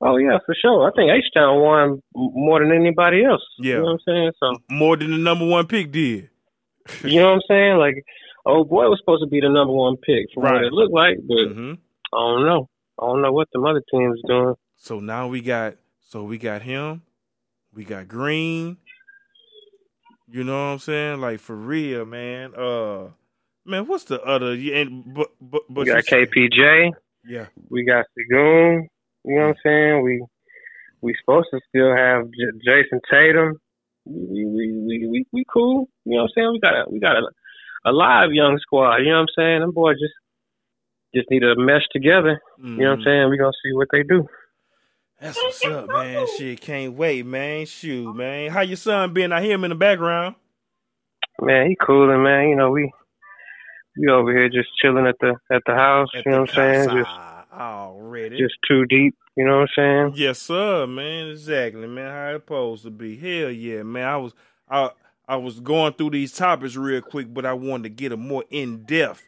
Oh 0.07 0.17
yeah, 0.17 0.37
for 0.45 0.53
sure. 0.61 0.87
I 0.87 0.91
think 0.95 1.09
H 1.11 1.25
Town 1.33 1.59
won 1.61 1.99
more 2.13 2.59
than 2.59 2.71
anybody 2.71 3.23
else. 3.25 3.41
Yeah. 3.57 3.75
You 3.75 3.79
know 3.79 3.85
what 3.85 3.91
I'm 3.93 3.99
saying? 4.07 4.31
So 4.39 4.57
More 4.69 4.95
than 4.97 5.09
the 5.11 5.17
number 5.17 5.45
one 5.47 5.65
pick 5.67 5.91
did. 5.91 6.29
You 7.03 7.19
know 7.21 7.27
what 7.29 7.33
I'm 7.35 7.41
saying? 7.47 7.77
Like, 7.77 7.95
oh 8.45 8.63
boy 8.63 8.87
was 8.87 8.99
supposed 9.01 9.23
to 9.23 9.27
be 9.29 9.39
the 9.41 9.49
number 9.49 9.73
one 9.73 9.97
pick 9.97 10.27
from 10.33 10.43
Right. 10.43 10.53
what 10.53 10.63
it 10.63 10.71
looked 10.73 10.93
like, 10.93 11.17
but 11.27 11.53
hmm 11.53 11.73
I 12.13 12.17
don't 12.17 12.45
know. 12.45 12.69
I 13.01 13.05
don't 13.07 13.21
know 13.23 13.31
what 13.31 13.47
the 13.51 13.59
other 13.61 13.81
teams 13.91 14.21
doing. 14.27 14.53
So 14.77 14.99
now 14.99 15.27
we 15.27 15.41
got 15.41 15.75
so 16.01 16.23
we 16.23 16.37
got 16.37 16.61
him, 16.61 17.01
we 17.73 17.83
got 17.83 18.07
Green. 18.07 18.77
You 20.27 20.43
know 20.43 20.53
what 20.53 20.73
I'm 20.73 20.79
saying? 20.79 21.21
Like 21.21 21.39
for 21.39 21.55
real, 21.55 22.05
man. 22.05 22.53
Uh 22.55 23.07
man, 23.65 23.87
what's 23.87 24.03
the 24.05 24.21
other 24.21 24.53
yeah, 24.53 24.77
and 24.81 25.03
but 25.13 25.29
but, 25.41 25.63
but 25.69 25.85
We 25.85 25.91
got 25.91 26.09
you- 26.11 26.27
KPJ. 26.27 26.91
Yeah. 27.27 27.47
We 27.69 27.83
got 27.85 28.05
Sengun. 28.15 28.83
You 29.25 29.35
know 29.35 29.41
what 29.41 29.47
I'm 29.49 29.55
saying? 29.63 30.03
We 30.03 30.25
we 31.01 31.15
supposed 31.21 31.47
to 31.53 31.59
still 31.69 31.95
have 31.95 32.25
J- 32.31 32.59
Jason 32.63 32.99
Tatum. 33.09 33.59
We 34.05 34.45
we, 34.45 34.71
we 34.85 35.07
we 35.07 35.25
we 35.33 35.45
cool. 35.51 35.89
You 36.05 36.17
know 36.17 36.23
what 36.23 36.23
I'm 36.23 36.29
saying? 36.35 36.51
We 36.53 36.59
got 36.59 36.73
a 36.75 36.89
we 36.89 36.99
got 36.99 37.15
a, 37.17 37.23
a 37.85 37.91
live 37.91 38.31
young 38.31 38.57
squad. 38.59 38.97
You 38.97 39.09
know 39.09 39.15
what 39.15 39.21
I'm 39.21 39.35
saying? 39.37 39.59
Them 39.61 39.71
boys 39.71 39.97
just 39.99 40.13
just 41.15 41.29
need 41.31 41.39
to 41.41 41.55
mesh 41.57 41.83
together. 41.91 42.39
You 42.57 42.83
know 42.83 42.89
what 42.89 42.93
I'm 42.93 42.99
Mhm. 42.99 43.03
saying? 43.05 43.29
We 43.29 43.37
gonna 43.37 43.51
see 43.63 43.73
what 43.73 43.87
they 43.91 44.03
do. 44.03 44.27
That's 45.21 45.41
what's 45.43 45.65
up, 45.65 45.89
man. 45.89 46.27
Shit, 46.27 46.59
can't 46.61 46.93
wait, 46.93 47.25
man. 47.25 47.65
Shoot, 47.65 48.13
man. 48.15 48.51
How 48.51 48.61
your 48.61 48.75
son 48.75 49.13
been? 49.13 49.31
I 49.31 49.41
hear 49.41 49.55
him 49.55 49.63
in 49.63 49.69
the 49.69 49.75
background. 49.75 50.35
Man, 51.41 51.69
he 51.69 51.75
coolin', 51.75 52.21
man. 52.23 52.49
You 52.49 52.55
know 52.55 52.69
we 52.71 52.91
we 53.97 54.09
over 54.09 54.31
here 54.31 54.49
just 54.49 54.69
chilling 54.81 55.07
at 55.07 55.15
the 55.19 55.35
at 55.51 55.61
the 55.65 55.73
house. 55.73 56.09
At 56.15 56.25
you 56.25 56.31
know 56.33 56.41
what 56.41 56.49
I'm 56.49 56.55
saying? 56.87 56.97
Just 56.97 57.11
already. 57.61 58.37
just 58.37 58.55
too 58.67 58.85
deep. 58.85 59.15
You 59.35 59.45
know 59.45 59.59
what 59.61 59.69
I'm 59.77 60.11
saying? 60.11 60.13
Yes, 60.15 60.39
sir, 60.39 60.87
man. 60.87 61.29
Exactly, 61.29 61.87
man. 61.87 62.11
How 62.11 62.35
it 62.35 62.41
supposed 62.41 62.83
to 62.83 62.91
be. 62.91 63.17
Hell 63.17 63.51
yeah, 63.51 63.83
man. 63.83 64.05
I 64.07 64.17
was 64.17 64.33
I 64.69 64.89
I 65.27 65.35
was 65.37 65.59
going 65.59 65.93
through 65.93 66.11
these 66.11 66.33
topics 66.33 66.75
real 66.75 67.01
quick, 67.01 67.33
but 67.33 67.45
I 67.45 67.53
wanted 67.53 67.83
to 67.83 67.89
get 67.89 68.11
a 68.11 68.17
more 68.17 68.45
in 68.49 68.83
depth 68.85 69.23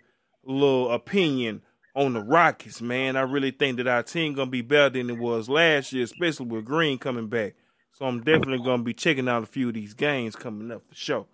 little 0.46 0.92
opinion 0.92 1.62
on 1.96 2.14
the 2.14 2.22
Rockets, 2.22 2.82
man. 2.82 3.16
I 3.18 3.22
really 3.22 3.52
think 3.52 3.78
that 3.78 3.88
our 3.88 4.04
team 4.04 4.34
gonna 4.34 4.52
be 4.52 4.62
better 4.62 4.92
than 4.92 5.10
it 5.10 5.18
was 5.18 5.50
last 5.50 5.92
year, 5.94 6.04
especially 6.04 6.46
with 6.48 6.66
Green 6.66 6.98
coming 7.00 7.28
back. 7.28 7.56
So 7.94 8.06
I'm 8.06 8.20
definitely 8.24 8.60
gonna 8.60 8.84
be 8.84 8.94
checking 8.94 9.28
out 9.28 9.44
a 9.44 9.48
few 9.48 9.70
of 9.70 9.74
these 9.74 9.94
games 9.94 10.36
coming 10.36 10.72
up 10.72 10.84
for 10.88 10.96
sure. 10.96 11.26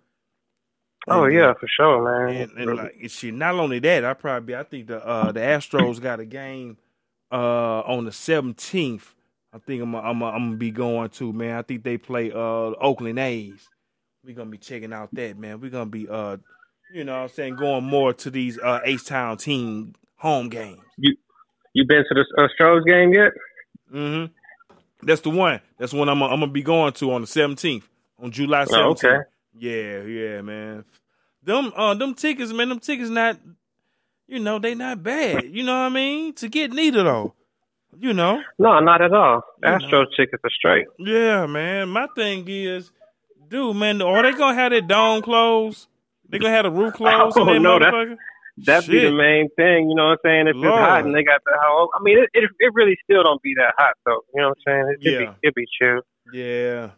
Oh 1.06 1.24
And, 1.24 1.34
yeah, 1.34 1.50
uh, 1.50 1.54
for 1.60 1.68
sure, 1.68 2.28
man. 2.28 2.42
and, 2.42 2.52
and 2.58 2.76
like 2.76 3.10
shit, 3.10 3.34
not 3.34 3.54
only 3.56 3.78
that, 3.80 4.04
I 4.04 4.14
probably 4.14 4.56
I 4.56 4.62
think 4.62 4.86
the 4.88 5.04
uh 5.06 5.32
the 5.32 5.40
Astros 5.40 6.00
got 6.00 6.20
a 6.20 6.24
game 6.24 6.78
uh 7.34 7.80
on 7.82 8.04
the 8.04 8.12
seventeenth. 8.12 9.14
I 9.52 9.58
think 9.58 9.82
I'm 9.82 9.94
I'm 9.94 10.22
I'm 10.22 10.46
gonna 10.46 10.56
be 10.56 10.70
going 10.70 11.10
to 11.10 11.32
man. 11.32 11.56
I 11.56 11.62
think 11.62 11.82
they 11.82 11.98
play 11.98 12.30
uh 12.32 12.38
Oakland 12.38 13.18
A's. 13.18 13.68
We're 14.24 14.34
gonna 14.34 14.50
be 14.50 14.58
checking 14.58 14.92
out 14.92 15.10
that 15.14 15.36
man. 15.38 15.60
We're 15.60 15.70
gonna 15.70 15.90
be 15.90 16.08
uh 16.08 16.36
you 16.92 17.04
know 17.04 17.14
what 17.16 17.22
I'm 17.22 17.28
saying 17.28 17.56
going 17.56 17.84
more 17.84 18.12
to 18.14 18.30
these 18.30 18.58
uh 18.58 18.80
H 18.84 19.04
Town 19.06 19.36
team 19.36 19.94
home 20.16 20.48
games. 20.48 20.80
you 20.96 21.16
you 21.72 21.84
been 21.86 22.04
to 22.08 22.14
the 22.14 22.24
uh, 22.42 22.46
Astros 22.48 22.86
game 22.86 23.12
yet? 23.12 23.32
Mm-hmm. 23.92 24.32
That's 25.06 25.20
the 25.22 25.30
one. 25.30 25.60
That's 25.78 25.92
the 25.92 25.98
one 25.98 26.08
I'm 26.08 26.22
I'm 26.22 26.40
gonna 26.40 26.46
be 26.48 26.62
going 26.62 26.92
to 26.94 27.12
on 27.12 27.20
the 27.22 27.26
seventeenth 27.26 27.88
on 28.18 28.30
July 28.30 28.62
Oh, 28.62 28.94
seventeenth. 28.94 29.04
okay. 29.04 29.22
Yeah, 29.56 30.02
yeah, 30.02 30.40
man. 30.42 30.84
Them 31.42 31.72
uh 31.76 31.94
them 31.94 32.14
tickets, 32.14 32.52
man, 32.52 32.70
them 32.70 32.80
tickets 32.80 33.10
not 33.10 33.38
you 34.26 34.40
know, 34.40 34.58
they 34.58 34.74
not 34.74 35.02
bad. 35.02 35.44
You 35.44 35.62
know 35.64 35.72
what 35.74 35.86
I 35.86 35.88
mean? 35.90 36.32
To 36.34 36.48
get 36.48 36.72
neither 36.72 37.02
though. 37.02 37.34
You 38.00 38.12
know? 38.12 38.42
No, 38.58 38.80
not 38.80 39.00
at 39.02 39.12
all. 39.12 39.42
You 39.62 39.78
know. 39.88 40.04
Tickets 40.16 40.42
are 40.42 40.50
straight. 40.50 40.86
Yeah, 40.98 41.46
man. 41.46 41.88
My 41.90 42.08
thing 42.16 42.44
is, 42.48 42.90
dude, 43.48 43.76
man, 43.76 44.02
are 44.02 44.22
they 44.22 44.32
gonna 44.36 44.54
have 44.54 44.72
that 44.72 44.88
dome 44.88 45.22
closed? 45.22 45.86
They 46.28 46.38
gonna 46.38 46.54
have 46.54 46.64
the 46.64 46.70
roof 46.72 46.94
oh, 46.94 46.98
closed 46.98 47.36
Oh, 47.38 47.44
that 47.44 47.60
no, 47.60 47.78
that- 47.78 47.92
motherfucker? 47.92 48.16
That'd 48.56 48.88
be 48.88 49.00
the 49.00 49.10
main 49.10 49.48
thing, 49.56 49.90
you 49.90 49.96
know 49.96 50.10
what 50.10 50.12
I'm 50.12 50.18
saying? 50.24 50.46
If 50.46 50.54
Lord. 50.54 50.68
it's 50.68 50.78
hot 50.78 51.04
and 51.04 51.12
they 51.12 51.24
got 51.24 51.40
the 51.44 51.58
whole, 51.60 51.90
I 51.92 52.00
mean 52.04 52.18
it, 52.18 52.30
it 52.34 52.48
it 52.60 52.72
really 52.72 52.96
still 53.02 53.24
don't 53.24 53.42
be 53.42 53.52
that 53.56 53.74
hot 53.76 53.94
though. 54.06 54.20
You 54.32 54.42
know 54.42 54.48
what 54.50 54.58
I'm 54.72 54.84
saying? 54.86 54.96
It, 55.00 55.10
Yeah. 55.10 55.18
would 55.30 55.40
be 55.40 55.48
it 55.48 55.54
be 55.56 55.64
chill. 55.76 56.00
Yeah. 56.32 56.90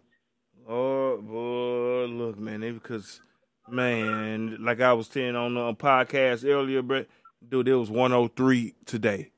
Oh 0.69 1.17
boy, 1.23 2.13
look, 2.13 2.39
man, 2.39 2.63
it, 2.63 2.73
because 2.75 3.23
man, 3.69 4.59
like 4.61 4.81
I 4.81 4.93
was 4.93 5.07
saying 5.09 5.37
on 5.37 5.55
the 5.55 5.61
uh, 5.61 5.73
podcast 5.73 6.45
earlier, 6.49 6.83
but 6.83 7.07
dude, 7.47 7.69
it 7.69 7.75
was 7.75 7.91
103 7.91 8.75
today. 8.85 9.31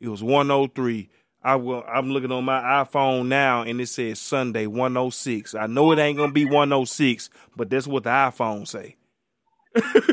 It 0.00 0.08
was 0.08 0.22
103. 0.22 1.08
I 1.42 1.56
will. 1.56 1.84
I'm 1.88 2.10
looking 2.10 2.32
on 2.32 2.44
my 2.44 2.60
iPhone 2.60 3.26
now, 3.26 3.62
and 3.62 3.80
it 3.80 3.86
says 3.86 4.18
Sunday 4.20 4.66
106. 4.66 5.54
I 5.54 5.66
know 5.66 5.92
it 5.92 5.98
ain't 5.98 6.18
gonna 6.18 6.32
be 6.32 6.44
106, 6.44 7.30
but 7.56 7.70
that's 7.70 7.86
what 7.86 8.04
the 8.04 8.10
iPhone 8.10 8.66
say. 8.66 8.96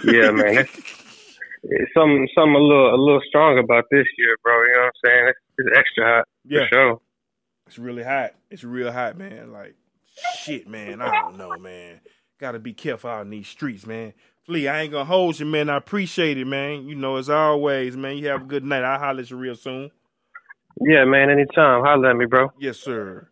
yeah, 0.04 0.32
man. 0.32 0.68
It's, 1.68 1.94
something, 1.96 2.28
something 2.36 2.54
a 2.56 2.60
little, 2.60 2.94
a 2.94 3.00
little 3.04 3.22
strong 3.28 3.58
about 3.58 3.86
this 3.90 4.06
year, 4.20 4.38
bro. 4.44 4.54
You 4.66 4.74
know 4.74 4.80
what 4.82 4.86
I'm 4.86 4.92
saying? 5.04 5.28
It's, 5.30 5.40
it's 5.58 5.78
extra 5.80 6.06
hot 6.06 6.28
Yeah. 6.46 6.60
for 6.60 6.68
sure. 6.76 7.02
It's 7.66 7.80
really 7.80 8.04
hot. 8.04 8.34
It's 8.52 8.64
real 8.64 8.92
hot, 8.92 9.18
man. 9.18 9.52
Like 9.52 9.74
shit, 10.38 10.68
man. 10.70 11.02
I 11.02 11.10
don't 11.22 11.38
know, 11.40 11.58
man. 11.58 12.00
Got 12.40 12.52
to 12.52 12.60
be 12.60 12.74
careful 12.74 13.10
out 13.10 13.22
in 13.22 13.30
these 13.30 13.48
streets, 13.48 13.86
man. 13.86 14.14
Flea, 14.46 14.68
I 14.68 14.82
ain't 14.82 14.92
gonna 14.92 15.06
hold 15.06 15.40
you, 15.40 15.46
man. 15.46 15.70
I 15.70 15.78
appreciate 15.78 16.38
it, 16.38 16.46
man. 16.46 16.88
You 16.88 16.96
know, 16.96 17.16
as 17.16 17.30
always, 17.30 17.96
man. 17.96 18.18
You 18.18 18.28
have 18.28 18.42
a 18.42 18.46
good 18.46 18.64
night. 18.64 18.84
I'll 18.84 19.00
holler 19.00 19.22
at 19.22 19.30
you 19.32 19.38
real 19.38 19.56
soon. 19.56 19.90
Yeah, 20.82 21.06
man. 21.06 21.30
Anytime, 21.30 21.82
holler 21.82 22.10
at 22.10 22.16
me, 22.18 22.26
bro. 22.26 22.52
Yes, 22.60 22.78
sir. 22.78 23.30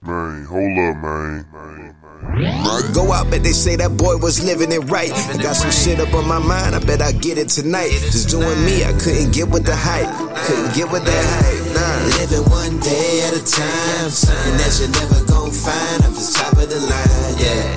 Man, 0.00 0.44
hold 0.44 0.62
up, 0.62 0.96
man. 1.02 1.46
Man, 1.52 1.96
man. 2.02 2.92
Go 2.92 3.12
out, 3.12 3.30
bet 3.30 3.42
they 3.42 3.52
say 3.52 3.76
that 3.76 3.96
boy 3.96 4.16
was 4.16 4.42
living 4.44 4.72
it 4.72 4.90
right. 4.90 5.12
I 5.12 5.36
got 5.42 5.56
some 5.56 5.70
shit 5.70 6.00
up 6.00 6.12
on 6.14 6.26
my 6.26 6.38
mind, 6.38 6.74
I 6.74 6.78
bet 6.80 7.00
I 7.02 7.12
get 7.12 7.38
it 7.38 7.48
tonight. 7.48 7.90
Just 7.90 8.30
doing 8.30 8.64
me, 8.64 8.84
I 8.84 8.92
couldn't 8.98 9.32
get 9.32 9.48
with 9.48 9.64
the 9.64 9.76
hype. 9.76 10.08
Couldn't 10.44 10.74
get 10.74 10.90
with 10.90 11.04
that 11.04 11.24
hype, 11.40 11.64
nah. 11.76 12.16
Living 12.20 12.44
one 12.50 12.80
day 12.80 13.22
at 13.28 13.32
a 13.36 13.42
time, 13.44 14.10
something 14.10 14.56
that 14.56 14.72
you 14.80 14.88
never 14.92 15.24
gon' 15.24 15.33
top 15.62 16.52
of 16.52 16.68
the 16.68 16.80
line, 16.80 17.38
yeah. 17.38 17.74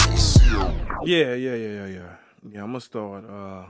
Yeah, 1.04 1.36
yeah, 1.36 1.56
yeah, 1.56 1.68
yeah, 1.68 1.86
yeah. 1.86 2.16
Yeah, 2.50 2.64
I'm 2.64 2.72
gonna 2.72 2.82
start 2.82 3.26
uh 3.30 3.66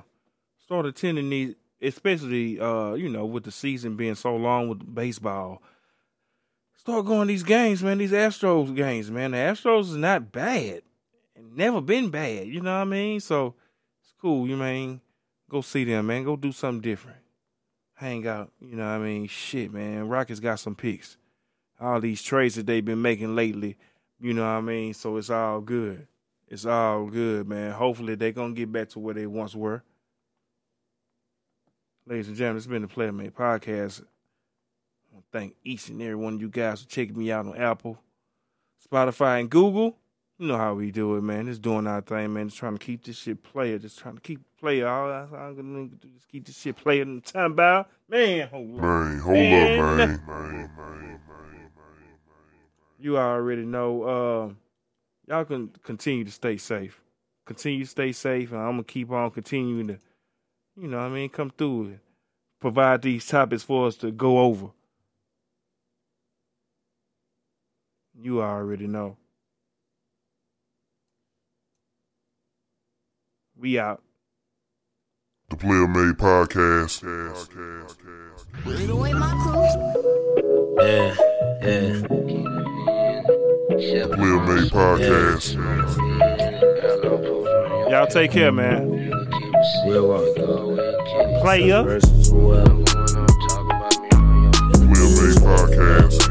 start 0.63 0.85
attending 0.85 1.29
these 1.29 1.55
especially 1.81 2.59
uh, 2.59 2.93
you 2.93 3.09
know, 3.09 3.25
with 3.25 3.43
the 3.43 3.51
season 3.51 3.95
being 3.95 4.15
so 4.15 4.35
long 4.35 4.69
with 4.69 4.95
baseball. 4.95 5.61
Start 6.75 7.05
going 7.05 7.27
these 7.27 7.43
games, 7.43 7.83
man, 7.83 7.97
these 7.97 8.11
Astros 8.11 8.73
games, 8.75 9.11
man. 9.11 9.31
The 9.31 9.37
Astros 9.37 9.81
is 9.81 9.95
not 9.95 10.31
bad. 10.31 10.81
Never 11.53 11.81
been 11.81 12.09
bad, 12.09 12.47
you 12.47 12.61
know 12.61 12.73
what 12.73 12.81
I 12.81 12.85
mean? 12.85 13.19
So 13.19 13.55
it's 14.01 14.13
cool, 14.21 14.47
you 14.47 14.55
mean. 14.55 15.01
Go 15.49 15.61
see 15.61 15.83
them, 15.83 16.07
man. 16.07 16.23
Go 16.23 16.35
do 16.35 16.51
something 16.51 16.81
different. 16.81 17.17
Hang 17.95 18.27
out, 18.27 18.51
you 18.59 18.75
know 18.75 18.83
what 18.83 18.91
I 18.91 18.99
mean? 18.99 19.27
Shit, 19.27 19.73
man. 19.73 20.07
Rockets 20.07 20.39
got 20.39 20.59
some 20.59 20.75
picks. 20.75 21.17
All 21.79 21.99
these 21.99 22.21
trades 22.21 22.55
that 22.55 22.65
they've 22.65 22.83
been 22.83 23.01
making 23.01 23.35
lately, 23.35 23.77
you 24.19 24.33
know 24.33 24.43
what 24.43 24.57
I 24.57 24.61
mean? 24.61 24.93
So 24.93 25.17
it's 25.17 25.29
all 25.29 25.61
good. 25.61 26.07
It's 26.47 26.65
all 26.65 27.05
good, 27.07 27.47
man. 27.47 27.71
Hopefully 27.71 28.15
they 28.15 28.31
gonna 28.31 28.53
get 28.53 28.71
back 28.71 28.89
to 28.89 28.99
where 28.99 29.13
they 29.13 29.27
once 29.27 29.53
were. 29.55 29.83
Ladies 32.05 32.29
and 32.29 32.37
gentlemen, 32.37 32.57
it's 32.57 32.67
been 32.67 32.81
the 32.81 32.87
Player 32.87 33.11
Made 33.11 33.35
Podcast. 33.35 34.01
I 34.01 35.13
want 35.13 35.25
to 35.25 35.37
thank 35.37 35.55
each 35.63 35.89
and 35.89 36.01
every 36.01 36.15
one 36.15 36.35
of 36.35 36.41
you 36.41 36.47
guys 36.49 36.81
for 36.81 36.89
checking 36.89 37.17
me 37.17 37.31
out 37.31 37.45
on 37.45 37.57
Apple, 37.57 37.99
Spotify, 38.89 39.41
and 39.41 39.49
Google. 39.49 39.97
You 40.39 40.47
know 40.47 40.57
how 40.57 40.75
we 40.75 40.91
do 40.91 41.15
it, 41.17 41.21
man. 41.21 41.47
Just 41.47 41.63
doing 41.63 41.85
our 41.87 41.99
thing, 41.99 42.33
man. 42.33 42.47
Just 42.47 42.59
trying 42.59 42.77
to 42.77 42.85
keep 42.85 43.03
this 43.03 43.17
shit 43.17 43.43
player. 43.43 43.77
Just 43.77 43.99
trying 43.99 44.15
to 44.15 44.21
keep 44.21 44.39
player. 44.59 44.87
All 44.87 45.09
I'm 45.09 45.55
gonna 45.55 45.87
do. 45.87 46.09
Just 46.15 46.29
keep 46.29 46.45
this 46.45 46.57
shit 46.57 46.77
player 46.77 47.01
in 47.01 47.15
the 47.15 47.21
time 47.21 47.51
about. 47.53 47.89
Man, 48.07 48.47
hold 48.47 48.79
on. 48.79 48.81
Man, 48.81 49.19
hold 49.19 49.35
up. 49.35 49.41
Man, 49.41 49.77
man, 49.77 50.21
man, 50.27 50.71
man, 50.77 51.19
you 52.99 53.17
already 53.17 53.65
know. 53.65 54.07
Um, 54.07 54.57
y'all 55.27 55.45
can 55.45 55.69
continue 55.83 56.25
to 56.25 56.31
stay 56.31 56.57
safe. 56.57 57.01
Continue 57.45 57.83
to 57.83 57.89
stay 57.89 58.11
safe, 58.11 58.51
and 58.51 58.59
I'm 58.59 58.71
gonna 58.71 58.83
keep 58.83 59.11
on 59.11 59.31
continuing 59.31 59.87
to, 59.87 59.99
you 60.79 60.87
know, 60.87 60.97
what 60.97 61.05
I 61.05 61.09
mean, 61.09 61.29
come 61.29 61.51
through 61.57 61.83
and 61.83 61.99
provide 62.59 63.01
these 63.01 63.25
topics 63.25 63.63
for 63.63 63.87
us 63.87 63.95
to 63.97 64.11
go 64.11 64.39
over. 64.39 64.67
You 68.19 68.41
already 68.41 68.87
know. 68.87 69.17
We 73.55 73.79
out. 73.79 74.03
The 75.49 75.55
Player 75.55 75.87
Made 75.87 76.17
Podcast. 76.17 77.03
Yeah, 80.79 81.15
yeah. 81.61 82.16
Player 83.77 84.07
Made 84.07 84.71
Podcast. 84.71 85.53
Y'all 87.91 88.07
take 88.07 88.31
care, 88.31 88.51
man. 88.51 88.89
Real 89.85 90.07
walk. 90.07 90.35
Player. 91.43 91.83
Versus 91.83 92.31
well. 92.31 92.65
Player 92.65 92.73
Made 94.89 95.37
Podcast. 95.45 96.26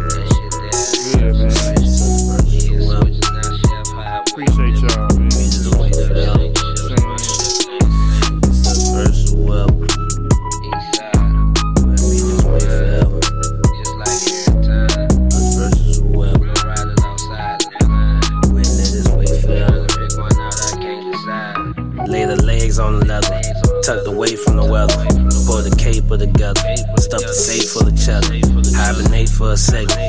Safe 27.36 27.70
full 27.70 27.86
of 27.86 27.96
cheddar. 27.96 28.32
Hibernate 28.72 29.28
for 29.28 29.52
a 29.52 29.56
second, 29.56 30.00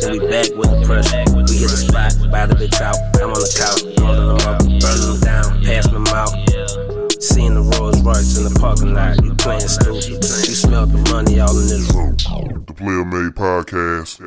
then 0.00 0.12
we 0.12 0.18
back 0.30 0.54
with 0.54 0.70
the 0.70 0.82
pressure. 0.86 1.24
We 1.34 1.58
hit 1.58 1.70
the 1.70 1.82
spot, 1.82 2.14
buy 2.30 2.46
the 2.46 2.54
bitch 2.54 2.80
out. 2.80 2.94
I'm 3.18 3.30
on 3.30 3.42
the 3.42 3.50
couch, 3.50 3.82
rolling 3.98 4.30
them 4.30 4.46
up, 4.46 4.62
burning 4.62 5.06
them 5.10 5.20
down, 5.20 5.64
pass 5.66 5.86
them 5.90 6.06
out. 6.14 6.30
Seeing 7.20 7.54
the 7.54 7.62
Rolls 7.74 8.00
Royce 8.02 8.38
in 8.38 8.44
the 8.44 8.54
parking 8.60 8.94
lot, 8.94 9.22
you 9.22 9.34
playing 9.34 9.66
stupid. 9.66 10.06
You 10.06 10.54
smell 10.54 10.86
the 10.86 10.98
money 11.10 11.40
all 11.40 11.58
in 11.58 11.66
this 11.66 11.92
room. 11.92 12.16
The 12.66 12.74
Player 12.74 13.04
Made 13.04 13.34
Podcast. 13.34 14.20